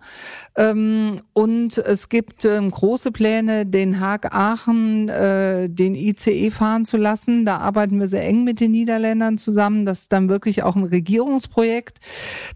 Ähm, 0.56 1.22
und 1.34 1.78
es 1.78 2.10
gibt 2.10 2.44
ähm, 2.46 2.72
große 2.72 3.12
Pläne, 3.12 3.68
Den 3.68 4.00
Haag-Aachen, 4.00 5.10
äh, 5.10 5.70
den 5.70 5.94
ICE 5.94 6.50
fahren 6.50 6.86
zu 6.86 6.98
lassen. 6.98 7.46
Da 7.46 7.58
arbeiten 7.58 8.00
wir 8.00 8.08
sehr 8.08 8.26
eng 8.26 8.44
mit 8.44 8.60
den 8.60 8.72
Niederländern 8.72 9.38
zusammen. 9.38 9.86
Das 9.86 10.00
ist 10.00 10.14
dann 10.14 10.30
wirklich 10.30 10.64
auch 10.64 10.76
ein 10.76 10.86
Regierungsprojekt. 10.86 12.00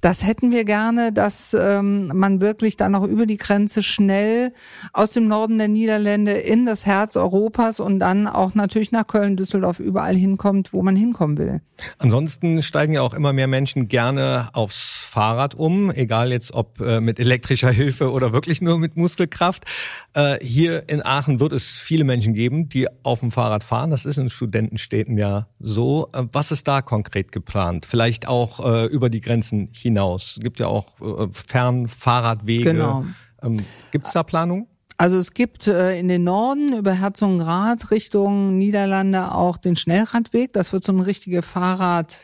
Das 0.01 0.25
hätten 0.25 0.49
wir 0.49 0.65
gerne, 0.65 1.13
dass 1.13 1.53
man 1.53 2.41
wirklich 2.41 2.75
dann 2.75 2.95
auch 2.95 3.03
über 3.03 3.25
die 3.25 3.37
Grenze 3.37 3.83
schnell 3.83 4.51
aus 4.91 5.11
dem 5.11 5.27
Norden 5.27 5.59
der 5.59 5.67
Niederlande 5.75 6.31
in 6.31 6.65
das 6.65 6.85
Herz 6.85 7.17
Europas 7.17 7.81
und 7.81 7.99
dann 7.99 8.27
auch 8.27 8.55
natürlich 8.55 8.93
nach 8.93 9.05
Köln, 9.05 9.35
Düsseldorf 9.35 9.79
überall 9.79 10.15
hinkommt, 10.15 10.71
wo 10.71 10.81
man 10.81 10.95
hinkommen 10.95 11.37
will. 11.37 11.61
Ansonsten 11.97 12.63
steigen 12.63 12.93
ja 12.93 13.01
auch 13.01 13.13
immer 13.13 13.33
mehr 13.33 13.47
Menschen 13.47 13.89
gerne 13.89 14.47
aufs 14.53 15.05
Fahrrad 15.09 15.53
um, 15.53 15.91
egal 15.91 16.31
jetzt 16.31 16.53
ob 16.53 16.79
äh, 16.79 17.01
mit 17.01 17.19
elektrischer 17.19 17.71
Hilfe 17.71 18.11
oder 18.11 18.31
wirklich 18.31 18.61
nur 18.61 18.79
mit 18.79 18.95
Muskelkraft. 18.95 19.65
Äh, 20.13 20.37
hier 20.41 20.87
in 20.87 21.05
Aachen 21.05 21.41
wird 21.41 21.51
es 21.51 21.65
viele 21.79 22.05
Menschen 22.05 22.33
geben, 22.33 22.69
die 22.69 22.87
auf 23.03 23.19
dem 23.19 23.29
Fahrrad 23.29 23.65
fahren. 23.65 23.91
Das 23.91 24.05
ist 24.05 24.17
in 24.17 24.29
Studentenstädten 24.29 25.17
ja 25.17 25.47
so. 25.59 26.07
Äh, 26.13 26.23
was 26.31 26.51
ist 26.51 26.69
da 26.69 26.81
konkret 26.81 27.33
geplant? 27.33 27.85
Vielleicht 27.85 28.27
auch 28.27 28.85
über 28.89 29.09
die 29.09 29.21
Grenzen 29.21 29.69
hinaus. 29.73 30.37
Es 30.37 30.39
gibt 30.39 30.59
ja 30.59 30.67
auch 30.67 30.87
Fernfahrradwege. 31.33 32.71
Genau. 32.71 33.05
Ähm, 33.41 33.57
gibt 33.91 34.07
es 34.07 34.13
da 34.13 34.23
Planung? 34.23 34.67
Also 34.97 35.17
es 35.17 35.33
gibt 35.33 35.67
äh, 35.67 35.99
in 35.99 36.07
den 36.07 36.23
Norden 36.23 36.73
über 36.73 36.93
Herzogenrath 36.93 37.91
Richtung 37.91 38.57
Niederlande 38.57 39.33
auch 39.33 39.57
den 39.57 39.75
Schnellradweg. 39.75 40.53
Das 40.53 40.71
wird 40.71 40.85
so 40.85 40.93
eine 40.93 41.05
richtige 41.05 41.41
Fahrrad 41.41 42.19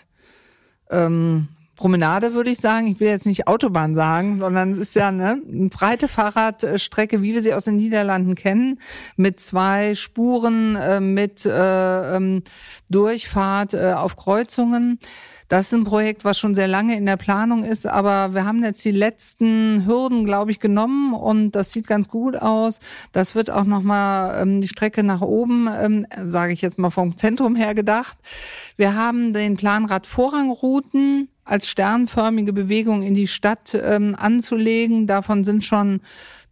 ähm, 0.89 1.49
Promenade, 1.81 2.35
würde 2.35 2.51
ich 2.51 2.59
sagen. 2.59 2.85
Ich 2.85 2.99
will 2.99 3.07
jetzt 3.07 3.25
nicht 3.25 3.47
Autobahn 3.47 3.95
sagen, 3.95 4.37
sondern 4.37 4.69
es 4.69 4.77
ist 4.77 4.93
ja 4.93 5.11
ne, 5.11 5.41
eine 5.51 5.69
breite 5.69 6.07
Fahrradstrecke, 6.07 7.23
wie 7.23 7.33
wir 7.33 7.41
sie 7.41 7.55
aus 7.55 7.63
den 7.63 7.77
Niederlanden 7.77 8.35
kennen, 8.35 8.79
mit 9.15 9.39
zwei 9.39 9.95
Spuren, 9.95 10.75
äh, 10.75 10.99
mit 10.99 11.43
äh, 11.43 12.15
ähm, 12.17 12.43
Durchfahrt 12.89 13.73
äh, 13.73 13.93
auf 13.93 14.15
Kreuzungen. 14.15 14.99
Das 15.47 15.65
ist 15.65 15.73
ein 15.73 15.83
Projekt, 15.83 16.23
was 16.23 16.37
schon 16.37 16.53
sehr 16.53 16.67
lange 16.67 16.95
in 16.95 17.05
der 17.07 17.17
Planung 17.17 17.63
ist, 17.63 17.87
aber 17.87 18.35
wir 18.35 18.45
haben 18.45 18.63
jetzt 18.63 18.85
die 18.85 18.91
letzten 18.91 19.85
Hürden, 19.85 20.23
glaube 20.23 20.51
ich, 20.51 20.59
genommen 20.59 21.13
und 21.13 21.51
das 21.55 21.73
sieht 21.73 21.87
ganz 21.87 22.07
gut 22.07 22.37
aus. 22.37 22.79
Das 23.11 23.33
wird 23.33 23.49
auch 23.49 23.65
nochmal 23.65 24.39
ähm, 24.43 24.61
die 24.61 24.69
Strecke 24.69 25.03
nach 25.03 25.21
oben, 25.21 25.67
ähm, 25.67 26.05
sage 26.23 26.53
ich 26.53 26.61
jetzt 26.61 26.77
mal 26.77 26.91
vom 26.91 27.17
Zentrum 27.17 27.55
her 27.55 27.73
gedacht. 27.73 28.17
Wir 28.77 28.95
haben 28.95 29.33
den 29.33 29.57
Plan 29.57 29.83
Radvorrangrouten 29.83 31.27
als 31.51 31.67
sternförmige 31.67 32.53
Bewegung 32.53 33.01
in 33.01 33.13
die 33.13 33.27
Stadt 33.27 33.77
ähm, 33.79 34.15
anzulegen. 34.17 35.05
Davon 35.05 35.43
sind 35.43 35.65
schon 35.65 35.99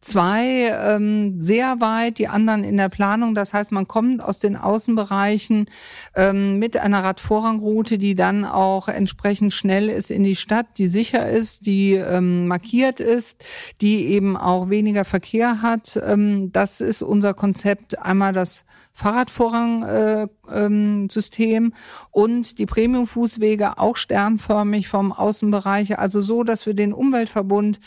zwei 0.01 0.71
ähm, 0.71 1.39
sehr 1.39 1.79
weit, 1.79 2.17
die 2.17 2.27
anderen 2.27 2.65
in 2.65 2.75
der 2.75 2.89
Planung. 2.89 3.33
Das 3.33 3.53
heißt, 3.53 3.71
man 3.71 3.87
kommt 3.87 4.21
aus 4.21 4.39
den 4.39 4.57
Außenbereichen 4.57 5.69
ähm, 6.15 6.59
mit 6.59 6.75
einer 6.75 7.01
Radvorrangroute, 7.03 7.97
die 7.97 8.15
dann 8.15 8.43
auch 8.43 8.89
entsprechend 8.89 9.53
schnell 9.53 9.87
ist 9.87 10.11
in 10.11 10.23
die 10.23 10.35
Stadt, 10.35 10.67
die 10.77 10.89
sicher 10.89 11.29
ist, 11.29 11.65
die 11.65 11.93
ähm, 11.93 12.47
markiert 12.47 12.99
ist, 12.99 13.43
die 13.79 14.07
eben 14.07 14.35
auch 14.35 14.69
weniger 14.69 15.05
Verkehr 15.05 15.61
hat. 15.61 15.97
Ähm, 16.05 16.51
das 16.51 16.81
ist 16.81 17.01
unser 17.01 17.33
Konzept. 17.33 17.99
Einmal 17.99 18.33
das 18.33 18.65
Fahrradvorrang-System 18.99 21.63
äh, 21.63 21.67
ähm, 21.67 21.73
und 22.11 22.59
die 22.59 22.65
Premium-Fußwege 22.65 23.77
auch 23.77 23.95
sternförmig 23.95 24.89
vom 24.89 25.13
Außenbereich, 25.13 25.97
also 25.97 26.19
so, 26.21 26.43
dass 26.43 26.65
wir 26.65 26.73
den 26.73 26.91
Umweltverbund 26.93 27.79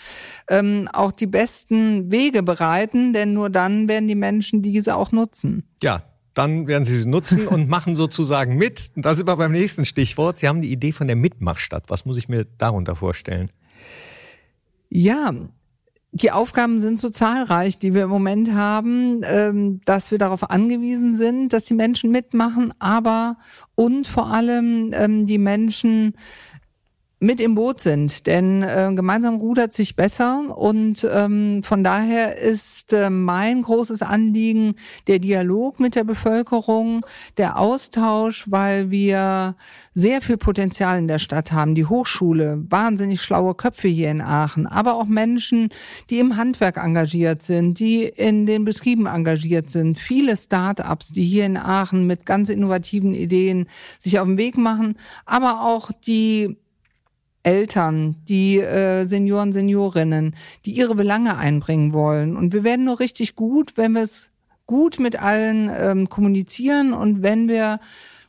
ähm, 0.48 0.88
auch 0.92 1.12
die 1.12 1.26
besten 1.26 2.10
Wege 2.10 2.42
bereiten, 2.42 3.12
denn 3.12 3.34
nur 3.34 3.50
dann 3.50 3.88
werden 3.88 4.08
die 4.08 4.14
Menschen 4.14 4.62
diese 4.62 4.96
auch 4.96 5.12
nutzen. 5.12 5.64
Ja, 5.82 6.02
dann 6.34 6.66
werden 6.66 6.86
sie 6.86 6.98
sie 6.98 7.08
nutzen 7.08 7.46
und 7.46 7.68
machen 7.68 7.94
sozusagen 7.94 8.56
mit. 8.56 8.90
Und 8.96 9.04
da 9.04 9.14
sind 9.14 9.28
wir 9.28 9.36
beim 9.36 9.52
nächsten 9.52 9.84
Stichwort. 9.84 10.38
Sie 10.38 10.48
haben 10.48 10.62
die 10.62 10.72
Idee 10.72 10.92
von 10.92 11.06
der 11.06 11.16
Mitmachstadt. 11.16 11.84
Was 11.88 12.06
muss 12.06 12.16
ich 12.16 12.30
mir 12.30 12.46
darunter 12.56 12.96
vorstellen? 12.96 13.50
Ja, 14.88 15.34
die 16.14 16.30
Aufgaben 16.30 16.78
sind 16.78 17.00
so 17.00 17.08
zahlreich, 17.08 17.78
die 17.78 17.94
wir 17.94 18.04
im 18.04 18.10
Moment 18.10 18.52
haben, 18.52 19.22
ähm, 19.24 19.80
dass 19.86 20.10
wir 20.10 20.18
darauf 20.18 20.50
angewiesen 20.50 21.16
sind, 21.16 21.54
dass 21.54 21.64
die 21.64 21.74
Menschen 21.74 22.10
mitmachen, 22.10 22.74
aber 22.78 23.38
und 23.74 24.06
vor 24.06 24.26
allem 24.26 24.90
ähm, 24.92 25.24
die 25.24 25.38
Menschen 25.38 26.14
mit 27.22 27.40
im 27.40 27.54
Boot 27.54 27.80
sind, 27.80 28.26
denn 28.26 28.62
äh, 28.64 28.90
gemeinsam 28.94 29.36
rudert 29.36 29.72
sich 29.72 29.94
besser. 29.94 30.56
Und 30.58 31.08
ähm, 31.10 31.62
von 31.62 31.84
daher 31.84 32.36
ist 32.36 32.92
äh, 32.92 33.10
mein 33.10 33.62
großes 33.62 34.02
Anliegen 34.02 34.74
der 35.06 35.20
Dialog 35.20 35.78
mit 35.78 35.94
der 35.94 36.02
Bevölkerung, 36.02 37.06
der 37.36 37.60
Austausch, 37.60 38.44
weil 38.48 38.90
wir 38.90 39.54
sehr 39.94 40.20
viel 40.20 40.36
Potenzial 40.36 40.98
in 40.98 41.06
der 41.06 41.20
Stadt 41.20 41.52
haben. 41.52 41.76
Die 41.76 41.86
Hochschule, 41.86 42.64
wahnsinnig 42.68 43.22
schlaue 43.22 43.54
Köpfe 43.54 43.86
hier 43.86 44.10
in 44.10 44.20
Aachen, 44.20 44.66
aber 44.66 44.94
auch 44.94 45.06
Menschen, 45.06 45.68
die 46.10 46.18
im 46.18 46.36
Handwerk 46.36 46.76
engagiert 46.76 47.42
sind, 47.42 47.78
die 47.78 48.02
in 48.02 48.46
den 48.46 48.64
Betrieben 48.64 49.06
engagiert 49.06 49.70
sind, 49.70 50.00
viele 50.00 50.36
Start-ups, 50.36 51.12
die 51.12 51.24
hier 51.24 51.46
in 51.46 51.56
Aachen 51.56 52.04
mit 52.08 52.26
ganz 52.26 52.48
innovativen 52.48 53.14
Ideen 53.14 53.66
sich 54.00 54.18
auf 54.18 54.26
den 54.26 54.38
Weg 54.38 54.58
machen, 54.58 54.96
aber 55.24 55.62
auch 55.62 55.92
die 56.04 56.56
Eltern, 57.43 58.16
die 58.28 58.59
äh, 58.59 59.05
Senioren, 59.05 59.53
Seniorinnen, 59.53 60.36
die 60.64 60.72
ihre 60.72 60.95
Belange 60.95 61.36
einbringen 61.36 61.93
wollen. 61.93 62.36
Und 62.36 62.53
wir 62.53 62.64
werden 62.64 62.84
nur 62.84 63.01
richtig 63.01 63.34
gut, 63.34 63.76
wenn 63.76 63.93
wir 63.93 64.03
es 64.03 64.30
gut 64.66 65.01
mit 65.01 65.20
allen 65.20 65.70
ähm, 65.76 66.09
kommunizieren 66.09 66.93
und 66.93 67.22
wenn 67.22 67.49
wir 67.49 67.80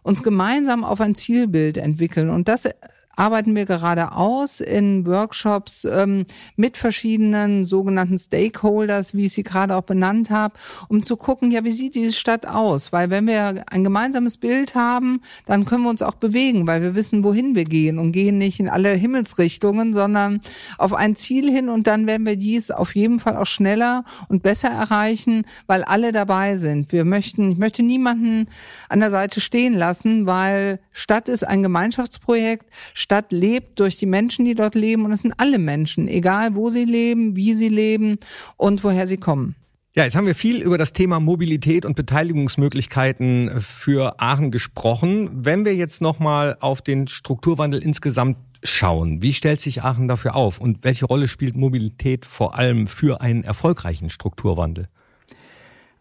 uns 0.01 0.23
gemeinsam 0.23 0.83
auf 0.83 0.99
ein 0.99 1.15
Zielbild 1.15 1.77
entwickeln. 1.77 2.29
Und 2.29 2.47
das 2.47 2.67
arbeiten 3.15 3.55
wir 3.55 3.65
gerade 3.65 4.13
aus 4.13 4.59
in 4.59 5.05
Workshops 5.05 5.85
ähm, 5.85 6.25
mit 6.55 6.77
verschiedenen 6.77 7.65
sogenannten 7.65 8.17
Stakeholders, 8.17 9.13
wie 9.13 9.25
ich 9.25 9.33
sie 9.33 9.43
gerade 9.43 9.75
auch 9.75 9.83
benannt 9.83 10.29
habe, 10.29 10.55
um 10.87 11.03
zu 11.03 11.17
gucken, 11.17 11.51
ja, 11.51 11.63
wie 11.63 11.71
sieht 11.71 11.95
diese 11.95 12.13
Stadt 12.13 12.45
aus? 12.45 12.91
Weil 12.91 13.09
wenn 13.09 13.27
wir 13.27 13.63
ein 13.69 13.83
gemeinsames 13.83 14.37
Bild 14.37 14.75
haben, 14.75 15.21
dann 15.45 15.65
können 15.65 15.83
wir 15.83 15.89
uns 15.89 16.01
auch 16.01 16.15
bewegen, 16.15 16.65
weil 16.65 16.81
wir 16.81 16.95
wissen, 16.95 17.23
wohin 17.23 17.55
wir 17.55 17.65
gehen 17.65 17.99
und 17.99 18.11
gehen 18.11 18.37
nicht 18.37 18.59
in 18.59 18.69
alle 18.69 18.89
Himmelsrichtungen, 18.89 19.93
sondern 19.93 20.41
auf 20.77 20.93
ein 20.93 21.15
Ziel 21.15 21.51
hin 21.51 21.69
und 21.69 21.87
dann 21.87 22.07
werden 22.07 22.25
wir 22.25 22.35
dies 22.35 22.71
auf 22.71 22.95
jeden 22.95 23.19
Fall 23.19 23.37
auch 23.37 23.45
schneller 23.45 24.05
und 24.27 24.41
besser 24.41 24.69
erreichen, 24.69 25.45
weil 25.67 25.83
alle 25.83 26.11
dabei 26.11 26.57
sind. 26.57 26.91
Wir 26.91 27.05
möchten, 27.05 27.51
ich 27.51 27.57
möchte 27.57 27.83
niemanden 27.83 28.47
an 28.89 28.99
der 28.99 29.11
Seite 29.11 29.39
stehen 29.39 29.73
lassen, 29.73 30.25
weil 30.25 30.79
Stadt 30.91 31.29
ist 31.29 31.47
ein 31.47 31.63
Gemeinschaftsprojekt. 31.63 32.65
Stadt 33.03 33.33
lebt 33.33 33.81
durch 33.81 33.97
die 33.97 34.05
Menschen, 34.05 34.45
die 34.45 34.55
dort 34.55 34.75
leben 34.75 35.03
und 35.03 35.11
es 35.11 35.21
sind 35.21 35.33
alle 35.37 35.59
Menschen, 35.59 36.07
egal 36.07 36.55
wo 36.55 36.69
sie 36.69 36.85
leben, 36.85 37.35
wie 37.35 37.53
sie 37.53 37.67
leben 37.67 38.17
und 38.55 38.81
woher 38.83 39.07
sie 39.07 39.17
kommen. 39.17 39.55
Ja, 39.93 40.05
jetzt 40.05 40.15
haben 40.15 40.25
wir 40.25 40.33
viel 40.33 40.61
über 40.61 40.77
das 40.77 40.93
Thema 40.93 41.19
Mobilität 41.19 41.85
und 41.85 41.95
Beteiligungsmöglichkeiten 41.95 43.51
für 43.59 44.19
Aachen 44.19 44.49
gesprochen. 44.51 45.29
Wenn 45.33 45.65
wir 45.65 45.75
jetzt 45.75 46.01
nochmal 46.01 46.57
auf 46.61 46.81
den 46.81 47.07
Strukturwandel 47.07 47.83
insgesamt 47.83 48.37
schauen, 48.63 49.21
wie 49.21 49.33
stellt 49.33 49.59
sich 49.59 49.83
Aachen 49.83 50.07
dafür 50.07 50.35
auf 50.35 50.59
und 50.59 50.85
welche 50.85 51.05
Rolle 51.05 51.27
spielt 51.27 51.57
Mobilität 51.57 52.25
vor 52.25 52.55
allem 52.55 52.87
für 52.87 53.19
einen 53.19 53.43
erfolgreichen 53.43 54.09
Strukturwandel? 54.09 54.87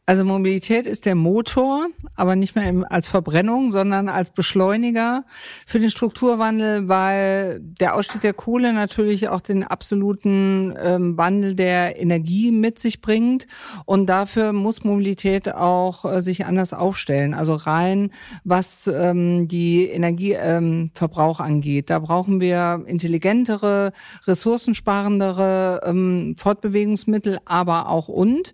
Also 0.04 0.24
Mobilität 0.24 0.88
ist 0.88 1.06
der 1.06 1.14
Motor, 1.14 1.86
aber 2.16 2.34
nicht 2.34 2.56
mehr 2.56 2.90
als 2.90 3.06
Verbrennung, 3.06 3.70
sondern 3.70 4.08
als 4.08 4.30
Beschleuniger 4.30 5.24
für 5.64 5.78
den 5.78 5.92
Strukturwandel, 5.92 6.88
weil 6.88 7.60
der 7.60 7.94
Ausstieg 7.94 8.20
der 8.20 8.34
Kohle 8.34 8.72
natürlich 8.72 9.28
auch 9.28 9.40
den 9.40 9.62
absoluten 9.62 10.74
ähm, 10.82 11.16
Wandel 11.16 11.54
der 11.54 12.00
Energie 12.00 12.50
mit 12.50 12.80
sich 12.80 13.00
bringt. 13.00 13.46
Und 13.84 14.06
dafür 14.06 14.52
muss 14.52 14.82
Mobilität 14.82 15.54
auch 15.54 16.04
äh, 16.04 16.20
sich 16.20 16.46
anders 16.46 16.72
aufstellen. 16.72 17.32
Also 17.32 17.54
rein, 17.54 18.10
was 18.42 18.88
ähm, 18.88 19.46
die 19.46 19.84
Energieverbrauch 19.84 21.38
ähm, 21.38 21.46
angeht. 21.46 21.90
Da 21.90 22.00
brauchen 22.00 22.40
wir 22.40 22.82
intelligentere, 22.86 23.92
ressourcensparendere 24.26 26.34
Fortbewegungsmittel, 26.36 27.38
aber 27.44 27.88
auch 27.88 28.08
und. 28.08 28.52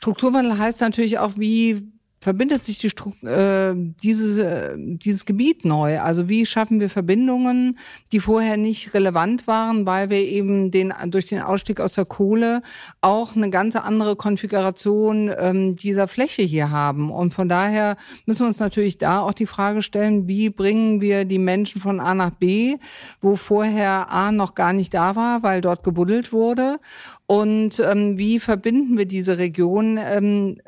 Strukturwandel 0.00 0.56
heißt 0.56 0.80
natürlich 0.80 1.18
auch, 1.18 1.32
wie 1.36 1.92
verbindet 2.22 2.62
sich 2.62 2.76
die 2.76 2.88
äh, 3.26 3.74
dieses, 3.74 4.36
äh, 4.36 4.74
dieses 4.76 5.24
Gebiet 5.24 5.64
neu? 5.64 6.00
Also 6.00 6.28
wie 6.28 6.44
schaffen 6.44 6.78
wir 6.78 6.90
Verbindungen, 6.90 7.78
die 8.12 8.20
vorher 8.20 8.58
nicht 8.58 8.92
relevant 8.92 9.46
waren, 9.46 9.86
weil 9.86 10.10
wir 10.10 10.18
eben 10.18 10.70
den 10.70 10.92
durch 11.06 11.26
den 11.26 11.40
Ausstieg 11.40 11.80
aus 11.80 11.94
der 11.94 12.04
Kohle 12.04 12.60
auch 13.00 13.36
eine 13.36 13.48
ganz 13.48 13.74
andere 13.74 14.16
Konfiguration 14.16 15.30
ähm, 15.38 15.76
dieser 15.76 16.08
Fläche 16.08 16.42
hier 16.42 16.70
haben. 16.70 17.10
Und 17.10 17.32
von 17.32 17.48
daher 17.48 17.96
müssen 18.26 18.40
wir 18.40 18.48
uns 18.48 18.60
natürlich 18.60 18.98
da 18.98 19.20
auch 19.20 19.32
die 19.32 19.46
Frage 19.46 19.80
stellen, 19.80 20.28
wie 20.28 20.50
bringen 20.50 21.00
wir 21.00 21.24
die 21.24 21.38
Menschen 21.38 21.80
von 21.80 22.00
A 22.00 22.14
nach 22.14 22.30
B, 22.30 22.76
wo 23.22 23.36
vorher 23.36 24.10
A 24.10 24.30
noch 24.30 24.54
gar 24.54 24.74
nicht 24.74 24.92
da 24.92 25.16
war, 25.16 25.42
weil 25.42 25.62
dort 25.62 25.84
gebuddelt 25.84 26.34
wurde. 26.34 26.80
Und 27.26 27.80
ähm, 27.80 28.18
wie 28.18 28.40
verbinden 28.40 28.98
wir 28.98 29.06
diese 29.06 29.38
Region 29.38 29.98
ähm, 30.02 30.58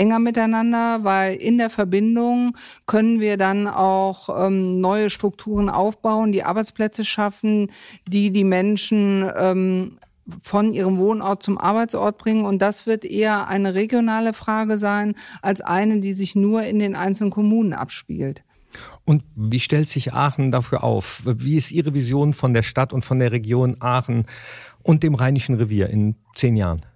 enger 0.00 0.18
miteinander, 0.18 1.04
weil 1.04 1.36
in 1.36 1.58
der 1.58 1.68
Verbindung 1.68 2.56
können 2.86 3.20
wir 3.20 3.36
dann 3.36 3.66
auch 3.66 4.46
ähm, 4.46 4.80
neue 4.80 5.10
Strukturen 5.10 5.68
aufbauen, 5.68 6.32
die 6.32 6.42
Arbeitsplätze 6.42 7.04
schaffen, 7.04 7.70
die 8.08 8.30
die 8.30 8.44
Menschen 8.44 9.30
ähm, 9.36 9.98
von 10.40 10.72
ihrem 10.72 10.96
Wohnort 10.96 11.42
zum 11.42 11.58
Arbeitsort 11.58 12.16
bringen. 12.16 12.46
Und 12.46 12.62
das 12.62 12.86
wird 12.86 13.04
eher 13.04 13.48
eine 13.48 13.74
regionale 13.74 14.32
Frage 14.32 14.78
sein, 14.78 15.14
als 15.42 15.60
eine, 15.60 16.00
die 16.00 16.14
sich 16.14 16.34
nur 16.34 16.62
in 16.62 16.78
den 16.78 16.96
einzelnen 16.96 17.30
Kommunen 17.30 17.74
abspielt. 17.74 18.42
Und 19.04 19.22
wie 19.34 19.60
stellt 19.60 19.88
sich 19.88 20.14
Aachen 20.14 20.50
dafür 20.50 20.82
auf? 20.82 21.22
Wie 21.26 21.58
ist 21.58 21.72
Ihre 21.72 21.92
Vision 21.92 22.32
von 22.32 22.54
der 22.54 22.62
Stadt 22.62 22.92
und 22.94 23.04
von 23.04 23.18
der 23.18 23.32
Region 23.32 23.76
Aachen 23.80 24.24
und 24.82 25.02
dem 25.02 25.14
Rheinischen 25.14 25.56
Revier 25.56 25.90
in 25.90 26.14
zehn 26.34 26.56
Jahren? 26.56 26.86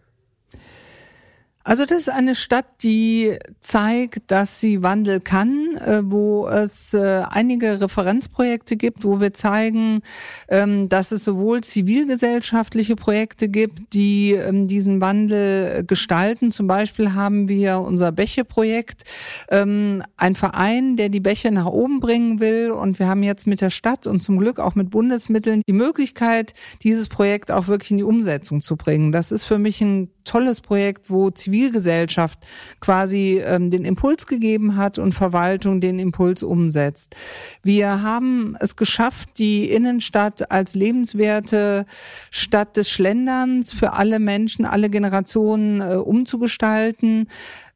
Also 1.67 1.87
das 1.87 2.01
ist 2.01 2.09
eine 2.11 2.35
Stadt, 2.35 2.67
die 2.83 3.39
zeigt, 3.61 4.31
dass 4.31 4.61
sie 4.61 4.83
Wandel 4.83 5.21
kann, 5.21 5.79
äh, 5.79 6.03
wo 6.05 6.47
es 6.47 6.93
äh, 6.93 7.23
einige 7.31 7.81
Referenzprojekte 7.81 8.77
gibt, 8.77 9.03
wo 9.03 9.19
wir 9.19 9.33
zeigen, 9.33 10.03
ähm, 10.49 10.91
dass 10.91 11.11
es 11.11 11.25
sowohl 11.25 11.63
zivilgesellschaftliche 11.63 12.97
Projekte 12.97 13.49
gibt, 13.49 13.95
die 13.95 14.33
ähm, 14.33 14.69
diesen 14.69 15.01
Wandel 15.01 15.85
gestalten. 15.85 16.53
Zum 16.53 16.67
Beispiel 16.67 17.15
haben 17.15 17.49
wir 17.49 17.79
unser 17.79 18.13
Bäche-Projekt, 18.13 19.05
ähm, 19.49 20.03
ein 20.19 20.35
Verein, 20.35 20.97
der 20.97 21.09
die 21.09 21.21
Bäche 21.21 21.51
nach 21.51 21.65
oben 21.67 22.01
bringen 22.01 22.41
will. 22.41 22.73
Und 22.73 22.99
wir 22.99 23.09
haben 23.09 23.23
jetzt 23.23 23.47
mit 23.47 23.63
der 23.63 23.71
Stadt 23.71 24.07
und 24.07 24.23
zum 24.23 24.39
Glück 24.39 24.61
auch 24.61 24.75
mit 24.75 24.91
Bundesmitteln 24.91 25.63
die 25.67 25.73
Möglichkeit, 25.73 26.53
dieses 26.83 27.09
Projekt 27.09 27.51
auch 27.51 27.69
wirklich 27.69 27.91
in 27.91 27.97
die 27.97 28.05
Umsetzung 28.05 28.61
zu 28.61 28.77
bringen. 28.77 29.13
Das 29.13 29.33
ist 29.33 29.45
für 29.45 29.59
mich 29.59 29.81
ein 29.81 30.11
tolles 30.25 30.61
Projekt, 30.61 31.11
wo 31.11 31.31
Zivilgesellschaft 31.31 32.39
quasi 32.81 33.43
ähm, 33.45 33.71
den 33.71 33.85
Impuls 33.85 34.27
gegeben 34.27 34.77
hat 34.77 34.99
und 34.99 35.13
Verwaltung 35.13 35.81
den 35.81 35.99
Impuls 35.99 36.43
umsetzt. 36.43 37.15
Wir 37.63 38.03
haben 38.03 38.57
es 38.61 38.77
geschafft, 38.77 39.39
die 39.39 39.71
Innenstadt 39.71 40.51
als 40.51 40.75
lebenswerte 40.75 41.87
Stadt 42.31 42.77
des 42.77 42.91
Schlenderns 42.91 43.73
für 43.73 43.93
alle 43.93 44.19
Menschen, 44.19 44.65
alle 44.65 44.91
Generationen 44.91 45.81
äh, 45.81 45.97
umzugestalten. 45.97 47.29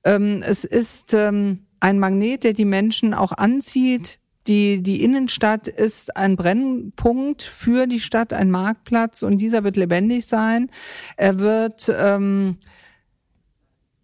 Ähm, 0.05 0.43
es 0.45 0.65
ist 0.65 1.15
ähm, 1.15 1.61
ein 1.81 1.99
Magnet, 1.99 2.45
der 2.45 2.53
die 2.53 2.65
Menschen 2.65 3.15
auch 3.15 3.33
anzieht, 3.33 4.19
Die, 4.49 4.83
die 4.83 5.05
Innenstadt 5.05 5.69
ist 5.69 6.17
ein 6.17 6.37
Brennpunkt 6.37 7.43
für 7.43 7.87
die 7.87 8.01
Stadt, 8.01 8.33
ein 8.33 8.51
Marktplatz 8.51 9.23
und 9.23 9.39
dieser 9.39 9.63
wird 9.63 9.77
lebendig 9.77 10.27
sein. 10.27 10.71
Er 11.17 11.39
wird 11.39 11.95
ähm, 11.95 12.57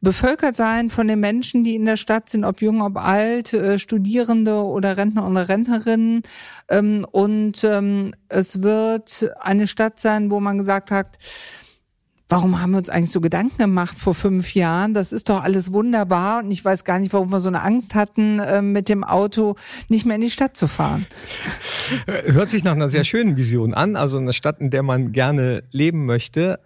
bevölkert 0.05 0.55
sein 0.55 0.91
von 0.91 1.09
den 1.09 1.19
Menschen, 1.19 1.65
die 1.65 1.75
in 1.75 1.87
der 1.87 1.97
Stadt 1.97 2.29
sind, 2.29 2.45
ob 2.45 2.61
jung, 2.61 2.83
ob 2.83 2.99
alt, 2.99 3.55
äh, 3.55 3.79
Studierende 3.79 4.63
oder 4.63 4.97
Rentner 4.97 5.27
oder 5.27 5.49
Rentnerinnen. 5.49 6.23
Ähm, 6.69 7.07
und 7.11 7.65
ähm, 7.65 8.15
es 8.29 8.63
wird 8.63 9.33
eine 9.41 9.67
Stadt 9.67 9.99
sein, 9.99 10.31
wo 10.31 10.39
man 10.39 10.59
gesagt 10.59 10.91
hat, 10.91 11.19
warum 12.35 12.61
haben 12.61 12.73
wir 12.73 12.79
uns 12.79 12.89
eigentlich 12.89 13.13
so 13.13 13.21
Gedanken 13.21 13.59
gemacht 13.59 13.97
vor 13.97 14.13
fünf 14.13 14.55
Jahren? 14.55 14.93
Das 14.93 15.13
ist 15.13 15.29
doch 15.29 15.45
alles 15.45 15.73
wunderbar 15.73 16.43
und 16.43 16.51
ich 16.51 16.65
weiß 16.65 16.83
gar 16.83 16.99
nicht, 16.99 17.13
warum 17.13 17.31
wir 17.31 17.39
so 17.39 17.49
eine 17.49 17.63
Angst 17.63 17.95
hatten, 17.95 18.41
äh, 18.41 18.61
mit 18.61 18.89
dem 18.89 19.05
Auto 19.05 19.55
nicht 19.89 20.05
mehr 20.05 20.17
in 20.17 20.23
die 20.23 20.31
Stadt 20.31 20.57
zu 20.57 20.67
fahren. 20.67 21.07
Hört 22.07 22.51
sich 22.51 22.65
nach 22.65 22.73
einer 22.73 22.89
sehr 22.89 23.05
schönen 23.05 23.37
Vision 23.37 23.73
an, 23.73 23.95
also 23.95 24.19
eine 24.19 24.33
Stadt, 24.33 24.59
in 24.59 24.71
der 24.71 24.83
man 24.83 25.13
gerne 25.13 25.63
leben 25.71 26.07
möchte. 26.07 26.59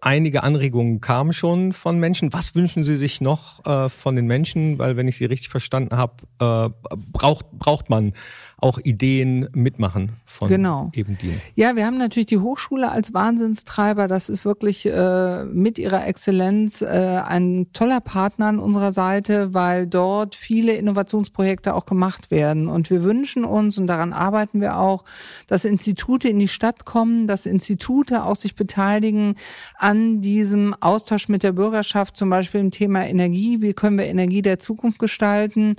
Einige 0.00 0.44
Anregungen 0.44 1.00
kamen 1.00 1.32
schon 1.32 1.72
von 1.72 1.98
Menschen. 1.98 2.32
Was 2.32 2.54
wünschen 2.54 2.84
Sie 2.84 2.96
sich 2.96 3.20
noch 3.20 3.66
äh, 3.66 3.88
von 3.88 4.14
den 4.14 4.28
Menschen? 4.28 4.78
Weil 4.78 4.96
wenn 4.96 5.08
ich 5.08 5.16
Sie 5.16 5.24
richtig 5.24 5.48
verstanden 5.48 5.96
habe, 5.96 6.14
äh, 6.38 6.96
braucht, 7.10 7.50
braucht 7.50 7.90
man 7.90 8.12
auch 8.58 8.78
Ideen 8.82 9.50
mitmachen 9.52 10.12
von 10.24 10.48
genau. 10.48 10.90
eben 10.94 11.18
die. 11.20 11.34
Ja, 11.56 11.76
wir 11.76 11.84
haben 11.84 11.98
natürlich 11.98 12.26
die 12.26 12.38
Hochschule 12.38 12.90
als 12.90 13.12
Wahnsinnstreiber. 13.12 14.08
Das 14.08 14.30
ist 14.30 14.46
wirklich 14.46 14.86
äh, 14.86 15.44
mit 15.44 15.78
ihrer 15.78 16.06
Exzellenz 16.06 16.80
äh, 16.80 16.86
ein 16.86 17.66
toller 17.74 18.00
Partner 18.00 18.46
an 18.46 18.58
unserer 18.58 18.92
Seite, 18.92 19.52
weil 19.52 19.86
dort 19.86 20.34
viele 20.34 20.72
Innovationsprojekte 20.72 21.74
auch 21.74 21.84
gemacht 21.84 22.30
werden. 22.30 22.68
Und 22.68 22.88
wir 22.88 23.04
wünschen 23.04 23.44
uns, 23.44 23.76
und 23.76 23.88
daran 23.88 24.14
arbeiten 24.14 24.62
wir 24.62 24.78
auch, 24.78 25.04
dass 25.48 25.66
Institute 25.66 26.26
in 26.26 26.38
die 26.38 26.48
Stadt 26.48 26.86
kommen, 26.86 27.26
dass 27.26 27.44
Institute 27.44 28.24
auch 28.24 28.36
sich 28.36 28.54
beteiligen 28.54 29.34
an 29.76 30.22
diesem 30.22 30.74
Austausch 30.80 31.28
mit 31.28 31.42
der 31.42 31.52
Bürgerschaft, 31.52 32.16
zum 32.16 32.30
Beispiel 32.30 32.60
im 32.60 32.70
Thema 32.70 33.06
Energie. 33.06 33.60
Wie 33.60 33.74
können 33.74 33.98
wir 33.98 34.06
Energie 34.06 34.40
der 34.40 34.58
Zukunft 34.58 34.98
gestalten? 34.98 35.76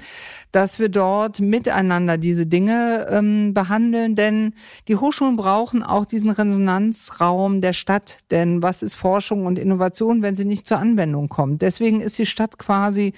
Dass 0.51 0.77
wir 0.77 0.89
dort 0.89 1.39
miteinander 1.39 2.19
diese 2.19 2.45
Dinge 2.45 2.66
Dinge 2.67 3.07
ähm, 3.09 3.53
behandeln, 3.53 4.15
denn 4.15 4.53
die 4.87 4.97
Hochschulen 4.97 5.37
brauchen 5.37 5.83
auch 5.83 6.05
diesen 6.05 6.29
Resonanzraum 6.29 7.61
der 7.61 7.71
Stadt. 7.71 8.17
Denn 8.29 8.61
was 8.61 8.83
ist 8.83 8.95
Forschung 8.95 9.45
und 9.45 9.57
Innovation, 9.57 10.21
wenn 10.21 10.35
sie 10.35 10.43
nicht 10.43 10.67
zur 10.67 10.79
Anwendung 10.79 11.29
kommt? 11.29 11.61
Deswegen 11.61 12.01
ist 12.01 12.17
die 12.17 12.25
Stadt 12.25 12.59
quasi 12.59 13.13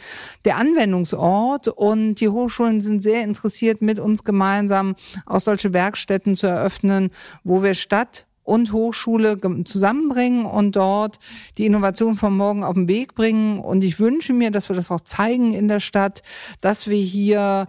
der 0.45 0.58
Anwendungsort 0.58 1.68
und 1.68 2.16
die 2.16 2.30
Hochschulen 2.30 2.82
sind 2.82 3.02
sehr 3.02 3.24
interessiert, 3.24 3.82
mit 3.82 3.97
uns 3.97 4.24
gemeinsam 4.24 4.95
auch 5.26 5.39
solche 5.39 5.74
Werkstätten 5.74 6.36
zu 6.36 6.45
eröffnen, 6.45 7.10
wo 7.43 7.64
wir 7.64 7.74
Stadt 7.74 8.28
und 8.50 8.74
Hochschule 8.74 9.38
zusammenbringen 9.64 10.45
und 10.45 10.76
dort 10.76 11.20
die 11.60 11.68
Innovation 11.68 12.18
von 12.18 12.36
morgen 12.36 12.64
auf 12.64 12.74
den 12.74 12.88
Weg 12.88 13.14
bringen. 13.14 13.60
Und 13.60 13.84
ich 13.84 14.00
wünsche 14.00 14.34
mir, 14.34 14.50
dass 14.50 14.70
wir 14.70 14.76
das 14.76 14.89
auch 14.89 15.02
zeigen 15.02 15.54
in 15.54 15.68
der 15.68 15.80
Stadt, 15.80 16.24
dass 16.60 16.88
wir 16.88 16.97
hier 16.97 17.68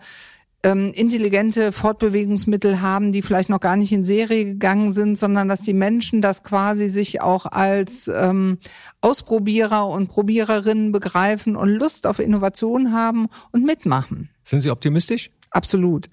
ähm, 0.63 0.93
intelligente 0.95 1.73
Fortbewegungsmittel 1.73 2.81
haben, 2.81 3.13
die 3.13 3.23
vielleicht 3.23 3.49
noch 3.49 3.61
gar 3.61 3.77
nicht 3.77 3.93
in 3.93 4.05
Serie 4.05 4.45
gegangen 4.45 4.93
sind, 4.93 5.17
sondern 5.17 5.49
dass 5.49 5.63
die 5.63 5.73
Menschen 5.73 6.21
das 6.21 6.43
quasi 6.43 6.89
sich 6.89 7.23
auch 7.23 7.47
als 7.47 8.09
ähm, 8.09 8.59
Ausprobierer 9.01 9.89
und 9.89 10.09
Probiererinnen 10.09 10.93
begreifen 10.93 11.57
und 11.57 11.71
Lust 11.71 12.07
auf 12.07 12.19
Innovation 12.19 12.93
haben 12.93 13.29
und 13.53 13.65
mitmachen. 13.65 14.31
Sind 14.45 14.63
Sie 14.63 14.71
optimistisch? 14.71 15.31
Absolut. 15.53 16.09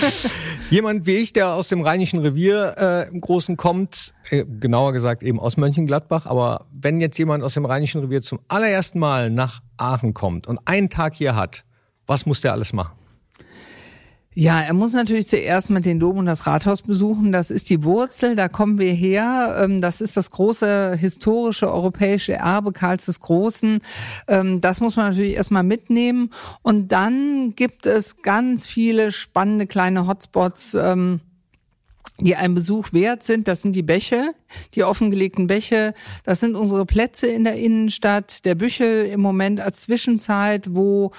Jemand 0.70 1.06
wie 1.06 1.16
ich, 1.16 1.32
der 1.32 1.54
aus 1.54 1.68
dem 1.68 1.82
Rheinischen 1.82 2.18
Revier 2.18 2.74
äh, 2.76 3.08
im 3.08 3.20
Großen 3.20 3.56
kommt, 3.56 4.14
äh, 4.30 4.44
genauer 4.44 4.92
gesagt 4.92 5.22
eben 5.22 5.38
aus 5.38 5.56
Mönchengladbach, 5.56 6.26
aber 6.26 6.66
wenn 6.72 7.00
jetzt 7.00 7.16
jemand 7.18 7.44
aus 7.44 7.54
dem 7.54 7.66
Rheinischen 7.66 8.00
Revier 8.00 8.22
zum 8.22 8.40
allerersten 8.48 8.98
Mal 8.98 9.30
nach 9.30 9.60
Aachen 9.76 10.12
kommt 10.12 10.48
und 10.48 10.58
einen 10.64 10.90
Tag 10.90 11.14
hier 11.14 11.36
hat, 11.36 11.64
was 12.06 12.26
muss 12.26 12.40
der 12.40 12.52
alles 12.52 12.72
machen? 12.72 13.03
Ja, 14.36 14.60
er 14.60 14.74
muss 14.74 14.92
natürlich 14.92 15.28
zuerst 15.28 15.70
mit 15.70 15.84
den 15.84 16.00
Dom 16.00 16.18
und 16.18 16.26
das 16.26 16.48
Rathaus 16.48 16.82
besuchen. 16.82 17.30
Das 17.30 17.52
ist 17.52 17.70
die 17.70 17.84
Wurzel, 17.84 18.34
da 18.34 18.48
kommen 18.48 18.80
wir 18.80 18.92
her. 18.92 19.56
Ähm, 19.60 19.80
das 19.80 20.00
ist 20.00 20.16
das 20.16 20.32
große 20.32 20.96
historische 20.96 21.72
europäische 21.72 22.32
Erbe 22.32 22.72
Karls 22.72 23.06
des 23.06 23.20
Großen. 23.20 23.78
Ähm, 24.26 24.60
das 24.60 24.80
muss 24.80 24.96
man 24.96 25.10
natürlich 25.10 25.34
erstmal 25.34 25.62
mitnehmen. 25.62 26.30
Und 26.62 26.90
dann 26.90 27.54
gibt 27.54 27.86
es 27.86 28.22
ganz 28.22 28.66
viele 28.66 29.12
spannende 29.12 29.68
kleine 29.68 30.08
Hotspots 30.08 30.74
ähm, 30.74 31.20
die 32.20 32.36
einen 32.36 32.54
Besuch 32.54 32.92
wert 32.92 33.24
sind. 33.24 33.48
Das 33.48 33.62
sind 33.62 33.74
die 33.74 33.82
Bäche, 33.82 34.34
die 34.74 34.84
offengelegten 34.84 35.48
Bäche. 35.48 35.94
Das 36.24 36.38
sind 36.38 36.54
unsere 36.54 36.86
Plätze 36.86 37.26
in 37.26 37.42
der 37.42 37.56
Innenstadt. 37.56 38.44
Der 38.44 38.54
Büchel 38.54 39.06
im 39.06 39.20
Moment 39.20 39.60
als 39.60 39.80
Zwischenzeit, 39.80 40.68
wo 40.70 41.10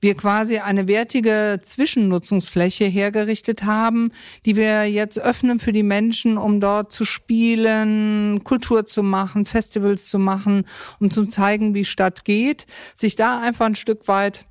wir 0.00 0.14
quasi 0.14 0.58
eine 0.58 0.86
wertige 0.86 1.58
Zwischennutzungsfläche 1.60 2.84
hergerichtet 2.84 3.64
haben, 3.64 4.12
die 4.46 4.54
wir 4.54 4.84
jetzt 4.84 5.18
öffnen 5.18 5.58
für 5.58 5.72
die 5.72 5.82
Menschen, 5.82 6.38
um 6.38 6.60
dort 6.60 6.92
zu 6.92 7.04
spielen, 7.04 8.44
Kultur 8.44 8.86
zu 8.86 9.02
machen, 9.02 9.46
Festivals 9.46 10.06
zu 10.06 10.20
machen, 10.20 10.64
um 11.00 11.10
zu 11.10 11.26
zeigen, 11.26 11.74
wie 11.74 11.84
Stadt 11.84 12.24
geht. 12.24 12.66
Sich 12.94 13.16
da 13.16 13.40
einfach 13.40 13.66
ein 13.66 13.74
Stück 13.74 14.06
weit 14.06 14.44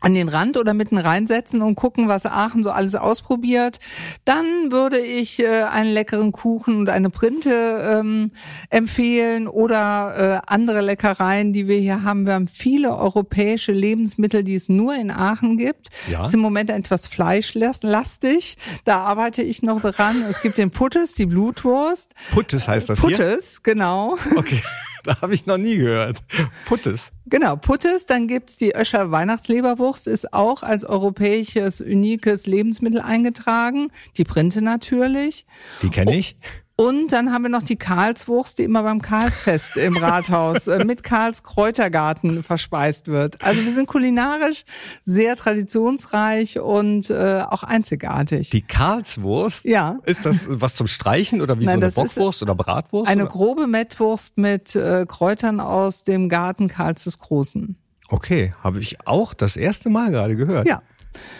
an 0.00 0.14
den 0.14 0.28
Rand 0.28 0.56
oder 0.56 0.74
mitten 0.74 0.96
reinsetzen 0.96 1.60
und 1.60 1.74
gucken, 1.74 2.08
was 2.08 2.24
Aachen 2.24 2.62
so 2.62 2.70
alles 2.70 2.94
ausprobiert. 2.94 3.78
Dann 4.24 4.44
würde 4.70 4.98
ich 4.98 5.40
äh, 5.40 5.64
einen 5.64 5.92
leckeren 5.92 6.30
Kuchen 6.32 6.76
und 6.76 6.90
eine 6.90 7.10
Printe 7.10 8.00
ähm, 8.00 8.30
empfehlen 8.70 9.48
oder 9.48 10.42
äh, 10.46 10.52
andere 10.52 10.82
Leckereien, 10.82 11.52
die 11.52 11.66
wir 11.66 11.78
hier 11.78 12.04
haben. 12.04 12.26
Wir 12.26 12.34
haben 12.34 12.48
viele 12.48 12.96
europäische 12.96 13.72
Lebensmittel, 13.72 14.44
die 14.44 14.54
es 14.54 14.68
nur 14.68 14.94
in 14.94 15.10
Aachen 15.10 15.58
gibt. 15.58 15.88
Ja. 16.10 16.24
Ist 16.24 16.34
im 16.34 16.40
Moment 16.40 16.70
etwas 16.70 17.08
fleischlastig. 17.08 18.56
Da 18.84 18.98
arbeite 19.00 19.42
ich 19.42 19.62
noch 19.62 19.80
dran. 19.80 20.24
Es 20.28 20.40
gibt 20.40 20.58
den 20.58 20.70
Puttes, 20.70 21.14
die 21.14 21.26
Blutwurst. 21.26 22.14
Puttes 22.30 22.68
heißt 22.68 22.88
das 22.88 23.00
Puttes, 23.00 23.60
hier? 23.64 23.74
genau. 23.74 24.16
Okay. 24.36 24.62
Da 25.04 25.20
habe 25.20 25.34
ich 25.34 25.46
noch 25.46 25.58
nie 25.58 25.76
gehört. 25.76 26.18
Puttes. 26.66 27.10
Genau, 27.26 27.56
Puttes. 27.56 28.06
Dann 28.06 28.26
gibt's 28.26 28.56
die 28.56 28.74
Öscher 28.74 29.10
Weihnachtsleberwurst, 29.10 30.06
ist 30.06 30.32
auch 30.32 30.62
als 30.62 30.84
europäisches, 30.84 31.80
unikes 31.80 32.46
Lebensmittel 32.46 33.00
eingetragen. 33.00 33.90
Die 34.16 34.24
Printe 34.24 34.62
natürlich. 34.62 35.46
Die 35.82 35.90
kenne 35.90 36.16
ich. 36.16 36.36
Und 36.80 37.10
dann 37.10 37.32
haben 37.32 37.42
wir 37.42 37.48
noch 37.48 37.64
die 37.64 37.74
Karlswurst, 37.74 38.60
die 38.60 38.62
immer 38.62 38.84
beim 38.84 39.02
Karlsfest 39.02 39.76
im 39.76 39.96
Rathaus 39.96 40.68
äh, 40.68 40.84
mit 40.84 41.02
Karls 41.02 41.42
Kräutergarten 41.42 42.44
verspeist 42.44 43.08
wird. 43.08 43.42
Also 43.42 43.64
wir 43.64 43.72
sind 43.72 43.88
kulinarisch 43.88 44.62
sehr 45.02 45.34
traditionsreich 45.34 46.60
und 46.60 47.10
äh, 47.10 47.42
auch 47.50 47.64
einzigartig. 47.64 48.50
Die 48.50 48.62
Karlswurst? 48.62 49.64
Ja. 49.64 49.98
Ist 50.04 50.24
das 50.24 50.36
was 50.46 50.76
zum 50.76 50.86
Streichen 50.86 51.40
oder 51.40 51.58
wie 51.58 51.64
Nein, 51.64 51.80
so 51.80 51.86
eine 51.86 52.08
Bockwurst 52.08 52.42
oder 52.42 52.54
Bratwurst? 52.54 53.10
Eine 53.10 53.24
oder? 53.24 53.32
grobe 53.32 53.66
Mettwurst 53.66 54.38
mit 54.38 54.76
äh, 54.76 55.04
Kräutern 55.08 55.58
aus 55.58 56.04
dem 56.04 56.28
Garten 56.28 56.68
Karls 56.68 57.02
des 57.02 57.18
Großen. 57.18 57.76
Okay, 58.08 58.54
habe 58.62 58.78
ich 58.78 59.04
auch 59.04 59.34
das 59.34 59.56
erste 59.56 59.90
Mal 59.90 60.12
gerade 60.12 60.36
gehört. 60.36 60.68
Ja. 60.68 60.82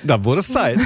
Da 0.04 0.24
wurde 0.24 0.40
es 0.40 0.48
Zeit. 0.48 0.78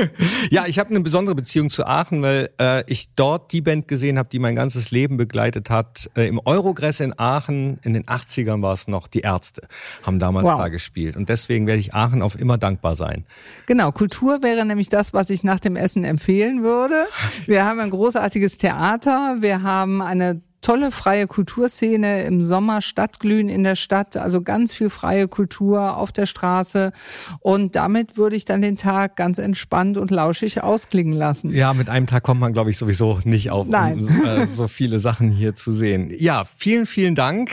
ja, 0.50 0.66
ich 0.66 0.78
habe 0.78 0.90
eine 0.90 1.00
besondere 1.00 1.34
Beziehung 1.34 1.70
zu 1.70 1.86
Aachen, 1.86 2.22
weil 2.22 2.50
äh, 2.60 2.84
ich 2.86 3.08
dort 3.16 3.52
die 3.52 3.60
Band 3.60 3.88
gesehen 3.88 4.18
habe, 4.18 4.28
die 4.30 4.38
mein 4.38 4.54
ganzes 4.54 4.90
Leben 4.90 5.16
begleitet 5.16 5.70
hat. 5.70 6.10
Äh, 6.16 6.28
Im 6.28 6.40
Eurogress 6.44 7.00
in 7.00 7.18
Aachen, 7.18 7.78
in 7.82 7.94
den 7.94 8.04
80ern 8.04 8.62
war 8.62 8.74
es 8.74 8.88
noch, 8.88 9.06
die 9.06 9.20
Ärzte 9.20 9.62
haben 10.02 10.18
damals 10.18 10.46
wow. 10.46 10.58
da 10.58 10.68
gespielt. 10.68 11.16
Und 11.16 11.28
deswegen 11.28 11.66
werde 11.66 11.80
ich 11.80 11.94
Aachen 11.94 12.22
auf 12.22 12.38
immer 12.38 12.58
dankbar 12.58 12.96
sein. 12.96 13.24
Genau, 13.66 13.90
Kultur 13.90 14.42
wäre 14.42 14.64
nämlich 14.64 14.88
das, 14.88 15.14
was 15.14 15.30
ich 15.30 15.42
nach 15.42 15.60
dem 15.60 15.76
Essen 15.76 16.04
empfehlen 16.04 16.62
würde. 16.62 17.06
Wir 17.46 17.64
haben 17.64 17.80
ein 17.80 17.90
großartiges 17.90 18.58
Theater, 18.58 19.36
wir 19.40 19.62
haben 19.62 20.02
eine 20.02 20.40
tolle 20.60 20.90
freie 20.90 21.26
Kulturszene 21.26 22.24
im 22.24 22.42
Sommer, 22.42 22.82
Stadtglühen 22.82 23.48
in 23.48 23.64
der 23.64 23.76
Stadt, 23.76 24.16
also 24.16 24.42
ganz 24.42 24.72
viel 24.72 24.90
freie 24.90 25.28
Kultur 25.28 25.96
auf 25.96 26.12
der 26.12 26.26
Straße. 26.26 26.92
Und 27.40 27.76
damit 27.76 28.16
würde 28.16 28.36
ich 28.36 28.44
dann 28.44 28.62
den 28.62 28.76
Tag 28.76 29.16
ganz 29.16 29.38
entspannt 29.38 29.96
und 29.96 30.10
lauschig 30.10 30.62
ausklingen 30.62 31.14
lassen. 31.14 31.52
Ja, 31.52 31.72
mit 31.74 31.88
einem 31.88 32.06
Tag 32.06 32.22
kommt 32.22 32.40
man, 32.40 32.52
glaube 32.52 32.70
ich, 32.70 32.78
sowieso 32.78 33.18
nicht 33.24 33.50
auf, 33.50 33.68
Nein. 33.68 34.00
um 34.00 34.24
äh, 34.24 34.46
so 34.46 34.68
viele 34.68 35.00
Sachen 35.00 35.30
hier 35.30 35.54
zu 35.54 35.72
sehen. 35.72 36.12
Ja, 36.16 36.44
vielen, 36.44 36.86
vielen 36.86 37.14
Dank. 37.14 37.50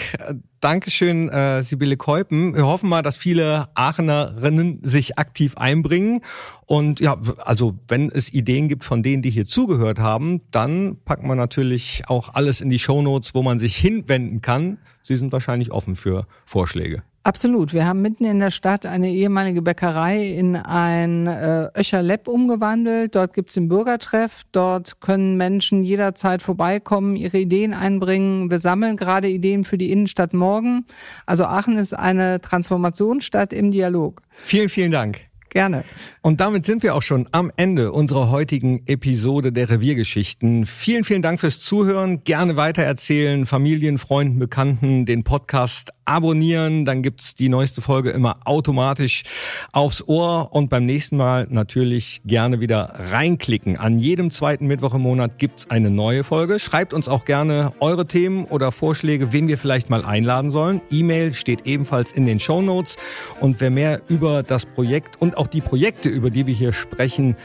Dankeschön, 0.60 1.30
äh, 1.30 1.64
Sibylle 1.64 1.98
Keupen. 1.98 2.56
Wir 2.56 2.66
hoffen 2.66 2.90
mal, 2.90 3.02
dass 3.02 3.18
viele 3.18 3.68
Aachenerinnen 3.76 4.80
sich 4.84 5.18
aktiv 5.18 5.58
einbringen. 5.58 6.22
Und 6.66 7.00
ja, 7.00 7.18
also 7.44 7.78
wenn 7.88 8.10
es 8.10 8.34
Ideen 8.34 8.68
gibt 8.70 8.84
von 8.84 9.04
denen, 9.04 9.22
die 9.22 9.30
hier 9.30 9.46
zugehört 9.46 10.00
haben, 10.00 10.42
dann 10.52 10.98
packen 11.06 11.28
wir 11.28 11.36
natürlich 11.36 12.04
auch 12.08 12.34
alles 12.34 12.62
in 12.62 12.70
die 12.70 12.80
Shownotes, 12.80 13.36
wo 13.36 13.44
man 13.44 13.60
sich 13.60 13.76
hinwenden 13.76 14.42
kann. 14.42 14.80
Sie 15.02 15.16
sind 15.16 15.32
wahrscheinlich 15.32 15.72
offen 15.72 15.96
für 15.96 16.26
Vorschläge. 16.46 17.04
Absolut. 17.26 17.74
Wir 17.74 17.88
haben 17.88 18.04
mitten 18.04 18.24
in 18.24 18.40
der 18.40 18.52
Stadt 18.52 18.86
eine 18.86 19.10
ehemalige 19.10 19.64
Bäckerei 19.64 20.28
in 20.28 20.56
ein 20.56 21.26
äh, 21.26 21.70
Öcher 21.76 22.04
Lepp 22.04 22.28
umgewandelt. 22.28 23.16
Dort 23.16 23.34
gibt's 23.34 23.56
den 23.56 23.68
Bürgertreff. 23.68 24.44
Dort 24.52 25.02
können 25.02 25.36
Menschen 25.36 25.84
jederzeit 25.84 26.44
vorbeikommen, 26.44 27.16
ihre 27.16 27.40
Ideen 27.40 27.74
einbringen. 27.74 28.52
Wir 28.52 28.60
sammeln 28.60 28.96
gerade 28.96 29.28
Ideen 29.28 29.64
für 29.64 29.80
die 29.80 29.92
Innenstadt 29.92 30.36
morgen. 30.36 30.86
Also 31.26 31.46
Aachen 31.46 31.80
ist 31.80 31.94
eine 31.94 32.42
Transformationsstadt 32.42 33.54
im 33.54 33.72
Dialog. 33.72 34.22
Vielen, 34.30 34.70
vielen 34.70 34.92
Dank. 34.92 35.22
Gerne. 35.56 35.86
Und 36.22 36.42
damit 36.42 36.66
sind 36.66 36.84
wir 36.84 36.96
auch 36.96 37.02
schon 37.02 37.30
am 37.32 37.50
Ende 37.56 37.94
unserer 37.94 38.30
heutigen 38.30 38.86
Episode 38.88 39.54
der 39.54 39.70
Reviergeschichten. 39.70 40.66
Vielen, 40.66 41.06
vielen 41.06 41.22
Dank 41.22 41.40
fürs 41.40 41.62
Zuhören. 41.62 42.26
Gerne 42.26 42.58
weitererzählen, 42.58 43.46
Familien, 43.46 43.98
Freunden, 43.98 44.38
Bekannten, 44.38 45.06
den 45.06 45.24
Podcast 45.24 45.94
abonnieren, 46.06 46.86
dann 46.86 47.02
gibt's 47.02 47.36
die 47.36 47.50
neueste 47.50 47.82
Folge 47.82 48.12
immer 48.12 48.38
automatisch 48.46 49.24
aufs 49.72 50.08
Ohr 50.08 50.54
und 50.54 50.70
beim 50.70 50.86
nächsten 50.86 51.18
Mal 51.18 51.48
natürlich 51.50 52.22
gerne 52.26 52.60
wieder 52.60 52.94
reinklicken. 53.12 53.78
An 53.78 54.00
jedem 54.00 54.32
zweiten 54.32 54.68
Mittwoch 54.68 54.94
im 54.94 55.02
Monat 55.02 55.40
gibt's 55.40 55.70
eine 55.70 55.90
neue 55.90 56.24
Folge. 56.24 56.60
Schreibt 56.60 56.94
uns 56.94 57.10
auch 57.10 57.26
gerne 57.26 57.74
eure 57.80 58.06
Themen 58.06 58.46
oder 58.46 58.72
Vorschläge, 58.72 59.34
wen 59.34 59.48
wir 59.48 59.58
vielleicht 59.58 59.90
mal 59.90 60.06
einladen 60.06 60.52
sollen. 60.52 60.82
E-Mail 60.92 61.34
steht 61.34 61.66
ebenfalls 61.66 62.12
in 62.12 62.26
den 62.26 62.40
Show 62.40 62.56
und 62.56 63.60
wer 63.60 63.70
mehr 63.70 64.02
über 64.08 64.44
das 64.44 64.66
Projekt 64.66 65.22
und 65.22 65.36
auch 65.36 65.45
die 65.48 65.62
Projekte, 65.62 66.10
über 66.10 66.30
die 66.30 66.48
wir 66.48 66.54
hier 66.54 66.74
sprechen, 66.74 67.36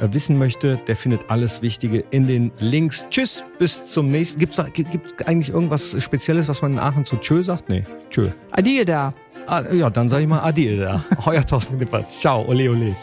äh, 0.00 0.08
wissen 0.12 0.38
möchte, 0.38 0.78
der 0.86 0.96
findet 0.96 1.22
alles 1.28 1.62
Wichtige 1.62 2.04
in 2.10 2.26
den 2.26 2.52
Links. 2.58 3.06
Tschüss, 3.10 3.44
bis 3.58 3.90
zum 3.92 4.10
nächsten. 4.10 4.38
Gibt's 4.38 4.56
da, 4.56 4.64
gibt 4.68 5.26
eigentlich 5.26 5.50
irgendwas 5.50 6.00
Spezielles, 6.02 6.48
was 6.48 6.62
man 6.62 6.72
in 6.72 6.78
Aachen 6.78 7.04
zu 7.04 7.16
Tschö 7.16 7.42
sagt? 7.42 7.68
Nee. 7.68 7.84
Tschö. 8.10 8.30
Adieu 8.50 8.84
da. 8.84 9.14
Ah, 9.46 9.62
ja, 9.72 9.88
dann 9.88 10.08
sage 10.08 10.22
ich 10.22 10.28
mal 10.28 10.40
Adieu 10.40 10.78
da. 10.78 11.04
Euer 11.26 11.44
Thorsten 11.44 11.76
Knippers. 11.76 12.20
Ciao, 12.20 12.44
ole 12.46 12.70
ole. 12.70 12.94